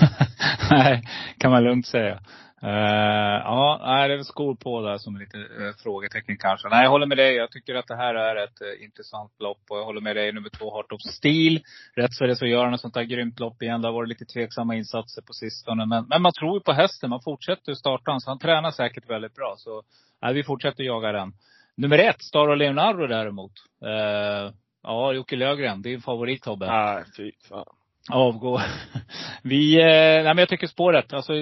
Nej, 0.71 1.03
kan 1.39 1.51
man 1.51 1.65
lugnt 1.65 1.87
säga. 1.87 2.21
Uh, 2.63 3.39
ja, 3.45 3.81
nej, 3.87 4.09
det 4.09 4.15
är 4.15 4.17
väl 4.17 4.25
skor 4.25 4.55
på 4.55 4.81
där 4.81 4.99
som 4.99 5.17
är 5.17 5.21
lite 5.21 5.39
uh, 5.39 5.73
frågetecken 5.83 6.37
kanske. 6.37 6.69
Nej, 6.69 6.83
jag 6.83 6.91
håller 6.91 7.07
med 7.07 7.19
dig. 7.19 7.35
Jag 7.35 7.51
tycker 7.51 7.75
att 7.75 7.87
det 7.87 7.97
här 7.97 8.15
är 8.15 8.45
ett 8.45 8.63
uh, 8.63 8.85
intressant 8.85 9.33
lopp. 9.39 9.61
Och 9.69 9.79
jag 9.79 9.85
håller 9.85 10.01
med 10.01 10.17
dig, 10.17 10.33
nummer 10.33 10.49
två, 10.49 10.75
Heart 10.75 10.93
of 10.93 11.01
Steel. 11.01 11.61
Rätt 11.97 12.13
så 12.13 12.25
är 12.25 12.29
det 12.29 12.37
så 12.37 12.47
gör 12.47 12.65
han 12.65 12.75
ett 12.75 12.81
sånt 12.81 12.97
här 12.97 13.05
grymt 13.05 13.41
lopp 13.41 13.63
igen. 13.63 13.83
Det 13.83 13.89
har 13.89 13.93
varit 13.93 14.09
lite 14.09 14.25
tveksamma 14.25 14.77
insatser 14.77 15.23
på 15.23 15.33
sistone. 15.33 15.87
Men, 15.87 16.07
men 16.09 16.23
man 16.23 16.33
tror 16.33 16.57
ju 16.57 16.61
på 16.61 16.73
hästen. 16.73 17.11
Man 17.11 17.23
fortsätter 17.23 17.75
starta 17.75 18.11
han, 18.11 18.21
så 18.21 18.31
han 18.31 18.39
tränar 18.39 18.71
säkert 18.71 19.11
väldigt 19.11 19.35
bra. 19.35 19.55
Så 19.57 19.83
nej, 20.23 20.35
vi 20.35 20.45
fortsätter 20.45 20.85
jaga 20.85 21.13
den. 21.13 21.33
Nummer 21.77 21.99
ett, 21.99 22.23
Star 22.23 22.49
och 22.49 22.57
Leonardo 22.57 23.07
däremot. 23.07 23.53
Uh, 23.85 24.53
ja, 24.83 25.13
Jocke 25.13 25.37
Lövgren. 25.37 25.83
din 25.83 26.01
favorit 26.01 26.43
Tobbe. 26.43 26.67
Nej, 26.67 27.05
fy 27.17 27.33
fan. 27.49 27.78
Avgå. 28.11 28.61
Vi, 29.43 29.81
eh, 29.81 29.87
nej 29.87 30.25
men 30.25 30.39
jag 30.39 30.49
tycker 30.49 30.67
spåret. 30.67 31.13
Alltså, 31.13 31.33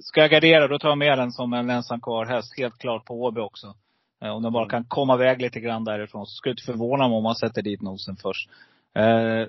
ska 0.00 0.20
jag 0.20 0.30
gardera 0.30 0.68
då 0.68 0.78
tar 0.78 0.88
jag 0.88 0.98
med 0.98 1.18
den 1.18 1.32
som 1.32 1.52
en 1.52 1.70
ensam 1.70 2.00
kvar 2.00 2.26
häst. 2.26 2.58
Helt 2.58 2.78
klart 2.78 3.04
på 3.04 3.14
Åby 3.24 3.40
också. 3.40 3.74
Eh, 4.22 4.30
om 4.30 4.42
den 4.42 4.52
bara 4.52 4.68
kan 4.68 4.84
komma 4.84 5.14
iväg 5.14 5.42
lite 5.42 5.60
grann 5.60 5.84
därifrån 5.84 6.26
så 6.26 6.34
skulle 6.34 6.52
inte 6.52 6.64
förvåna 6.64 7.08
mig 7.08 7.16
om 7.16 7.22
man 7.22 7.34
sätter 7.34 7.62
dit 7.62 7.82
nosen 7.82 8.16
först. 8.16 8.50
Eh, 8.94 9.48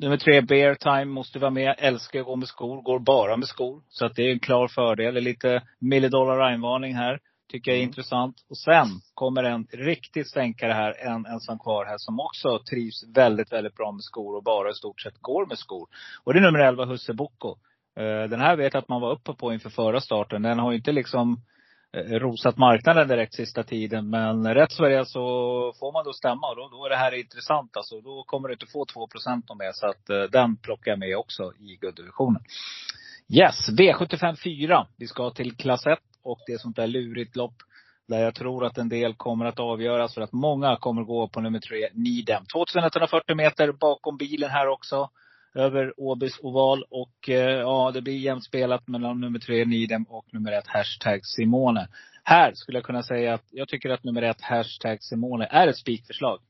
nummer 0.00 0.16
tre, 0.16 0.40
Bear 0.40 0.74
Time, 0.74 1.04
måste 1.04 1.38
vara 1.38 1.50
med. 1.50 1.74
Älskar 1.78 2.20
att 2.20 2.26
gå 2.26 2.36
med 2.36 2.48
skor. 2.48 2.82
Går 2.82 2.98
bara 2.98 3.36
med 3.36 3.48
skor. 3.48 3.82
Så 3.88 4.06
att 4.06 4.16
det 4.16 4.22
är 4.22 4.32
en 4.32 4.40
klar 4.40 4.68
fördel. 4.68 5.14
Det 5.14 5.20
är 5.20 5.22
lite 5.22 5.62
millidollar 5.78 6.38
Ryan-varning 6.38 6.94
här. 6.94 7.20
Tycker 7.50 7.70
jag 7.70 7.76
är 7.78 7.82
Mm. 7.82 7.88
intressant. 7.88 8.36
Och 8.50 8.58
sen 8.58 8.86
kommer 9.14 9.44
en 9.44 9.66
riktigt 9.72 10.28
stänkare 10.28 10.72
här, 10.72 10.94
en 10.98 11.26
ensam 11.26 11.58
kvar 11.58 11.84
här, 11.84 11.98
som 11.98 12.20
också 12.20 12.58
trivs 12.70 13.04
väldigt, 13.16 13.52
väldigt 13.52 13.74
bra 13.76 13.92
med 13.92 14.02
skor 14.02 14.36
och 14.36 14.42
bara 14.42 14.70
i 14.70 14.74
stort 14.74 15.00
sett 15.00 15.18
går 15.20 15.46
med 15.46 15.58
skor. 15.58 15.88
Och 16.24 16.32
det 16.32 16.38
är 16.38 16.42
nummer 16.42 16.58
11, 16.58 16.84
Husse 16.84 17.12
Bocco. 17.14 17.56
Eh, 17.96 18.28
Den 18.30 18.40
här 18.40 18.56
vet 18.56 18.74
jag 18.74 18.80
att 18.80 18.88
man 18.88 19.00
var 19.00 19.12
uppe 19.12 19.32
på 19.34 19.52
inför 19.52 19.70
förra 19.70 20.00
starten. 20.00 20.42
Den 20.42 20.58
har 20.58 20.72
inte 20.72 20.92
liksom 20.92 21.40
eh, 21.96 22.18
rosat 22.18 22.56
marknaden 22.56 23.08
direkt 23.08 23.34
sista 23.34 23.62
tiden. 23.62 24.10
Men 24.10 24.54
rätt 24.54 24.72
så 24.72 24.84
är 24.84 24.90
det 24.90 25.06
så 25.06 25.20
får 25.80 25.92
man 25.92 26.04
då 26.04 26.12
stämma 26.12 26.48
och 26.50 26.56
då, 26.56 26.68
då 26.68 26.84
är 26.86 26.90
det 26.90 26.96
här 26.96 27.14
intressant 27.14 27.76
alltså. 27.76 28.00
Då 28.00 28.24
kommer 28.26 28.48
du 28.48 28.54
inte 28.54 28.66
få 28.72 28.84
2 28.84 29.06
procent 29.06 29.44
med. 29.58 29.70
Så 29.74 29.86
att 29.86 30.10
eh, 30.10 30.22
den 30.22 30.56
plockar 30.56 30.90
jag 30.92 30.98
med 30.98 31.16
också 31.16 31.52
i 31.58 31.76
gulddivisionen. 31.80 32.42
Yes, 33.28 33.68
V75 33.78 34.36
4. 34.44 34.86
Vi 34.96 35.06
ska 35.06 35.30
till 35.30 35.56
klass 35.56 35.86
1 35.86 35.98
och 36.24 36.38
det 36.46 36.52
är 36.52 36.58
sånt 36.58 36.76
där 36.76 36.86
lurigt 36.86 37.36
lopp. 37.36 37.54
Där 38.08 38.22
jag 38.22 38.34
tror 38.34 38.64
att 38.64 38.78
en 38.78 38.88
del 38.88 39.14
kommer 39.14 39.44
att 39.44 39.60
avgöras 39.60 40.14
för 40.14 40.20
att 40.20 40.32
många 40.32 40.76
kommer 40.76 41.02
gå 41.02 41.28
på 41.28 41.40
nummer 41.40 41.58
3, 41.58 41.88
Nidem. 41.92 42.44
2140 42.52 43.36
meter 43.36 43.72
bakom 43.72 44.16
bilen 44.16 44.50
här 44.50 44.68
också. 44.68 45.10
Över 45.54 46.00
Åbys 46.00 46.38
oval 46.42 46.84
och 46.90 47.28
eh, 47.28 47.50
ja, 47.50 47.90
det 47.94 48.02
blir 48.02 48.18
jämnt 48.18 48.44
spelat 48.44 48.88
mellan 48.88 49.20
nummer 49.20 49.38
3, 49.38 49.64
Nidem 49.64 50.02
och 50.02 50.26
nummer 50.32 50.52
1, 50.52 50.66
hashtag 50.66 51.20
Simone. 51.26 51.88
Här 52.24 52.52
skulle 52.54 52.78
jag 52.78 52.84
kunna 52.84 53.02
säga 53.02 53.34
att 53.34 53.44
jag 53.50 53.68
tycker 53.68 53.90
att 53.90 54.04
nummer 54.04 54.22
1, 54.22 54.40
hashtag 54.40 55.02
Simone, 55.02 55.46
är 55.46 55.68
ett 55.68 55.76
spikförslag. 55.76 56.40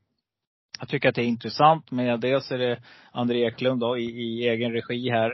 Jag 0.79 0.89
tycker 0.89 1.09
att 1.09 1.15
det 1.15 1.21
är 1.21 1.25
intressant 1.25 1.91
med 1.91 2.19
dels 2.19 2.51
är 2.51 2.57
det 2.57 2.79
André 3.11 3.45
Eklund 3.45 3.81
då, 3.81 3.97
i, 3.97 4.03
i 4.03 4.47
egen 4.49 4.71
regi 4.71 5.09
här. 5.09 5.33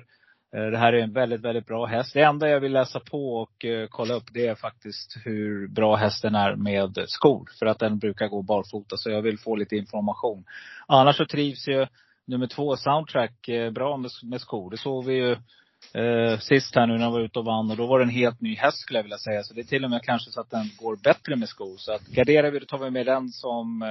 Eh, 0.55 0.65
det 0.65 0.77
här 0.77 0.93
är 0.93 1.03
en 1.03 1.13
väldigt, 1.13 1.41
väldigt 1.41 1.65
bra 1.65 1.85
häst. 1.85 2.13
Det 2.13 2.21
enda 2.21 2.49
jag 2.49 2.59
vill 2.59 2.71
läsa 2.71 2.99
på 2.99 3.35
och 3.35 3.65
eh, 3.65 3.87
kolla 3.89 4.13
upp 4.13 4.33
det 4.33 4.47
är 4.47 4.55
faktiskt 4.55 5.17
hur 5.25 5.67
bra 5.67 5.95
hästen 5.95 6.35
är 6.35 6.55
med 6.55 6.97
skor. 7.07 7.49
För 7.59 7.65
att 7.65 7.79
den 7.79 7.99
brukar 7.99 8.27
gå 8.27 8.41
barfota. 8.41 8.97
Så 8.97 9.09
jag 9.09 9.21
vill 9.21 9.39
få 9.39 9.55
lite 9.55 9.75
information. 9.75 10.43
Annars 10.87 11.17
så 11.17 11.25
trivs 11.25 11.67
ju 11.67 11.87
nummer 12.25 12.47
två, 12.47 12.77
Soundtrack, 12.77 13.47
eh, 13.47 13.71
bra 13.71 13.97
med, 13.97 14.11
med 14.23 14.41
skor. 14.41 14.71
Det 14.71 14.77
såg 14.77 15.05
vi 15.05 15.13
ju 15.13 15.31
eh, 16.01 16.39
sist 16.39 16.75
här 16.75 16.87
nu 16.87 16.93
när 16.93 17.03
jag 17.03 17.11
var 17.11 17.21
ute 17.21 17.39
och 17.39 17.45
vann. 17.45 17.71
Och 17.71 17.77
då 17.77 17.87
var 17.87 17.99
det 17.99 18.05
en 18.05 18.09
helt 18.09 18.41
ny 18.41 18.55
häst 18.55 18.77
skulle 18.77 18.99
jag 18.99 19.03
vilja 19.03 19.17
säga. 19.17 19.43
Så 19.43 19.53
det 19.53 19.61
är 19.61 19.65
till 19.65 19.83
och 19.83 19.89
med 19.89 20.03
kanske 20.03 20.31
så 20.31 20.41
att 20.41 20.49
den 20.49 20.69
går 20.79 20.95
bättre 21.03 21.35
med 21.35 21.49
skor. 21.49 21.75
Så 21.77 21.93
att 21.93 22.07
garderar 22.07 22.51
vi, 22.51 22.59
då 22.59 22.65
tar 22.65 22.77
vi 22.77 22.91
med 22.91 23.05
den 23.05 23.29
som 23.29 23.83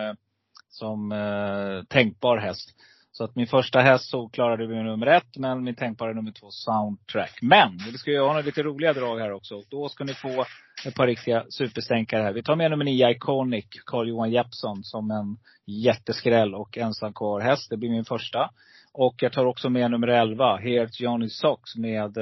som 0.70 1.12
eh, 1.12 1.84
tänkbar 1.88 2.36
häst. 2.36 2.70
Så 3.12 3.24
att 3.24 3.36
min 3.36 3.46
första 3.46 3.80
häst 3.80 4.10
så 4.10 4.28
klarade 4.28 4.66
vi 4.66 4.82
nummer 4.82 5.06
ett, 5.06 5.36
men 5.36 5.64
min 5.64 5.74
tänkbara 5.74 6.12
nummer 6.12 6.32
två 6.32 6.50
soundtrack. 6.50 7.38
Men 7.42 7.78
vi 7.92 7.98
ska 7.98 8.10
ju 8.10 8.20
ha 8.20 8.26
några 8.26 8.40
lite 8.40 8.62
roliga 8.62 8.92
drag 8.92 9.18
här 9.18 9.32
också. 9.32 9.54
Och 9.54 9.64
då 9.68 9.88
ska 9.88 10.04
ni 10.04 10.14
få 10.14 10.44
ett 10.86 10.94
par 10.94 11.06
riktiga 11.06 11.44
superstänkare 11.48 12.22
här. 12.22 12.32
Vi 12.32 12.42
tar 12.42 12.56
med 12.56 12.70
nummer 12.70 12.84
nio, 12.84 13.10
Iconic, 13.10 13.66
Carl-Johan 13.86 14.30
Jeppsson, 14.30 14.84
som 14.84 15.10
en 15.10 15.36
jätteskräll 15.66 16.54
och 16.54 16.78
ensam 16.78 17.12
kvar 17.12 17.40
häst. 17.40 17.70
Det 17.70 17.76
blir 17.76 17.90
min 17.90 18.04
första. 18.04 18.50
Och 18.92 19.14
jag 19.22 19.32
tar 19.32 19.44
också 19.44 19.70
med 19.70 19.90
nummer 19.90 20.08
11, 20.08 20.58
Here's 20.58 21.02
Johnny 21.02 21.28
Sox 21.28 21.76
med 21.76 22.18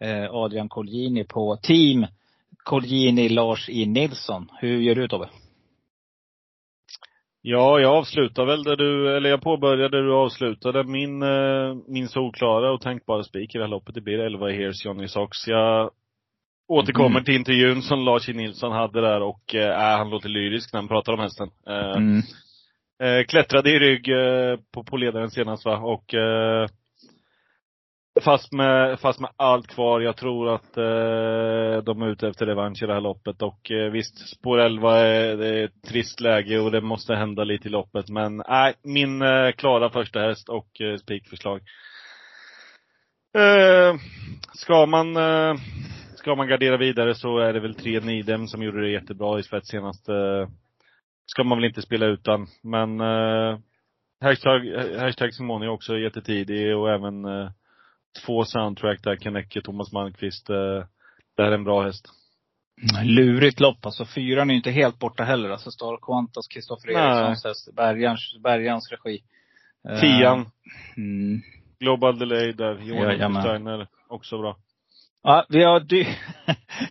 eh, 0.00 0.30
Adrian 0.30 0.68
Colgjini 0.68 1.24
på 1.24 1.56
team 1.56 2.06
Colgjini 2.64 3.28
Lars 3.28 3.68
E 3.68 3.86
Nilsson. 3.86 4.48
Hur 4.60 4.78
gör 4.78 4.94
du 4.94 5.08
Tobbe? 5.08 5.28
Ja, 7.42 7.80
jag 7.80 7.94
avslutar 7.94 8.44
väl 8.44 8.62
där 8.62 8.76
du, 8.76 9.16
eller 9.16 9.30
jag 9.30 9.42
påbörjade 9.42 9.96
där 9.96 10.02
du 10.02 10.14
avslutade. 10.14 10.84
Min, 10.84 11.22
eh, 11.22 11.76
min 11.86 12.08
solklara 12.08 12.72
och 12.72 12.80
tänkbara 12.80 13.22
spik 13.22 13.54
i 13.54 13.58
det 13.58 13.64
här 13.64 13.70
loppet, 13.70 13.94
det 13.94 14.00
blir 14.00 14.18
11 14.18 14.48
Here's 14.48 14.84
Johnny 14.84 15.08
Sox. 15.08 15.46
Jag 15.46 15.90
återkommer 16.68 17.10
mm. 17.10 17.24
till 17.24 17.34
intervjun 17.34 17.82
som 17.82 18.04
Lars 18.04 18.28
Nilsson 18.28 18.72
hade 18.72 19.00
där 19.00 19.22
och 19.22 19.54
äh, 19.54 19.98
han 19.98 20.10
låter 20.10 20.28
lyrisk 20.28 20.72
när 20.72 20.80
han 20.80 20.88
pratar 20.88 21.12
om 21.12 21.20
hästen. 21.20 21.48
Eh, 21.68 21.96
mm. 21.96 22.22
eh, 23.02 23.24
klättrade 23.24 23.70
i 23.70 23.78
rygg 23.78 24.08
eh, 24.08 24.58
på, 24.74 24.84
på 24.84 24.96
ledaren 24.96 25.30
senast 25.30 25.64
va, 25.64 25.78
och 25.78 26.14
Fast 28.24 28.52
med, 28.52 29.00
fast 29.00 29.20
med 29.20 29.30
allt 29.36 29.66
kvar. 29.66 30.00
Jag 30.00 30.16
tror 30.16 30.54
att 30.54 30.76
eh, 30.76 31.84
de 31.84 32.02
är 32.02 32.08
ute 32.08 32.28
efter 32.28 32.46
revansch 32.46 32.82
i 32.82 32.86
det 32.86 32.94
här 32.94 33.00
loppet. 33.00 33.42
Och 33.42 33.70
eh, 33.70 33.90
visst, 33.90 34.28
spår 34.28 34.58
11 34.58 34.98
är, 34.98 35.42
är 35.42 35.64
ett 35.64 35.82
trist 35.88 36.20
läge 36.20 36.58
och 36.58 36.70
det 36.70 36.80
måste 36.80 37.14
hända 37.14 37.44
lite 37.44 37.68
i 37.68 37.70
loppet. 37.70 38.08
Men 38.08 38.42
nej, 38.48 38.70
äh, 38.70 38.90
min 38.90 39.22
eh, 39.22 39.52
klara 39.52 39.90
första 39.90 40.20
häst 40.20 40.48
och 40.48 40.80
eh, 40.80 40.96
spikförslag. 40.96 41.60
Eh, 43.38 43.94
ska 44.54 44.86
man 44.86 45.16
eh, 45.16 45.54
ska 46.14 46.34
man 46.34 46.48
gardera 46.48 46.76
vidare 46.76 47.14
så 47.14 47.38
är 47.38 47.52
det 47.52 47.60
väl 47.60 47.74
tre 47.74 48.00
Nidem 48.00 48.46
som 48.46 48.62
gjorde 48.62 48.80
det 48.80 48.90
jättebra 48.90 49.38
i 49.38 49.42
spets 49.42 49.68
senast. 49.68 50.08
Eh, 50.08 50.48
ska 51.26 51.44
man 51.44 51.58
väl 51.58 51.64
inte 51.68 51.82
spela 51.82 52.06
utan. 52.06 52.46
Men 52.62 53.00
eh, 53.00 53.58
hashtag, 54.20 54.60
hashtag 54.98 55.34
Simone 55.34 55.66
är 55.66 55.70
också 55.70 55.98
jättetidig 55.98 56.76
och 56.76 56.90
även 56.90 57.24
eh, 57.24 57.50
två 58.26 58.44
soundtrack 58.44 59.02
där, 59.02 59.16
Kanecke, 59.16 59.62
Thomas 59.62 59.92
Malmqvist. 59.92 60.50
Eh, 60.50 60.56
det 61.36 61.42
här 61.42 61.50
är 61.50 61.54
en 61.54 61.64
bra 61.64 61.82
häst. 61.82 62.08
Lurigt 63.04 63.60
lopp 63.60 63.86
alltså. 63.86 64.04
Fyran 64.04 64.50
är 64.50 64.54
inte 64.54 64.70
helt 64.70 64.98
borta 64.98 65.24
heller. 65.24 65.50
Alltså 65.50 65.70
Star 65.70 65.98
Quantas, 66.02 66.48
Kristoffer 66.48 66.90
Erikssons 66.90 67.44
häst. 67.44 67.74
Bergans, 67.76 68.36
Bergans 68.42 68.90
regi. 68.90 69.22
Eh, 69.88 70.00
Tian. 70.00 70.50
Mm. 70.96 71.42
Global 71.80 72.18
Delay 72.18 72.52
där. 72.52 72.78
Johan 72.82 73.42
Steiner, 73.42 73.88
också 74.08 74.38
bra. 74.38 74.56
Ja, 75.22 75.46
vi 75.48 75.64
har 75.64 75.80
dy 75.80 76.00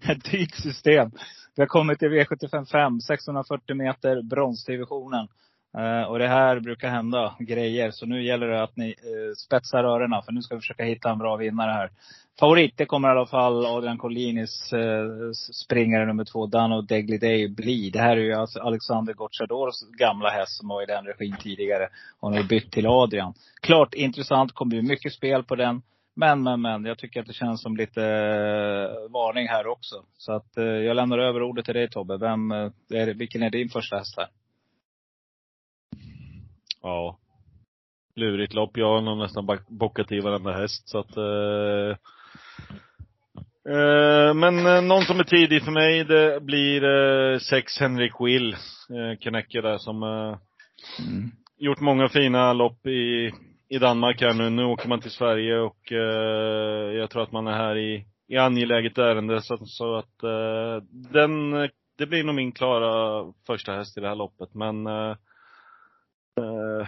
ett 0.09 0.31
dyrt 0.31 0.55
system. 0.55 1.11
Vi 1.55 1.61
har 1.61 1.67
kommit 1.67 1.99
till 1.99 2.07
V755, 2.07 2.99
640 2.99 3.75
meter, 3.75 4.21
bronsdivisionen. 4.21 5.27
Uh, 5.77 6.03
och 6.03 6.19
det 6.19 6.27
här 6.27 6.59
brukar 6.59 6.89
hända 6.89 7.35
grejer. 7.39 7.91
Så 7.91 8.05
nu 8.05 8.23
gäller 8.23 8.47
det 8.47 8.63
att 8.63 8.77
ni 8.77 8.87
uh, 8.87 9.33
spetsar 9.37 9.83
öronen. 9.83 10.21
För 10.21 10.31
nu 10.31 10.41
ska 10.41 10.55
vi 10.55 10.61
försöka 10.61 10.83
hitta 10.83 11.09
en 11.09 11.17
bra 11.17 11.35
vinnare 11.35 11.71
här. 11.71 11.89
Favorit, 12.39 12.77
det 12.77 12.85
kommer 12.85 13.07
i 13.07 13.11
alla 13.11 13.25
fall 13.25 13.65
Adrian 13.65 13.97
Collinis 13.97 14.73
uh, 14.73 14.79
eh, 14.79 15.31
springare 15.63 16.05
nummer 16.05 16.25
två, 16.25 16.45
Dano 16.45 16.81
Degliday 16.81 17.47
bli. 17.47 17.89
Det 17.89 17.99
här 17.99 18.17
är 18.17 18.21
ju 18.21 18.33
alltså 18.33 18.59
Alexander 18.59 19.13
Gocciadors 19.13 19.75
gamla 19.99 20.29
häst 20.29 20.57
som 20.57 20.67
var 20.67 20.83
i 20.83 20.85
den 20.85 21.05
regin 21.05 21.35
tidigare. 21.39 21.89
Och 22.19 22.31
nu 22.31 22.43
bytt 22.43 22.71
till 22.71 22.87
Adrian. 22.87 23.33
Klart 23.61 23.93
intressant, 23.93 24.51
kommer 24.51 24.69
bli 24.69 24.81
mycket 24.81 25.13
spel 25.13 25.43
på 25.43 25.55
den. 25.55 25.81
Men, 26.15 26.43
men, 26.43 26.61
men. 26.61 26.85
Jag 26.85 26.97
tycker 26.97 27.19
att 27.19 27.27
det 27.27 27.33
känns 27.33 27.61
som 27.61 27.77
lite 27.77 28.01
uh, 28.01 29.11
varning 29.11 29.47
här 29.47 29.67
också. 29.67 29.95
Så 30.17 30.31
att 30.31 30.51
jag 30.55 30.95
lämnar 30.95 31.17
över 31.17 31.41
ordet 31.41 31.65
till 31.65 31.73
dig 31.73 31.89
Tobbe. 31.89 32.17
Vem, 32.17 32.51
är, 32.51 33.13
vilken 33.13 33.43
är 33.43 33.49
din 33.49 33.69
första 33.69 33.97
häst 33.97 34.17
här? 34.17 34.27
Ja. 36.81 37.17
Lurigt 38.15 38.53
lopp. 38.53 38.77
Jag 38.77 38.87
har 38.87 39.01
nog 39.01 39.17
nästan 39.17 39.47
bockat 39.67 40.11
i 40.11 40.19
varenda 40.19 40.51
häst 40.51 40.89
så 40.89 40.99
att 40.99 41.17
eh, 41.17 41.89
eh, 43.73 44.33
men 44.33 44.65
eh, 44.65 44.81
någon 44.81 45.03
som 45.03 45.19
är 45.19 45.23
tidig 45.23 45.63
för 45.63 45.71
mig, 45.71 46.03
det 46.03 46.39
blir 46.41 46.83
eh, 46.83 47.39
sex 47.39 47.79
Henrik 47.79 48.13
Will, 48.19 48.53
eh, 48.53 49.19
Knäcke 49.21 49.61
där 49.61 49.77
som 49.77 50.03
eh, 50.03 50.37
mm. 51.07 51.31
gjort 51.57 51.79
många 51.79 52.09
fina 52.09 52.53
lopp 52.53 52.85
i, 52.87 53.31
i 53.69 53.77
Danmark 53.79 54.21
här 54.21 54.33
nu. 54.33 54.49
Nu 54.49 54.63
åker 54.63 54.89
man 54.89 55.01
till 55.01 55.11
Sverige 55.11 55.59
och 55.59 55.91
eh, 55.91 56.97
jag 56.97 57.09
tror 57.09 57.23
att 57.23 57.31
man 57.31 57.47
är 57.47 57.57
här 57.57 57.77
i, 57.77 58.05
i 58.27 58.37
angeläget 58.37 58.97
ärende 58.97 59.41
så, 59.41 59.57
så 59.57 59.95
att 59.95 60.23
eh, 60.23 60.83
den, 60.91 61.51
det 61.97 62.05
blir 62.05 62.23
nog 62.23 62.35
min 62.35 62.51
klara 62.51 63.25
första 63.47 63.73
häst 63.73 63.97
i 63.97 64.01
det 64.01 64.07
här 64.07 64.15
loppet. 64.15 64.53
Men 64.53 64.87
eh, 66.37 66.67
Uh, 66.77 66.87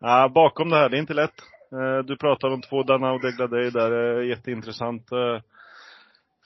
ja, 0.00 0.28
bakom 0.28 0.70
det 0.70 0.76
här, 0.76 0.88
det 0.88 0.96
är 0.96 1.00
inte 1.00 1.14
lätt. 1.14 1.42
Uh, 1.72 1.98
du 1.98 2.16
pratar 2.16 2.48
om 2.48 2.62
två 2.62 2.82
Danau 2.82 3.18
Degladej 3.18 3.70
där, 3.70 3.92
uh, 3.92 4.28
jätteintressant. 4.28 5.12
Uh, 5.12 5.40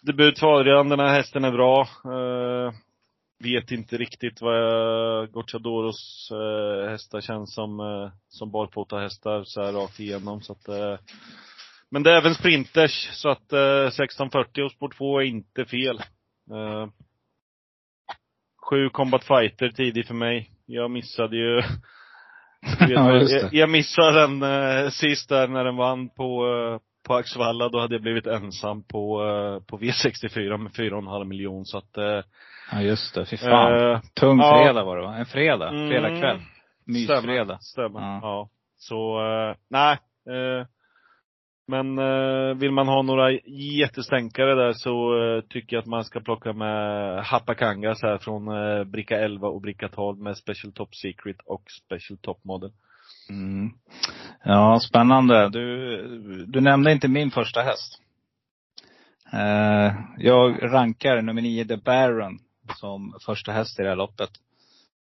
debut 0.03 0.39
för 0.39 0.47
Adrian, 0.47 0.89
den 0.89 1.01
här 1.01 1.15
hästen 1.15 1.45
är 1.45 1.53
bra. 1.53 1.89
Uh, 2.07 2.73
vet 3.45 3.71
inte 3.71 3.97
riktigt 3.97 4.41
vad 4.41 5.33
Gocciadoros 5.33 6.31
uh, 6.33 6.91
hästar 6.91 7.21
känns 7.21 7.55
som, 7.55 7.81
uh, 7.81 8.11
som 8.29 8.51
barfota 8.51 8.99
hästar 8.99 9.45
så 9.45 9.63
här 9.63 9.73
rakt 9.73 10.01
igenom. 10.01 10.41
Så 10.41 10.53
att, 10.53 10.69
uh, 10.69 10.99
men 11.91 12.03
det 12.03 12.11
är 12.11 12.17
även 12.17 12.35
sprinters, 12.35 13.11
så 13.13 13.29
att 13.29 13.53
uh, 13.53 13.87
1640 13.87 14.65
och 14.65 14.73
spår 14.73 14.89
2 14.89 15.21
är 15.21 15.25
inte 15.25 15.65
fel. 15.65 16.03
Uh, 16.53 16.87
sju 18.71 18.89
Combat 18.89 19.25
Fighter 19.25 19.69
tidig 19.69 20.07
för 20.07 20.15
mig. 20.15 20.51
Jag 20.67 20.91
missade 20.91 21.37
ju 21.37 21.63
ja, 22.89 23.17
jag, 23.17 23.55
jag 23.55 23.71
missade 23.71 24.21
den 24.21 24.43
eh, 24.43 24.91
sist 24.91 25.29
där 25.29 25.49
när 25.49 25.65
den 25.65 25.77
vann 25.77 26.09
på, 26.09 26.47
eh, 26.47 26.81
på 27.07 27.15
Axvalla. 27.15 27.69
Då 27.69 27.81
hade 27.81 27.95
jag 27.95 28.03
blivit 28.03 28.27
ensam 28.27 28.83
på, 28.83 29.23
eh, 29.23 29.67
på 29.67 29.79
V64 29.79 30.57
med 30.57 30.73
4,5 30.73 31.25
miljon 31.25 31.65
så 31.65 31.79
att 31.79 31.97
eh, 31.97 32.21
Ja 32.73 32.83
just 32.83 33.15
det, 33.15 33.27
fy 33.27 33.37
fan. 33.37 33.93
Eh, 33.93 34.01
Tung 34.15 34.39
ja, 34.39 34.65
fredag 34.65 34.85
var 34.85 34.97
det 34.97 35.03
va? 35.03 35.17
En 35.17 35.27
fredag? 35.27 35.69
Mm, 35.69 35.89
Fredagkväll? 35.89 36.41
Mysfredag? 36.87 37.63
Stämmer, 37.63 37.89
stämmer. 37.89 38.01
Ja. 38.01 38.21
ja. 38.23 38.49
Så, 38.77 39.21
eh, 39.21 39.57
nej. 39.71 39.99
Men 41.67 41.99
eh, 41.99 42.55
vill 42.55 42.73
man 42.73 42.89
ha 42.89 43.03
några 43.03 43.33
jättestänkare 43.81 44.55
där 44.55 44.73
så 44.73 45.23
eh, 45.23 45.41
tycker 45.49 45.77
jag 45.77 45.83
att 45.83 45.87
man 45.87 46.05
ska 46.05 46.21
plocka 46.21 46.53
med 46.53 47.25
Hapakangas 47.25 48.03
här 48.03 48.19
från 48.19 48.49
eh, 48.49 48.85
bricka 48.85 49.19
11 49.19 49.49
och 49.49 49.61
bricka 49.61 49.89
12 49.89 50.19
med 50.19 50.37
Special 50.37 50.73
Top 50.73 50.95
Secret 50.95 51.37
och 51.47 51.63
Special 51.85 52.19
Top 52.19 52.45
Model. 52.45 52.71
Mm. 53.31 53.71
Ja, 54.45 54.81
spännande. 54.81 55.49
Du, 55.49 56.47
du 56.47 56.61
nämnde 56.61 56.93
inte 56.93 57.09
min 57.09 57.31
första 57.31 57.61
häst. 57.61 58.01
Eh, 59.33 59.95
jag 60.19 60.59
rankar 60.63 61.23
nummer 61.23 61.43
9, 61.43 61.65
The 61.65 61.77
Baron, 61.77 62.39
som 62.77 63.15
första 63.27 63.53
häst 63.53 63.81
i 63.81 63.83
det 63.83 63.89
här 63.89 63.97
loppet. 63.97 64.31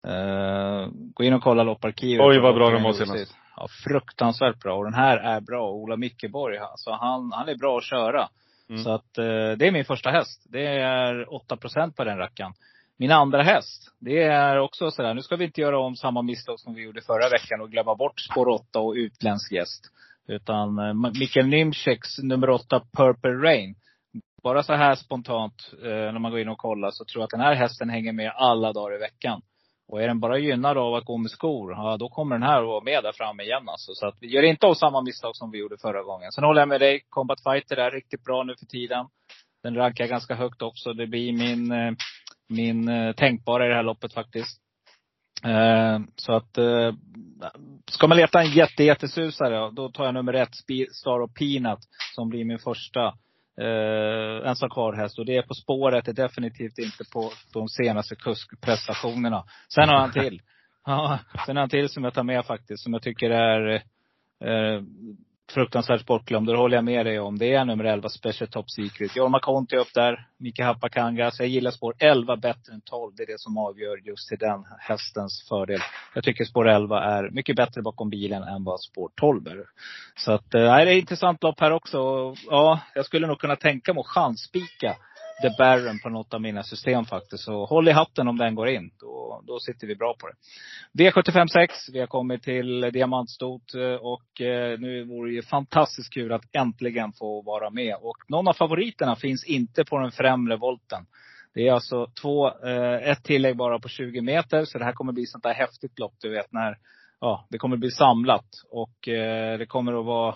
Eh, 0.08 0.90
gå 1.14 1.24
in 1.24 1.34
och 1.34 1.44
kolla 1.44 1.64
lopparkivet. 1.64 2.26
Oj 2.26 2.40
vad 2.40 2.56
bra 2.56 2.70
den 2.70 2.84
var 2.84 2.94
senast 2.94 3.36
ja, 3.58 3.68
fruktansvärt 3.84 4.60
bra. 4.60 4.78
Och 4.78 4.84
den 4.84 4.94
här 4.94 5.18
är 5.18 5.42
bra. 5.42 5.72
Ola 5.72 5.98
Mickeborg, 5.98 6.58
alltså 6.58 6.92
han, 6.92 7.32
han 7.32 7.50
är 7.50 7.56
bra 7.56 7.78
att 7.78 7.84
köra. 7.84 8.30
Mm. 8.70 8.84
Så 8.84 8.92
att 8.92 9.18
eh, 9.18 9.52
det 9.58 9.68
är 9.68 9.72
min 9.72 9.86
första 9.86 10.10
häst. 10.10 10.46
Det 10.50 10.68
är 10.68 11.26
8% 11.26 11.96
på 11.96 12.04
den 12.04 12.18
rackaren. 12.18 12.54
Min 13.00 13.12
andra 13.12 13.44
häst, 13.44 13.96
det 14.00 14.24
är 14.24 14.60
också 14.60 14.92
sådär, 14.92 15.14
nu 15.14 15.22
ska 15.22 15.36
vi 15.36 15.46
inte 15.46 15.62
göra 15.62 15.80
om 15.80 15.96
samma 15.96 16.22
misstag 16.22 16.60
som 16.60 16.74
vi 16.74 16.82
gjorde 16.82 17.02
förra 17.02 17.30
veckan 17.30 17.62
och 17.62 17.72
glömma 17.72 17.96
bort 17.96 18.20
spår 18.20 18.48
8 18.48 18.80
och 18.80 18.94
utländsk 18.94 19.52
gäst. 19.52 19.84
Utan 20.28 20.80
eh, 20.80 21.12
Mikael 21.20 21.48
Nymcheks 21.48 22.18
nummer 22.18 22.50
8, 22.50 22.82
Purple 22.98 23.32
Rain. 23.32 23.76
Bara 24.44 24.64
så 24.64 24.74
här 24.74 24.96
spontant 24.96 25.72
eh, 25.84 25.88
när 25.88 26.20
man 26.20 26.32
går 26.32 26.40
in 26.40 26.50
och 26.50 26.58
kollar 26.58 26.92
så 26.92 27.06
tror 27.06 27.22
jag 27.22 27.24
att 27.24 27.32
den 27.32 27.40
här 27.40 27.56
hästen 27.56 27.90
hänger 27.90 28.12
med 28.12 28.32
alla 28.36 28.74
dagar 28.74 28.96
i 28.96 29.00
veckan. 29.00 29.42
Och 29.88 30.02
är 30.02 30.08
den 30.08 30.20
bara 30.20 30.38
gynnad 30.38 30.78
av 30.78 30.94
att 30.94 31.06
gå 31.06 31.18
med 31.18 31.32
skor, 31.32 31.72
ja 31.72 31.98
då 31.98 32.10
kommer 32.10 32.36
den 32.36 32.48
här 32.48 32.62
att 32.62 32.68
vara 32.68 32.84
med 32.84 33.04
där 33.04 33.12
framme 33.12 33.44
igen 33.44 33.70
alltså. 33.70 33.94
Så 33.94 34.08
att 34.08 34.16
vi 34.22 34.28
gör 34.28 34.44
inte 34.44 34.68
av 34.68 34.74
samma 34.74 35.02
misstag 35.02 35.36
som 35.36 35.52
vi 35.52 35.58
gjorde 35.58 35.78
förra 35.78 36.04
gången. 36.04 36.32
Sen 36.32 36.44
håller 36.44 36.62
jag 36.62 36.70
med 36.70 36.82
dig. 36.82 37.02
Combat 37.10 37.44
Fighter 37.44 37.78
är 37.78 37.92
riktigt 37.92 38.24
bra 38.24 38.44
nu 38.44 38.56
för 38.60 38.66
tiden. 38.66 39.06
Den 39.64 39.76
rankar 39.76 40.08
ganska 40.08 40.36
högt 40.36 40.62
också. 40.62 40.94
Det 40.94 41.08
blir 41.08 41.34
min, 41.34 41.72
eh, 41.72 41.92
min 42.50 42.90
eh, 42.90 43.16
tänkbara 43.16 43.66
i 43.66 43.70
det 43.70 43.76
här 43.76 43.84
loppet 43.84 44.14
faktiskt. 44.14 44.62
Eh, 45.44 46.00
så 46.16 46.34
att, 46.34 46.58
ska 47.92 48.08
man 48.08 48.18
leta 48.18 48.42
en 48.42 48.52
jätte, 48.52 48.84
jättesusare, 48.84 49.72
då 49.72 49.90
tar 49.90 50.06
jag 50.06 50.14
nummer 50.14 50.34
ett, 50.34 50.56
Star 50.92 51.20
och 51.20 51.36
Peanut, 51.36 51.80
som 52.16 52.30
blir 52.30 52.46
min 52.46 52.60
första 52.60 53.14
eh, 53.62 54.50
ensam 54.50 54.70
kvar 54.70 54.94
häst. 54.94 55.20
Och 55.20 55.26
det 55.26 55.38
är 55.38 55.42
På 55.42 55.54
spåret, 55.54 56.08
är 56.08 56.14
definitivt 56.14 56.78
inte 56.78 57.04
på 57.14 57.32
de 57.54 57.68
senaste 57.68 58.16
kuskprestationerna. 58.16 59.44
Sen 59.74 59.90
har 59.90 59.98
han 59.98 60.12
till. 60.12 60.42
Ja, 60.90 61.20
sen 61.46 61.58
en 61.58 61.70
till 61.70 61.90
som 61.90 62.04
jag 62.04 62.14
tar 62.14 62.24
med 62.24 62.46
faktiskt, 62.46 62.84
som 62.84 62.94
jag 62.94 63.02
tycker 63.02 63.30
är 63.30 63.74
eh, 64.44 64.82
fruktansvärt 65.52 66.06
bortglömd. 66.06 66.48
Det 66.48 66.58
håller 66.58 66.78
jag 66.78 66.86
med 66.86 67.06
dig 67.06 67.20
om. 67.20 67.38
Det 67.38 67.54
är 67.54 67.66
nummer 67.66 67.84
11, 67.84 68.10
Special 68.10 68.50
Top 68.50 68.70
Secret. 68.72 69.16
Jorma 69.16 69.40
Conti 69.40 69.78
upp 69.78 69.94
där. 69.94 70.28
Mika 70.38 70.66
Hapakangas. 70.66 71.40
Jag 71.40 71.48
gillar 71.48 71.72
spår 71.72 71.96
11 72.00 72.36
bättre 72.36 72.74
än 72.74 72.82
12. 72.82 73.14
Det 73.16 73.24
är 73.24 73.28
det 73.28 73.40
som 73.40 73.58
avgör 73.58 73.98
just 74.08 74.30
till 74.30 74.38
den 74.38 74.66
hästens 74.80 75.46
fördel. 75.50 75.80
Jag 76.14 76.24
tycker 76.24 76.46
spår 76.46 76.68
11 76.68 77.04
är 77.04 77.30
mycket 77.30 77.56
bättre 77.56 77.82
bakom 77.82 78.10
bilen 78.10 78.44
än 78.44 78.64
vad 78.64 78.80
spår 78.80 79.10
12 79.16 79.48
är. 79.48 79.66
Så 80.16 80.32
att, 80.32 80.54
eh, 80.54 80.62
nej, 80.62 80.86
det 80.86 80.92
är 80.92 80.96
ett 80.96 81.02
intressant 81.02 81.44
lopp 81.44 81.60
här 81.60 81.72
också. 81.72 81.98
Ja, 82.50 82.80
jag 82.96 83.06
skulle 83.06 83.28
nog 83.28 83.40
kunna 83.40 83.56
tänka 83.56 83.94
mig 83.94 84.02
att 84.02 84.08
chansspika 84.08 84.96
The 85.42 85.50
Baron 85.58 86.00
på 86.00 86.10
något 86.10 86.34
av 86.34 86.42
mina 86.42 86.64
system 86.64 87.06
faktiskt. 87.06 87.44
Så 87.44 87.66
håll 87.66 87.88
i 87.88 87.92
hatten 87.92 88.28
om 88.28 88.38
den 88.38 88.56
går 88.56 88.68
in. 88.68 88.92
Då, 89.00 89.44
då 89.48 89.60
sitter 89.60 89.88
vi 89.88 89.96
bra 89.96 90.16
på 90.20 90.28
det. 90.28 90.34
V756. 91.04 91.68
Vi 91.94 92.00
har 92.00 92.08
kommit 92.08 92.44
till 92.44 92.82
diamantstot 92.82 93.74
eh, 93.74 93.94
och 93.94 94.42
eh, 94.42 94.80
nu 94.80 95.04
vore 95.04 95.30
det 95.30 95.36
ju 95.36 95.42
fantastiskt 95.42 96.14
kul 96.14 96.34
att 96.34 96.56
äntligen 96.56 97.14
få 97.14 97.42
vara 97.42 97.70
med. 97.70 97.96
Och 98.02 98.18
någon 98.28 98.48
av 98.48 98.54
favoriterna 98.54 99.16
finns 99.16 99.46
inte 99.46 99.86
på 99.86 100.00
den 100.00 100.12
främre 100.12 100.58
volten. 100.58 101.06
Det 101.54 101.68
är 101.68 101.74
alltså 101.74 102.08
två, 102.22 102.48
eh, 102.48 103.10
ett 103.10 103.24
tillägg 103.24 103.58
bara 103.58 103.80
på 103.80 103.90
20 103.90 104.22
meter. 104.22 104.66
Så 104.66 104.78
det 104.78 104.86
här 104.86 104.94
kommer 104.94 105.14
bli 105.14 105.26
sånt 105.26 105.44
där 105.44 105.54
häftigt 105.54 106.00
lopp, 106.00 106.14
du 106.22 106.30
vet 106.30 106.54
när, 106.54 106.78
ja, 107.20 107.48
det 107.50 107.58
kommer 107.58 107.78
bli 107.78 107.92
samlat. 107.92 108.46
Och 108.70 108.96
det 109.60 109.70
kommer 109.70 110.00
att 110.00 110.06
vara 110.06 110.36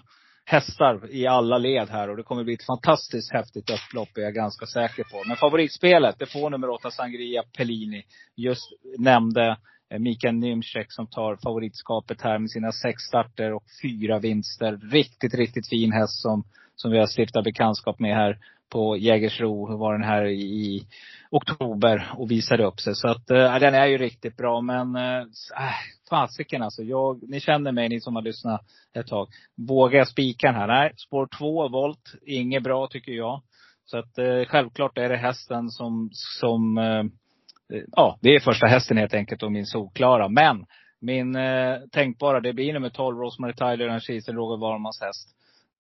hästar 0.52 1.12
i 1.12 1.28
alla 1.28 1.58
led 1.58 1.90
här 1.90 2.10
och 2.10 2.18
det 2.18 2.24
kommer 2.24 2.44
bli 2.44 2.54
ett 2.54 2.66
fantastiskt 2.66 3.34
häftigt 3.34 3.70
upplopp 3.70 4.18
är 4.18 4.22
jag 4.22 4.34
ganska 4.34 4.66
säker 4.66 5.04
på. 5.04 5.24
Men 5.28 5.38
favoritspelet, 5.38 6.16
det 6.20 6.26
får 6.26 6.50
nummer 6.50 6.70
åtta 6.70 6.92
Sangria 6.92 7.44
Pellini. 7.58 8.04
Just 8.36 8.70
nämnde 8.98 9.58
eh, 9.90 10.00
Mikael 10.00 10.36
Nymczek 10.36 10.92
som 10.92 11.08
tar 11.08 11.38
favoritskapet 11.44 12.22
här 12.22 12.40
med 12.40 12.50
sina 12.50 12.72
sex 12.72 13.04
starter 13.04 13.54
och 13.54 13.64
fyra 13.82 14.20
vinster. 14.20 14.80
Riktigt, 14.92 15.34
riktigt 15.34 15.70
fin 15.70 15.92
häst 15.92 16.22
som, 16.22 16.44
som 16.76 16.92
vi 16.92 17.00
har 17.00 17.08
stiftat 17.08 17.44
bekantskap 17.44 18.00
med 18.00 18.16
här 18.16 18.38
på 18.72 18.98
Jägersro. 18.98 19.78
Var 19.78 19.94
den 19.94 20.04
här 20.04 20.26
i 20.26 20.88
oktober 21.32 22.12
och 22.18 22.32
visade 22.32 22.66
upp 22.66 22.80
sig. 22.80 22.96
Så 22.96 23.08
att, 23.08 23.32
äh, 23.32 23.60
den 23.60 23.76
är 23.76 23.86
ju 23.86 23.98
riktigt 23.98 24.38
bra. 24.38 24.62
Men 24.62 24.96
eh, 24.96 25.20
äh, 25.20 25.76
fasiken 26.10 26.64
alltså. 26.64 26.84
Jag, 26.84 27.30
ni 27.30 27.40
känner 27.40 27.72
mig, 27.72 27.90
ni 27.90 28.02
som 28.02 28.16
har 28.16 28.22
lyssnat 28.22 28.62
ett 28.94 29.08
tag. 29.08 29.28
Vågar 29.68 29.98
jag 29.98 30.08
spika 30.08 30.48
den 30.48 30.56
här? 30.56 30.68
Nej, 30.68 30.94
spår 30.98 31.28
2 31.38 31.70
volt. 31.70 32.14
Inget 32.26 32.64
bra 32.64 32.88
tycker 32.88 33.12
jag. 33.12 33.42
Så 33.86 33.98
att 33.98 34.18
äh, 34.18 34.46
självklart 34.48 34.98
är 34.98 35.10
det 35.10 35.18
hästen 35.18 35.70
som, 35.70 36.10
som 36.14 36.78
äh, 36.78 37.04
ja, 37.92 38.18
det 38.22 38.36
är 38.36 38.40
första 38.40 38.68
hästen 38.68 38.98
helt 38.98 39.14
enkelt 39.14 39.44
och 39.44 39.52
min 39.52 39.66
solklara. 39.66 40.30
Men 40.30 40.66
min 41.02 41.36
eh, 41.36 41.78
tänkbara, 41.92 42.40
det 42.40 42.54
blir 42.54 42.74
nummer 42.74 42.90
12, 42.90 43.18
Rosemary 43.18 43.54
Tyler, 43.54 43.88
en 43.88 44.00
Kisen, 44.00 44.36
Roger 44.36 44.62
Warmans 44.62 45.02
häst. 45.02 45.30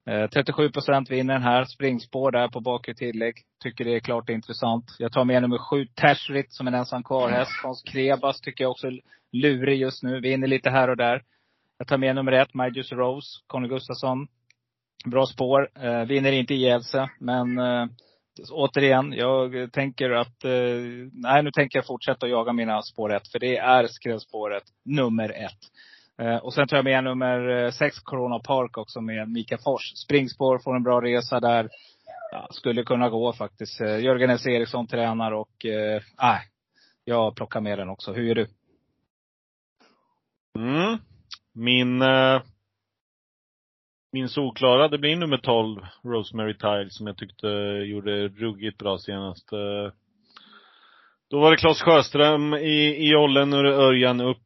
37 0.05 0.65
eh, 0.65 0.71
procent 0.71 1.11
vinner 1.11 1.33
den 1.33 1.43
här. 1.43 1.65
Springspår 1.65 2.31
där 2.31 2.47
på 2.47 2.59
bakre 2.59 2.93
tillägg. 2.93 3.35
Tycker 3.63 3.85
det 3.85 3.95
är 3.95 3.99
klart 3.99 4.29
intressant. 4.29 4.85
Jag 4.99 5.11
tar 5.11 5.25
med 5.25 5.41
nummer 5.41 5.57
sju, 5.57 5.85
Tashrit, 5.95 6.53
som 6.53 6.67
en 6.67 6.73
ensam 6.73 7.03
kvar-häst. 7.03 7.51
Hans 7.63 7.83
Krebas 7.83 8.41
tycker 8.41 8.63
jag 8.63 8.71
också 8.71 8.87
är 8.87 8.99
lurig 9.31 9.81
just 9.81 10.03
nu. 10.03 10.19
Vinner 10.19 10.47
lite 10.47 10.69
här 10.69 10.87
och 10.87 10.97
där. 10.97 11.23
Jag 11.77 11.87
tar 11.87 11.97
med 11.97 12.15
nummer 12.15 12.31
ett, 12.31 12.53
Majus 12.53 12.91
Rose, 12.91 13.39
Conny 13.47 13.67
Gustafsson. 13.67 14.27
Bra 15.05 15.25
spår. 15.25 15.69
Eh, 15.75 16.05
vinner 16.05 16.31
inte 16.31 16.53
ihjäl 16.53 16.83
sig, 16.83 17.09
men 17.19 17.59
eh, 17.59 17.85
återigen, 18.51 19.13
jag 19.13 19.71
tänker 19.71 20.09
att, 20.09 20.43
eh, 20.43 20.51
nej 21.11 21.43
nu 21.43 21.51
tänker 21.51 21.77
jag 21.77 21.85
fortsätta 21.85 22.27
jaga 22.27 22.53
mina 22.53 22.81
spår 22.81 23.13
ett. 23.13 23.27
För 23.31 23.39
det 23.39 23.57
är 23.57 23.87
skrällspåret 23.87 24.63
nummer 24.85 25.29
ett. 25.29 25.59
Eh, 26.17 26.37
och 26.37 26.53
sen 26.53 26.67
tar 26.67 26.77
jag 26.77 26.83
med 26.83 27.03
nummer 27.03 27.49
eh, 27.49 27.71
sex, 27.71 27.99
Corona 27.99 28.39
Park 28.39 28.77
också 28.77 29.01
med 29.01 29.29
Mika 29.29 29.57
Fors. 29.57 29.93
Springspår, 29.95 30.59
får 30.59 30.75
en 30.75 30.83
bra 30.83 31.01
resa 31.01 31.39
där. 31.39 31.69
Ja, 32.31 32.47
skulle 32.51 32.83
kunna 32.83 33.09
gå 33.09 33.33
faktiskt. 33.33 33.81
Eh, 33.81 33.99
Jörgen 33.99 34.29
S. 34.29 34.47
Eriksson 34.47 34.87
tränar 34.87 35.31
och, 35.31 35.65
eh, 35.65 35.95
äh, 35.95 36.39
jag 37.05 37.35
plockar 37.35 37.61
med 37.61 37.77
den 37.77 37.89
också. 37.89 38.13
Hur 38.13 38.23
gör 38.23 38.35
du? 38.35 38.47
Mm. 40.59 40.97
Min, 41.53 42.01
eh, 42.01 42.41
min 44.11 44.29
solklara, 44.29 44.87
det 44.87 44.97
blir 44.97 45.15
nummer 45.15 45.37
12, 45.37 45.81
Rosemary 46.03 46.57
Tile, 46.57 46.89
som 46.89 47.07
jag 47.07 47.17
tyckte 47.17 47.47
gjorde 47.85 48.27
ruggigt 48.27 48.77
bra 48.77 48.97
senast. 48.97 49.49
Då 51.29 51.39
var 51.39 51.51
det 51.51 51.57
Claes 51.57 51.81
Sjöström 51.81 52.53
i, 52.53 52.95
i 52.97 53.11
jollen, 53.11 53.49
nu 53.49 53.57
är 53.57 53.63
det 53.63 53.75
Örjan 53.75 54.21
upp 54.21 54.37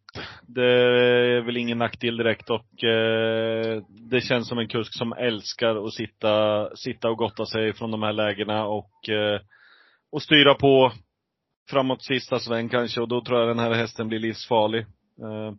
det 0.48 0.66
är 0.66 1.42
väl 1.42 1.58
ingen 1.58 1.78
nackdel 1.78 2.18
direkt 2.18 2.50
och 2.50 2.84
eh, 2.84 3.84
det 4.12 4.22
känns 4.22 4.48
som 4.48 4.58
en 4.58 4.68
kusk 4.68 4.98
som 4.98 5.14
älskar 5.14 5.86
att 5.86 5.94
sitta, 5.94 6.70
sitta 6.76 7.10
och 7.10 7.18
gotta 7.18 7.46
sig 7.46 7.74
från 7.74 7.92
de 7.92 8.04
här 8.04 8.14
lägena 8.14 8.66
och, 8.66 9.10
eh, 9.10 9.42
och 10.12 10.22
styra 10.22 10.54
på 10.54 10.92
framåt 11.70 12.04
sista 12.04 12.40
sväng 12.40 12.70
kanske 12.70 13.02
och 13.02 13.08
då 13.08 13.22
tror 13.22 13.40
jag 13.40 13.48
den 13.48 13.60
här 13.60 13.74
hästen 13.74 14.08
blir 14.08 14.20
livsfarlig. 14.20 14.82
Eh, 15.22 15.54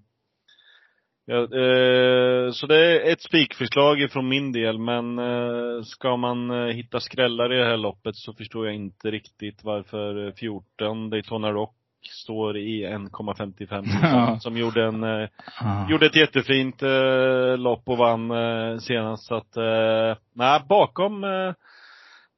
ja, 1.26 1.36
eh, 1.36 2.50
så 2.52 2.66
det 2.66 2.76
är 2.76 3.12
ett 3.12 3.22
spikförslag 3.22 4.10
från 4.10 4.28
min 4.28 4.52
del 4.52 4.78
men 4.78 5.18
eh, 5.18 5.82
ska 5.82 6.16
man 6.16 6.50
eh, 6.50 6.74
hitta 6.74 7.00
skrällar 7.00 7.52
i 7.52 7.58
det 7.58 7.66
här 7.66 7.76
loppet 7.76 8.16
så 8.16 8.34
förstår 8.34 8.66
jag 8.66 8.74
inte 8.74 9.10
riktigt 9.10 9.64
varför 9.64 10.26
eh, 10.26 10.32
14 10.32 11.10
Daytona 11.10 11.52
Rock 11.52 11.76
står 12.10 12.56
i 12.56 12.86
1,55 12.86 13.86
ja. 14.02 14.38
som 14.40 14.56
gjorde 14.56 14.84
en, 14.84 15.04
eh, 15.04 15.28
ja. 15.60 15.86
gjorde 15.90 16.06
ett 16.06 16.16
jättefint 16.16 16.82
eh, 16.82 17.56
lopp 17.58 17.88
och 17.88 17.98
vann 17.98 18.30
eh, 18.30 18.78
senast. 18.78 19.26
Så 19.26 19.34
att, 19.34 19.56
eh, 19.56 20.16
nej, 20.34 20.60
bakom, 20.68 21.24
eh, 21.24 21.52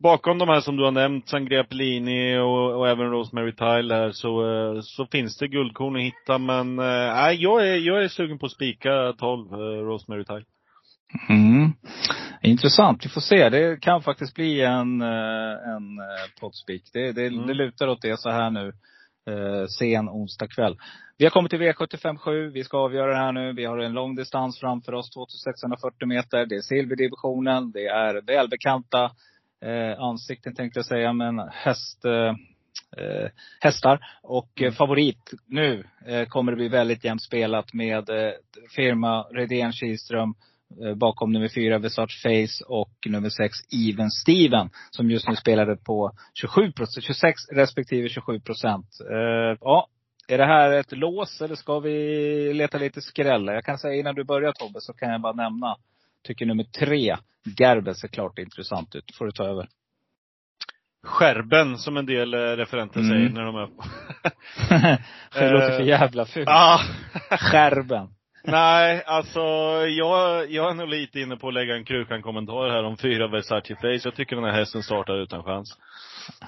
bakom 0.03 0.39
de 0.39 0.49
här 0.49 0.61
som 0.61 0.77
du 0.77 0.85
har 0.85 0.91
nämnt, 0.91 1.29
Sangria 1.29 1.65
Pellini 1.65 2.39
och, 2.39 2.79
och 2.79 2.89
även 2.89 3.11
Rosemary 3.11 3.53
Tile 3.53 3.95
här, 3.95 4.11
så, 4.11 4.51
eh, 4.51 4.81
så 4.81 5.07
finns 5.07 5.39
det 5.39 5.49
guldkorn 5.49 5.97
att 5.97 6.03
hitta. 6.03 6.39
Men 6.39 6.79
eh, 6.79 7.15
nej, 7.15 7.43
jag 7.43 7.69
är, 7.69 7.77
jag 7.77 8.05
är 8.05 8.09
sugen 8.09 8.39
på 8.39 8.47
att 8.47 8.53
spika 8.53 9.13
12 9.19 9.51
Rosemary 9.85 10.25
Tile. 10.25 10.45
Mm. 11.29 11.73
Intressant. 12.43 13.05
Vi 13.05 13.09
får 13.09 13.21
se. 13.21 13.49
Det 13.49 13.81
kan 13.83 14.03
faktiskt 14.03 14.35
bli 14.35 14.61
en, 14.61 15.01
en 15.01 16.01
poddspik. 16.41 16.83
Det, 16.93 17.13
det, 17.13 17.27
mm. 17.27 17.47
det 17.47 17.55
lutar 17.55 17.89
åt 17.89 18.03
det 18.03 18.21
så 18.21 18.31
här 18.31 18.51
nu 18.51 18.73
eh, 19.29 19.67
sen 19.67 20.09
onsdag 20.09 20.47
kväll. 20.47 20.77
Vi 21.19 21.25
har 21.25 21.31
kommit 21.31 21.51
till 21.51 21.61
V757. 21.61 22.51
Vi 22.53 22.65
ska 22.65 22.79
avgöra 22.79 23.11
det 23.11 23.19
här 23.19 23.33
nu. 23.33 23.53
Vi 23.53 23.65
har 23.65 23.79
en 23.79 23.93
lång 23.93 24.15
distans 24.15 24.61
framför 24.61 24.95
oss, 24.95 25.11
2640 25.11 26.09
meter. 26.09 26.47
Det 26.47 26.57
är 26.57 26.61
silverdivisionen. 26.61 27.73
Det 27.73 27.87
är 27.87 28.23
välbekanta 28.27 29.11
eh, 29.61 30.01
ansikten 30.01 30.55
tänkte 30.55 30.79
jag 30.79 30.87
säga, 30.87 31.13
men 31.13 31.39
häst, 31.39 32.05
eh, 32.05 32.35
eh, 33.05 33.31
hästar. 33.61 34.01
Och 34.23 34.63
eh, 34.63 34.73
favorit 34.73 35.35
nu 35.47 35.85
eh, 36.07 36.25
kommer 36.25 36.53
det 36.53 36.57
bli 36.57 36.69
väldigt 36.69 37.05
jämnt 37.05 37.23
spelat 37.23 37.73
med 37.73 38.11
eh, 38.11 38.33
firma 38.77 39.23
Redén 39.23 39.73
Kihlström 39.73 40.35
bakom 40.97 41.33
nummer 41.33 41.49
fyra 41.49 41.79
Versace 41.79 42.19
Face 42.23 42.65
och 42.67 42.93
nummer 43.07 43.31
sex 43.31 43.57
Even 43.89 44.11
Steven. 44.11 44.71
Som 44.91 45.11
just 45.11 45.29
nu 45.29 45.37
spelade 45.37 45.77
på 45.77 46.13
27 46.35 46.73
procent, 46.73 47.05
26 47.05 47.41
respektive 47.53 48.09
27 48.09 48.41
procent. 48.41 48.87
Uh, 49.11 49.57
ja, 49.61 49.89
är 50.29 50.39
det 50.39 50.47
här 50.47 50.73
ett 50.73 50.93
lås 50.93 51.41
eller 51.41 51.55
ska 51.55 51.81
vi 51.81 52.55
leta 52.55 52.79
lite 52.79 53.01
skräll? 53.01 53.47
Jag 53.47 53.65
kan 53.65 53.79
säga 53.79 53.95
innan 53.95 54.15
du 54.15 54.25
börjar 54.25 54.53
Tobbe 54.53 54.81
så 54.81 54.93
kan 54.93 55.11
jag 55.13 55.21
bara 55.21 55.33
nämna. 55.33 55.77
Tycker 56.23 56.47
nummer 56.47 56.65
tre, 56.65 57.17
Gerber 57.59 57.93
ser 57.93 58.09
klart 58.09 58.39
intressant 58.39 58.95
ut. 58.95 59.17
får 59.19 59.27
du 59.27 59.33
ta 59.33 59.45
över. 59.45 59.69
Skärben 61.07 61.79
som 61.79 61.97
en 61.97 62.07
del 62.07 62.35
eh, 62.35 62.39
referenter 62.39 63.01
mm. 63.01 63.11
säger 63.11 63.29
när 63.29 63.45
de 63.45 63.57
är 63.57 63.69
det 65.41 65.51
låter 65.51 65.77
för 65.77 65.85
jävla 65.85 66.27
fult. 66.27 66.49
Ah. 66.49 66.81
Skärben. 67.31 68.09
Nej, 68.45 69.03
alltså 69.07 69.41
jag, 69.89 70.51
jag 70.51 70.71
är 70.71 70.75
nog 70.75 70.89
lite 70.89 71.21
inne 71.21 71.37
på 71.37 71.49
att 71.49 71.55
lägga 71.55 71.75
en 71.75 71.85
krukan-kommentar 71.85 72.71
här 72.71 72.85
om 72.85 72.97
fyra 72.97 73.29
Versace 73.29 73.75
Face. 73.75 74.01
Jag 74.05 74.15
tycker 74.15 74.37
den 74.37 74.45
här 74.45 74.59
hästen 74.59 74.83
startar 74.83 75.23
utan 75.23 75.43
chans. 75.43 75.79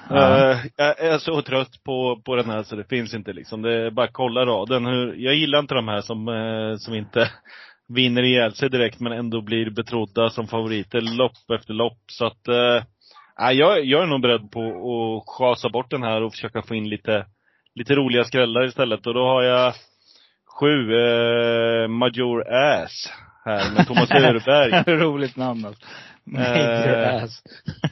Ja. 0.08 0.52
Uh, 0.52 0.58
jag 0.76 1.00
är 1.00 1.18
så 1.18 1.42
trött 1.42 1.84
på, 1.84 2.22
på 2.24 2.36
den 2.36 2.50
här 2.50 2.62
så 2.62 2.76
det 2.76 2.88
finns 2.88 3.14
inte 3.14 3.32
liksom. 3.32 3.62
Det 3.62 3.86
är 3.86 3.90
bara 3.90 4.08
kolla 4.12 4.46
raden. 4.46 4.86
Hur, 4.86 5.14
jag 5.14 5.34
gillar 5.34 5.58
inte 5.58 5.74
de 5.74 5.88
här 5.88 6.00
som, 6.00 6.28
uh, 6.28 6.76
som 6.76 6.94
inte 6.94 7.30
vinner 7.88 8.22
ihjäl 8.22 8.54
sig 8.54 8.70
direkt 8.70 9.00
men 9.00 9.12
ändå 9.12 9.40
blir 9.40 9.70
betrodda 9.70 10.30
som 10.30 10.46
favoriter 10.46 11.00
lopp 11.00 11.50
efter 11.60 11.74
lopp. 11.74 11.98
Så 12.06 12.26
att, 12.26 12.48
uh, 12.48 12.82
jag, 13.52 13.84
jag 13.84 14.02
är 14.02 14.06
nog 14.06 14.22
beredd 14.22 14.50
på 14.50 14.60
att 14.60 15.24
schasa 15.26 15.68
bort 15.68 15.90
den 15.90 16.02
här 16.02 16.22
och 16.22 16.32
försöka 16.32 16.62
få 16.62 16.74
in 16.74 16.88
lite, 16.88 17.26
lite 17.74 17.94
roliga 17.94 18.24
skrällar 18.24 18.64
istället. 18.64 19.06
Och 19.06 19.14
då 19.14 19.26
har 19.26 19.42
jag 19.42 19.74
Sju, 20.58 20.94
eh, 20.94 21.88
Major 21.88 22.52
Ass 22.52 23.12
här 23.44 23.74
med 23.74 23.86
Thomas 23.86 24.10
Öreberg. 24.10 24.84
Roligt 25.00 25.36
namn 25.36 25.64
alltså. 25.64 25.86
Major 26.24 26.98
eh, 26.98 27.22
Ass. 27.22 27.42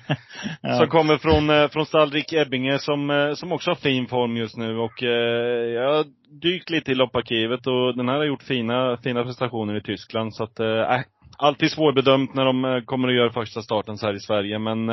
ja. 0.63 0.79
Som 0.79 0.89
kommer 0.89 1.19
från, 1.19 1.51
eh, 1.51 1.69
från 1.69 1.87
Stallrik 1.87 2.33
Ebbinge 2.33 2.79
som, 2.79 3.11
eh, 3.11 3.35
som 3.35 3.53
också 3.53 3.71
har 3.71 3.75
fin 3.75 4.07
form 4.07 4.37
just 4.37 4.57
nu 4.57 4.79
och 4.79 5.03
eh, 5.03 5.67
jag 5.75 6.07
dykt 6.43 6.71
lite 6.71 6.93
i 6.93 6.95
lopparkivet 6.95 7.67
och 7.67 7.97
den 7.97 8.09
här 8.09 8.17
har 8.17 8.25
gjort 8.25 8.43
fina, 8.43 8.97
fina 8.97 9.25
prestationer 9.25 9.77
i 9.77 9.83
Tyskland. 9.83 10.35
Så 10.35 10.45
att, 10.45 10.61
äh, 10.61 11.01
alltid 11.39 11.71
svårbedömt 11.71 12.35
när 12.35 12.45
de 12.45 12.65
eh, 12.65 12.81
kommer 12.81 13.09
att 13.09 13.15
göra 13.15 13.33
första 13.33 13.63
starten 13.63 13.99
så 13.99 14.07
här 14.07 14.15
i 14.15 14.21
Sverige. 14.21 14.59
Men 14.59 14.89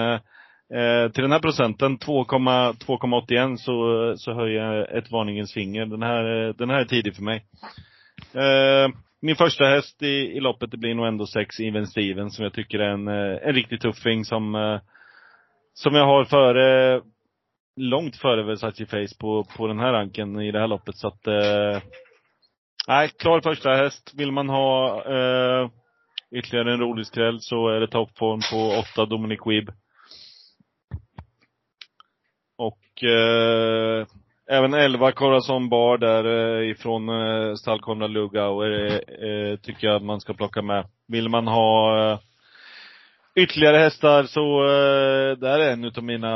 Eh, 0.74 1.12
till 1.12 1.22
den 1.22 1.32
här 1.32 1.40
procenten, 1.40 1.98
2,81, 1.98 3.58
så, 3.58 4.14
så 4.18 4.34
höjer 4.34 4.64
jag 4.64 4.98
ett 4.98 5.12
varningens 5.12 5.54
finger. 5.54 5.86
Den 5.86 6.04
här, 6.04 6.48
eh, 6.48 6.54
den 6.56 6.70
här 6.70 6.80
är 6.80 6.86
tidig 6.86 7.16
för 7.16 7.24
mig. 7.24 7.46
Eh, 8.34 8.90
min 9.22 9.36
första 9.36 9.66
häst 9.66 10.04
i, 10.04 10.08
i 10.08 10.40
loppet, 10.40 10.72
det 10.72 10.78
blir 10.78 10.96
nog 10.96 11.08
ändå 11.08 11.26
sex 11.26 11.60
Even 11.60 11.88
Steven 11.88 12.32
som 12.32 12.44
jag 12.44 12.54
tycker 12.54 12.80
är 12.80 12.90
en, 12.90 13.08
eh, 13.08 13.48
en 13.48 13.54
riktig 13.54 13.82
tuffing 13.82 14.26
som, 14.26 14.56
eh, 14.56 14.80
som 15.74 15.96
jag 15.96 16.06
har 16.06 16.26
före 16.26 17.02
långt 17.76 18.16
före 18.16 18.44
Versace 18.44 18.86
Face 18.86 19.20
på, 19.20 19.44
på 19.58 19.68
den 19.68 19.80
här 19.80 19.94
ranken 19.94 20.42
i 20.42 20.52
det 20.52 20.60
här 20.60 20.68
loppet. 20.68 20.98
Så 20.98 21.08
att, 21.08 21.28
eh, 21.28 21.82
nej, 22.88 23.10
klar 23.20 23.42
första 23.42 23.70
häst. 23.70 24.14
Vill 24.16 24.32
man 24.32 24.50
ha 24.50 25.04
eh, 25.06 25.70
ytterligare 26.32 26.74
en 26.74 26.80
rolig 26.80 27.06
skräll 27.06 27.40
så 27.42 27.68
är 27.68 27.80
det 27.80 27.88
toppform 27.88 28.40
på 28.52 28.80
åtta 28.80 29.06
Dominic 29.06 29.40
Weeb. 29.46 29.70
Och 32.58 33.04
eh, 33.04 34.08
även 34.50 34.74
11 34.74 35.12
Corazon 35.12 35.70
Bar 35.70 35.98
där 35.98 36.26
eh, 36.26 36.70
ifrån 36.70 37.10
eh, 37.10 37.56
stall 37.56 37.80
Konrad 37.80 38.12
Lugauer 38.12 38.92
eh, 39.26 39.58
tycker 39.58 39.88
jag 39.88 40.02
man 40.02 40.22
ska 40.22 40.34
plocka 40.34 40.62
med. 40.62 40.86
Vill 41.08 41.30
man 41.30 41.48
ha 41.48 42.00
eh, 42.12 42.20
ytterligare 43.36 43.78
hästar 43.78 44.24
så 44.24 44.64
eh, 44.64 45.38
där 45.38 45.60
är 45.60 45.74
en 45.74 45.86
utav 45.86 46.04
mina 46.04 46.32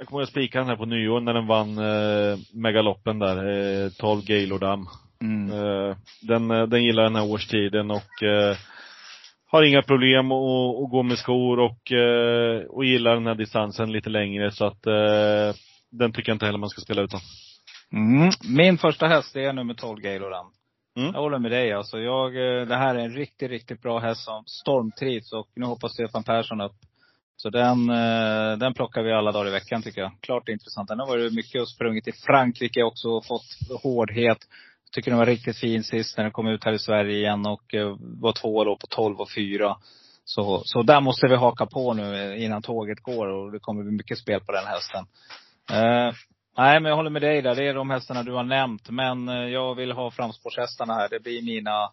jag 0.00 0.08
kommer 0.08 0.22
att 0.22 0.28
spika 0.28 0.58
den 0.58 0.68
här 0.68 0.76
på 0.76 0.86
nyår 0.86 1.20
när 1.20 1.34
den 1.34 1.46
vann 1.46 1.78
eh, 1.78 2.38
megaloppen 2.54 3.18
där, 3.18 3.36
eh, 3.84 3.90
12 3.90 4.24
Gaylordam. 4.24 4.86
Mm. 5.22 5.52
Eh, 5.52 5.96
den, 6.22 6.50
eh, 6.50 6.66
den 6.66 6.84
gillar 6.84 7.02
den 7.02 7.16
här 7.16 7.30
årstiden 7.30 7.90
och 7.90 8.22
eh, 8.22 8.56
har 9.50 9.62
inga 9.62 9.82
problem 9.82 10.32
att, 10.32 10.82
att 10.82 10.90
gå 10.90 11.02
med 11.02 11.18
skor 11.18 11.58
och, 11.58 11.92
eh, 11.92 12.62
och 12.62 12.84
gillar 12.84 13.14
den 13.14 13.26
här 13.26 13.34
distansen 13.34 13.92
lite 13.92 14.10
längre 14.10 14.50
så 14.50 14.64
att 14.64 14.86
eh, 14.86 15.56
den 15.90 16.12
tycker 16.12 16.30
jag 16.30 16.34
inte 16.34 16.46
heller 16.46 16.58
man 16.58 16.68
ska 16.68 16.80
spela 16.80 17.02
utan. 17.02 17.20
Mm. 17.92 18.30
Min 18.56 18.78
första 18.78 19.06
häst 19.06 19.36
är 19.36 19.52
nummer 19.52 19.74
12 19.74 20.00
Gaylordam. 20.00 20.46
Mm. 20.96 21.12
Jag 21.14 21.20
håller 21.20 21.38
med 21.38 21.50
dig 21.50 21.72
alltså. 21.72 21.98
Jag, 21.98 22.26
eh, 22.26 22.66
det 22.66 22.76
här 22.76 22.94
är 22.94 22.98
en 22.98 23.14
riktigt, 23.14 23.50
riktigt 23.50 23.82
bra 23.82 23.98
häst 23.98 24.24
som 24.24 24.44
stormtrivs 24.46 25.32
och 25.32 25.48
nu 25.56 25.66
hoppas 25.66 25.92
Stefan 25.92 26.24
Persson 26.24 26.60
upp 26.60 26.76
så 27.36 27.50
den, 27.50 27.86
den 28.58 28.74
plockar 28.74 29.02
vi 29.02 29.12
alla 29.12 29.32
dagar 29.32 29.48
i 29.48 29.50
veckan 29.50 29.82
tycker 29.82 30.00
jag. 30.00 30.12
Klart 30.20 30.48
intressant. 30.48 30.88
Den 30.88 30.98
har 30.98 31.06
varit 31.06 31.34
mycket 31.34 31.62
och 31.62 31.68
sprungit 31.68 32.08
i 32.08 32.12
Frankrike 32.12 32.82
också 32.82 33.08
och 33.08 33.26
fått 33.26 33.82
hårdhet. 33.82 34.38
Tycker 34.92 35.10
den 35.10 35.18
var 35.18 35.26
riktigt 35.26 35.56
fin 35.56 35.84
sist 35.84 36.16
när 36.16 36.24
den 36.24 36.32
kom 36.32 36.46
ut 36.46 36.64
här 36.64 36.72
i 36.72 36.78
Sverige 36.78 37.18
igen 37.18 37.46
och 37.46 37.74
eh, 37.74 37.96
var 38.00 38.32
två 38.32 38.64
då 38.64 38.76
på 38.76 38.86
12 38.86 39.20
och 39.20 39.30
4. 39.30 39.76
Så, 40.24 40.62
så 40.64 40.82
där 40.82 41.00
måste 41.00 41.26
vi 41.28 41.36
haka 41.36 41.66
på 41.66 41.94
nu 41.94 42.32
eh, 42.32 42.44
innan 42.44 42.62
tåget 42.62 43.00
går 43.00 43.26
och 43.26 43.52
det 43.52 43.58
kommer 43.58 43.82
bli 43.82 43.92
mycket 43.92 44.18
spel 44.18 44.40
på 44.40 44.52
den 44.52 44.66
hästen. 44.66 45.04
Eh, 45.72 46.12
nej, 46.56 46.80
men 46.80 46.84
jag 46.84 46.96
håller 46.96 47.10
med 47.10 47.22
dig 47.22 47.42
där. 47.42 47.54
Det 47.54 47.68
är 47.68 47.74
de 47.74 47.90
hästarna 47.90 48.22
du 48.22 48.32
har 48.32 48.44
nämnt. 48.44 48.90
Men 48.90 49.28
eh, 49.28 49.34
jag 49.34 49.74
vill 49.74 49.92
ha 49.92 50.10
framspårshästarna 50.10 50.94
här. 50.94 51.08
Det 51.08 51.22
blir 51.22 51.42
mina 51.42 51.90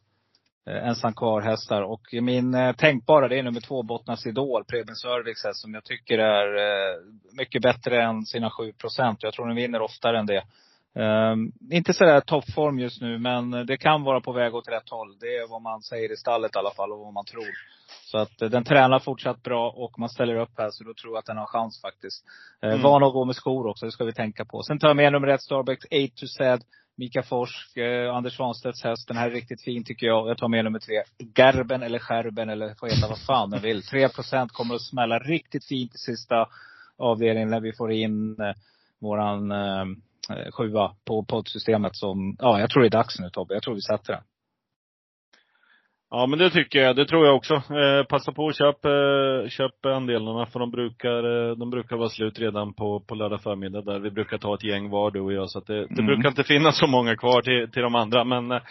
Eh, 0.68 0.88
ensam 0.88 1.14
kvar-hästar. 1.14 1.82
Och 1.82 2.02
min 2.12 2.54
eh, 2.54 2.76
tänkbara, 2.76 3.28
det 3.28 3.40
är 3.40 3.44
nummer 3.44 3.62
två, 3.62 3.84
Bottnas 3.84 4.26
Idol, 4.26 4.64
Preben 4.64 4.96
Sörviks 4.96 5.44
häst, 5.44 5.62
som 5.62 5.74
jag 5.74 5.84
tycker 5.84 6.18
är 6.20 6.56
eh, 6.56 6.96
mycket 7.32 7.62
bättre 7.62 8.04
än 8.04 8.26
sina 8.26 8.50
7 8.50 8.74
procent. 8.74 9.24
Jag 9.24 9.34
tror 9.34 9.48
den 9.48 9.56
vinner 9.56 9.82
oftare 9.82 10.20
än 10.20 10.26
det. 10.26 10.44
Um, 10.96 11.52
inte 11.72 11.94
sådär 11.94 12.22
toppform 12.22 12.80
just 12.80 13.02
nu, 13.02 13.18
men 13.18 13.52
det 13.52 13.78
kan 13.78 14.04
vara 14.04 14.22
på 14.22 14.32
väg 14.32 14.56
åt 14.56 14.68
rätt 14.68 14.90
håll. 14.90 15.18
Det 15.20 15.38
är 15.38 15.48
vad 15.48 15.62
man 15.62 15.82
säger 15.82 16.12
i 16.12 16.16
stallet 16.16 16.56
i 16.56 16.60
alla 16.60 16.72
fall 16.72 16.92
och 16.92 17.00
vad 17.00 17.14
man 17.14 17.26
tror. 17.26 17.52
Så 18.12 18.18
att 18.18 18.42
uh, 18.42 18.50
den 18.50 18.64
tränar 18.64 19.00
fortsatt 19.00 19.44
bra 19.44 19.72
och 19.72 20.00
man 20.00 20.10
ställer 20.10 20.36
upp 20.36 20.58
här, 20.58 20.70
så 20.72 20.84
då 20.84 20.94
tror 20.94 21.14
jag 21.14 21.20
att 21.20 21.26
den 21.26 21.38
har 21.38 21.46
chans 21.46 21.82
faktiskt. 21.82 22.26
Uh, 22.66 22.70
mm. 22.70 22.82
Van 22.82 23.04
att 23.04 23.14
gå 23.14 23.26
med 23.26 23.36
skor 23.36 23.68
också, 23.68 23.86
det 23.86 23.92
ska 23.92 24.04
vi 24.04 24.14
tänka 24.14 24.46
på. 24.46 24.64
Sen 24.64 24.80
tar 24.80 24.88
jag 24.88 24.98
med 24.98 25.12
nummer 25.12 25.28
ett, 25.28 25.42
Starbucks 25.42 25.86
A 25.86 26.08
to 26.16 26.28
Z. 26.28 26.60
Mika 27.00 27.24
Forsk, 27.24 27.78
eh, 27.78 28.16
Anders 28.16 28.36
Svanstedts 28.36 28.84
häst. 28.84 29.08
Den 29.08 29.18
här 29.18 29.28
är 29.28 29.32
riktigt 29.32 29.64
fin 29.64 29.84
tycker 29.84 30.08
jag. 30.08 30.30
Jag 30.30 30.38
tar 30.38 30.48
med 30.48 30.64
nummer 30.64 30.80
tre. 30.80 31.04
Gerben 31.36 31.84
eller 31.84 32.00
Scherben 32.00 32.50
eller 32.50 32.74
får 32.74 32.88
heta 32.88 33.08
vad 33.08 33.20
fan 33.20 33.50
den 33.50 33.62
vill. 33.62 33.82
3% 33.82 34.48
kommer 34.52 34.76
att 34.76 34.82
smälla 34.82 35.20
riktigt 35.20 35.66
fint 35.66 35.96
i 35.96 35.98
sista 35.98 36.50
avdelningen 36.98 37.50
när 37.50 37.60
vi 37.60 37.74
får 37.74 37.92
in 37.92 38.40
eh, 38.40 38.54
våran 39.00 39.52
eh, 39.52 39.86
sjua 40.52 40.96
på 41.06 41.26
poddsystemet 41.26 41.96
som, 41.96 42.36
ja 42.40 42.60
jag 42.60 42.70
tror 42.70 42.82
det 42.82 42.88
är 42.88 43.00
dags 43.02 43.20
nu 43.20 43.30
Tobbe. 43.30 43.54
Jag 43.54 43.64
tror 43.64 43.76
vi 43.76 43.82
sätter 43.82 44.14
den. 44.14 44.24
Ja 46.10 46.28
men 46.28 46.40
det 46.40 46.50
tycker 46.50 46.80
jag, 46.80 46.96
det 46.96 47.06
tror 47.06 47.26
jag 47.26 47.36
också. 47.36 47.54
Eh, 47.54 48.04
passa 48.10 48.32
på 48.32 48.48
att 48.48 48.58
köp, 48.58 48.86
eh, 48.86 49.50
köp 49.50 49.86
andelarna 49.86 50.46
för 50.46 50.60
de 50.60 50.72
brukar, 50.72 51.50
eh, 51.50 51.56
de 51.56 51.70
brukar 51.70 51.98
vara 51.98 52.10
slut 52.10 52.40
redan 52.40 52.74
på, 52.74 53.00
på 53.00 53.16
lördag 53.16 53.42
förmiddag 53.42 53.82
där. 53.82 54.00
Vi 54.00 54.12
brukar 54.12 54.38
ta 54.38 54.56
ett 54.56 54.64
gäng 54.64 54.90
var 54.90 55.12
du 55.12 55.20
och 55.20 55.34
jag 55.34 55.50
så 55.50 55.60
att 55.60 55.68
det, 55.68 55.80
det 55.80 56.02
mm. 56.02 56.06
brukar 56.06 56.30
inte 56.30 56.44
finnas 56.54 56.80
så 56.80 56.88
många 56.88 57.16
kvar 57.16 57.42
till, 57.42 57.72
till 57.72 57.82
de 57.82 57.96
andra. 57.96 58.24
Men 58.24 58.52
eh, 58.52 58.62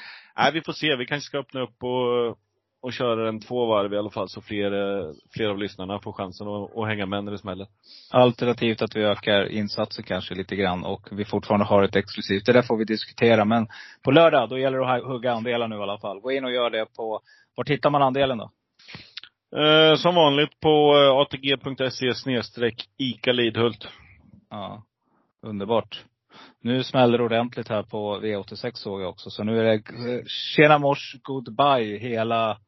vi 0.53 0.63
får 0.63 0.73
se. 0.73 0.97
Vi 0.97 1.07
kanske 1.07 1.27
ska 1.27 1.39
öppna 1.39 1.61
upp 1.63 1.83
och, 1.83 2.39
och 2.83 2.93
köra 2.93 3.25
den 3.25 3.41
två 3.41 3.67
varv 3.67 3.93
i 3.93 3.99
alla 3.99 4.11
fall 4.11 4.29
så 4.29 4.41
fler, 4.41 4.73
eh, 4.73 5.13
fler 5.31 5.49
av 5.49 5.59
lyssnarna 5.59 5.99
får 5.99 6.13
chansen 6.13 6.49
att, 6.49 6.77
att 6.77 6.89
hänga 6.89 7.07
med 7.07 7.25
när 7.25 7.33
det 7.33 7.39
smäller. 7.39 7.67
Alternativt 8.11 8.83
att 8.83 8.97
vi 8.97 9.05
ökar 9.05 9.49
insatser 9.49 10.03
kanske 10.03 10.35
lite 10.35 10.57
grann 10.57 10.85
och 10.85 11.09
vi 11.13 11.25
fortfarande 11.25 11.67
har 11.67 11.83
ett 11.83 11.97
exklusivt. 11.97 12.47
Det 12.47 12.53
där 12.53 12.63
får 12.63 12.77
vi 12.77 12.85
diskutera. 12.85 13.45
Men 13.45 13.69
på 14.03 14.11
lördag, 14.11 14.49
då 14.49 14.59
gäller 14.59 14.79
det 14.79 14.95
att 14.95 15.05
hugga 15.05 15.33
andelar 15.33 15.69
nu 15.69 15.77
i 15.77 15.83
alla 15.83 15.99
fall. 15.99 16.21
Gå 16.21 16.33
in 16.33 16.45
och 16.45 16.53
gör 16.53 16.71
det 16.71 16.87
på, 16.97 17.21
var 17.57 17.65
tittar 17.65 17.91
man 17.91 18.03
andelen 18.03 18.39
då? 18.39 18.51
Eh, 19.57 19.97
som 19.97 20.15
vanligt 20.15 20.61
på 20.61 20.97
eh, 20.97 21.11
atg.se 21.11 22.15
snedstreck 22.15 22.89
ICA 22.99 23.33
Lidhult. 23.33 23.89
Ja, 24.51 24.83
underbart. 25.43 26.05
Nu 26.63 26.85
smäller 26.85 27.19
det 27.19 27.25
ordentligt 27.25 27.69
här 27.69 27.83
på 27.83 28.21
V86 28.21 28.71
såg 28.75 29.01
jag 29.03 29.09
också. 29.09 29.31
Så 29.31 29.45
nu 29.45 29.61
är 29.61 29.65
det 29.65 29.75
eh, 29.75 30.25
tjena 30.27 30.79
mors, 30.79 31.17
goodbye 31.23 31.99
hela 31.99 32.59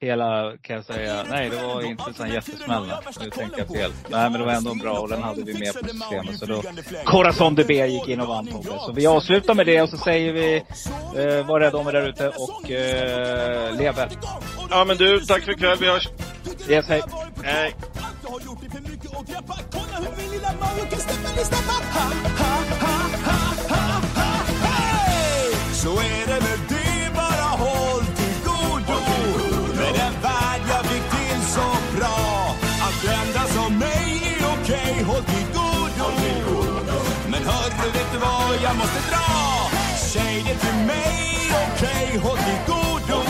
hela, 0.00 0.56
kan 0.62 0.76
jag 0.76 0.84
säga. 0.84 1.24
Nej, 1.30 1.50
det 1.50 1.62
var 1.62 1.82
inte 1.82 2.14
sån 2.14 2.28
jättesmäll. 2.28 2.92
Nu 3.20 3.30
tänkte 3.30 3.60
jag 3.60 3.68
fel. 3.68 3.90
Nej, 4.08 4.30
men 4.30 4.40
det 4.40 4.46
var 4.46 4.52
ändå 4.52 4.74
bra 4.74 4.98
och 4.98 5.08
den 5.08 5.22
hade 5.22 5.42
vi 5.42 5.52
med 5.52 5.74
på 5.74 5.88
systemet. 5.88 6.38
Så 6.38 6.46
då, 6.46 6.62
Corazon 7.04 7.54
DB 7.54 7.70
gick 7.70 8.08
in 8.08 8.20
och 8.20 8.28
vann 8.28 8.46
Tobbe. 8.46 8.68
Så 8.68 8.92
vi 8.92 9.06
avslutar 9.06 9.54
med 9.54 9.66
det 9.66 9.82
och 9.82 9.88
så 9.88 9.96
säger 9.96 10.32
vi, 10.32 10.56
eh, 10.56 11.46
var 11.46 11.60
rädda 11.60 11.78
om 11.78 11.88
er 11.88 11.92
där 11.92 12.08
ute 12.08 12.28
och 12.28 12.70
eh, 12.70 13.76
leve. 13.76 14.08
Ja, 14.70 14.84
men 14.84 14.96
du, 14.96 15.20
tack 15.20 15.42
för 15.42 15.52
ikväll. 15.52 15.78
Vi 15.80 15.86
hörs. 15.86 16.08
Yes, 16.68 16.88
hej. 16.88 17.02
Hej. 17.42 17.74
Så 25.82 25.92
är 25.92 26.26
det 26.26 26.40
med 26.40 26.60
det, 26.68 27.14
bara 27.14 27.48
håll 27.64 28.04
till 28.04 28.36
godo 28.44 29.00
med 29.76 29.94
den 29.94 30.14
värld 30.22 30.62
jag 30.68 30.84
fick 30.86 31.10
till 31.10 31.42
så 31.46 31.68
bra. 31.96 32.56
Att 32.86 33.04
enda 33.04 33.44
som 33.54 33.78
mig 33.78 34.36
är 34.40 34.46
okej, 34.54 34.90
okay. 34.92 35.02
håll 35.02 35.22
till 35.22 35.46
godo. 35.54 36.08
Men 37.30 37.42
hörru, 37.42 37.90
vet 37.92 38.12
du 38.12 38.18
vad 38.18 38.62
jag 38.62 38.76
måste 38.76 39.00
dra? 39.10 39.70
Säg 39.96 40.44
det 40.48 40.58
till 40.66 40.86
mig, 40.86 41.52
okej, 41.66 42.06
okay. 42.08 42.18
håll 42.18 42.38
till 42.38 42.60
godo. 42.66 43.20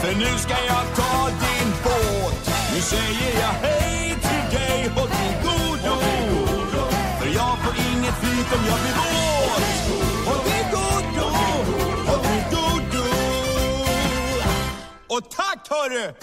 För 0.00 0.14
nu 0.14 0.38
ska 0.38 0.56
jag 0.72 0.84
ta 0.96 1.26
din 1.26 1.70
båt. 1.84 2.50
Nu 2.74 2.80
säger 2.80 3.40
jag 3.40 3.54
hej 3.68 4.16
till 4.22 4.58
dig, 4.58 4.90
håll 4.96 5.08
till 5.08 5.36
godo. 5.46 5.94
För 7.18 7.26
jag 7.34 7.58
får 7.62 7.74
inget 7.90 8.14
flyt 8.20 8.52
om 8.56 8.64
jag 8.70 8.80
blir 8.80 8.94
våt. 8.96 9.41
Och 15.12 15.30
tack 15.30 15.68
hörru! 15.70 16.14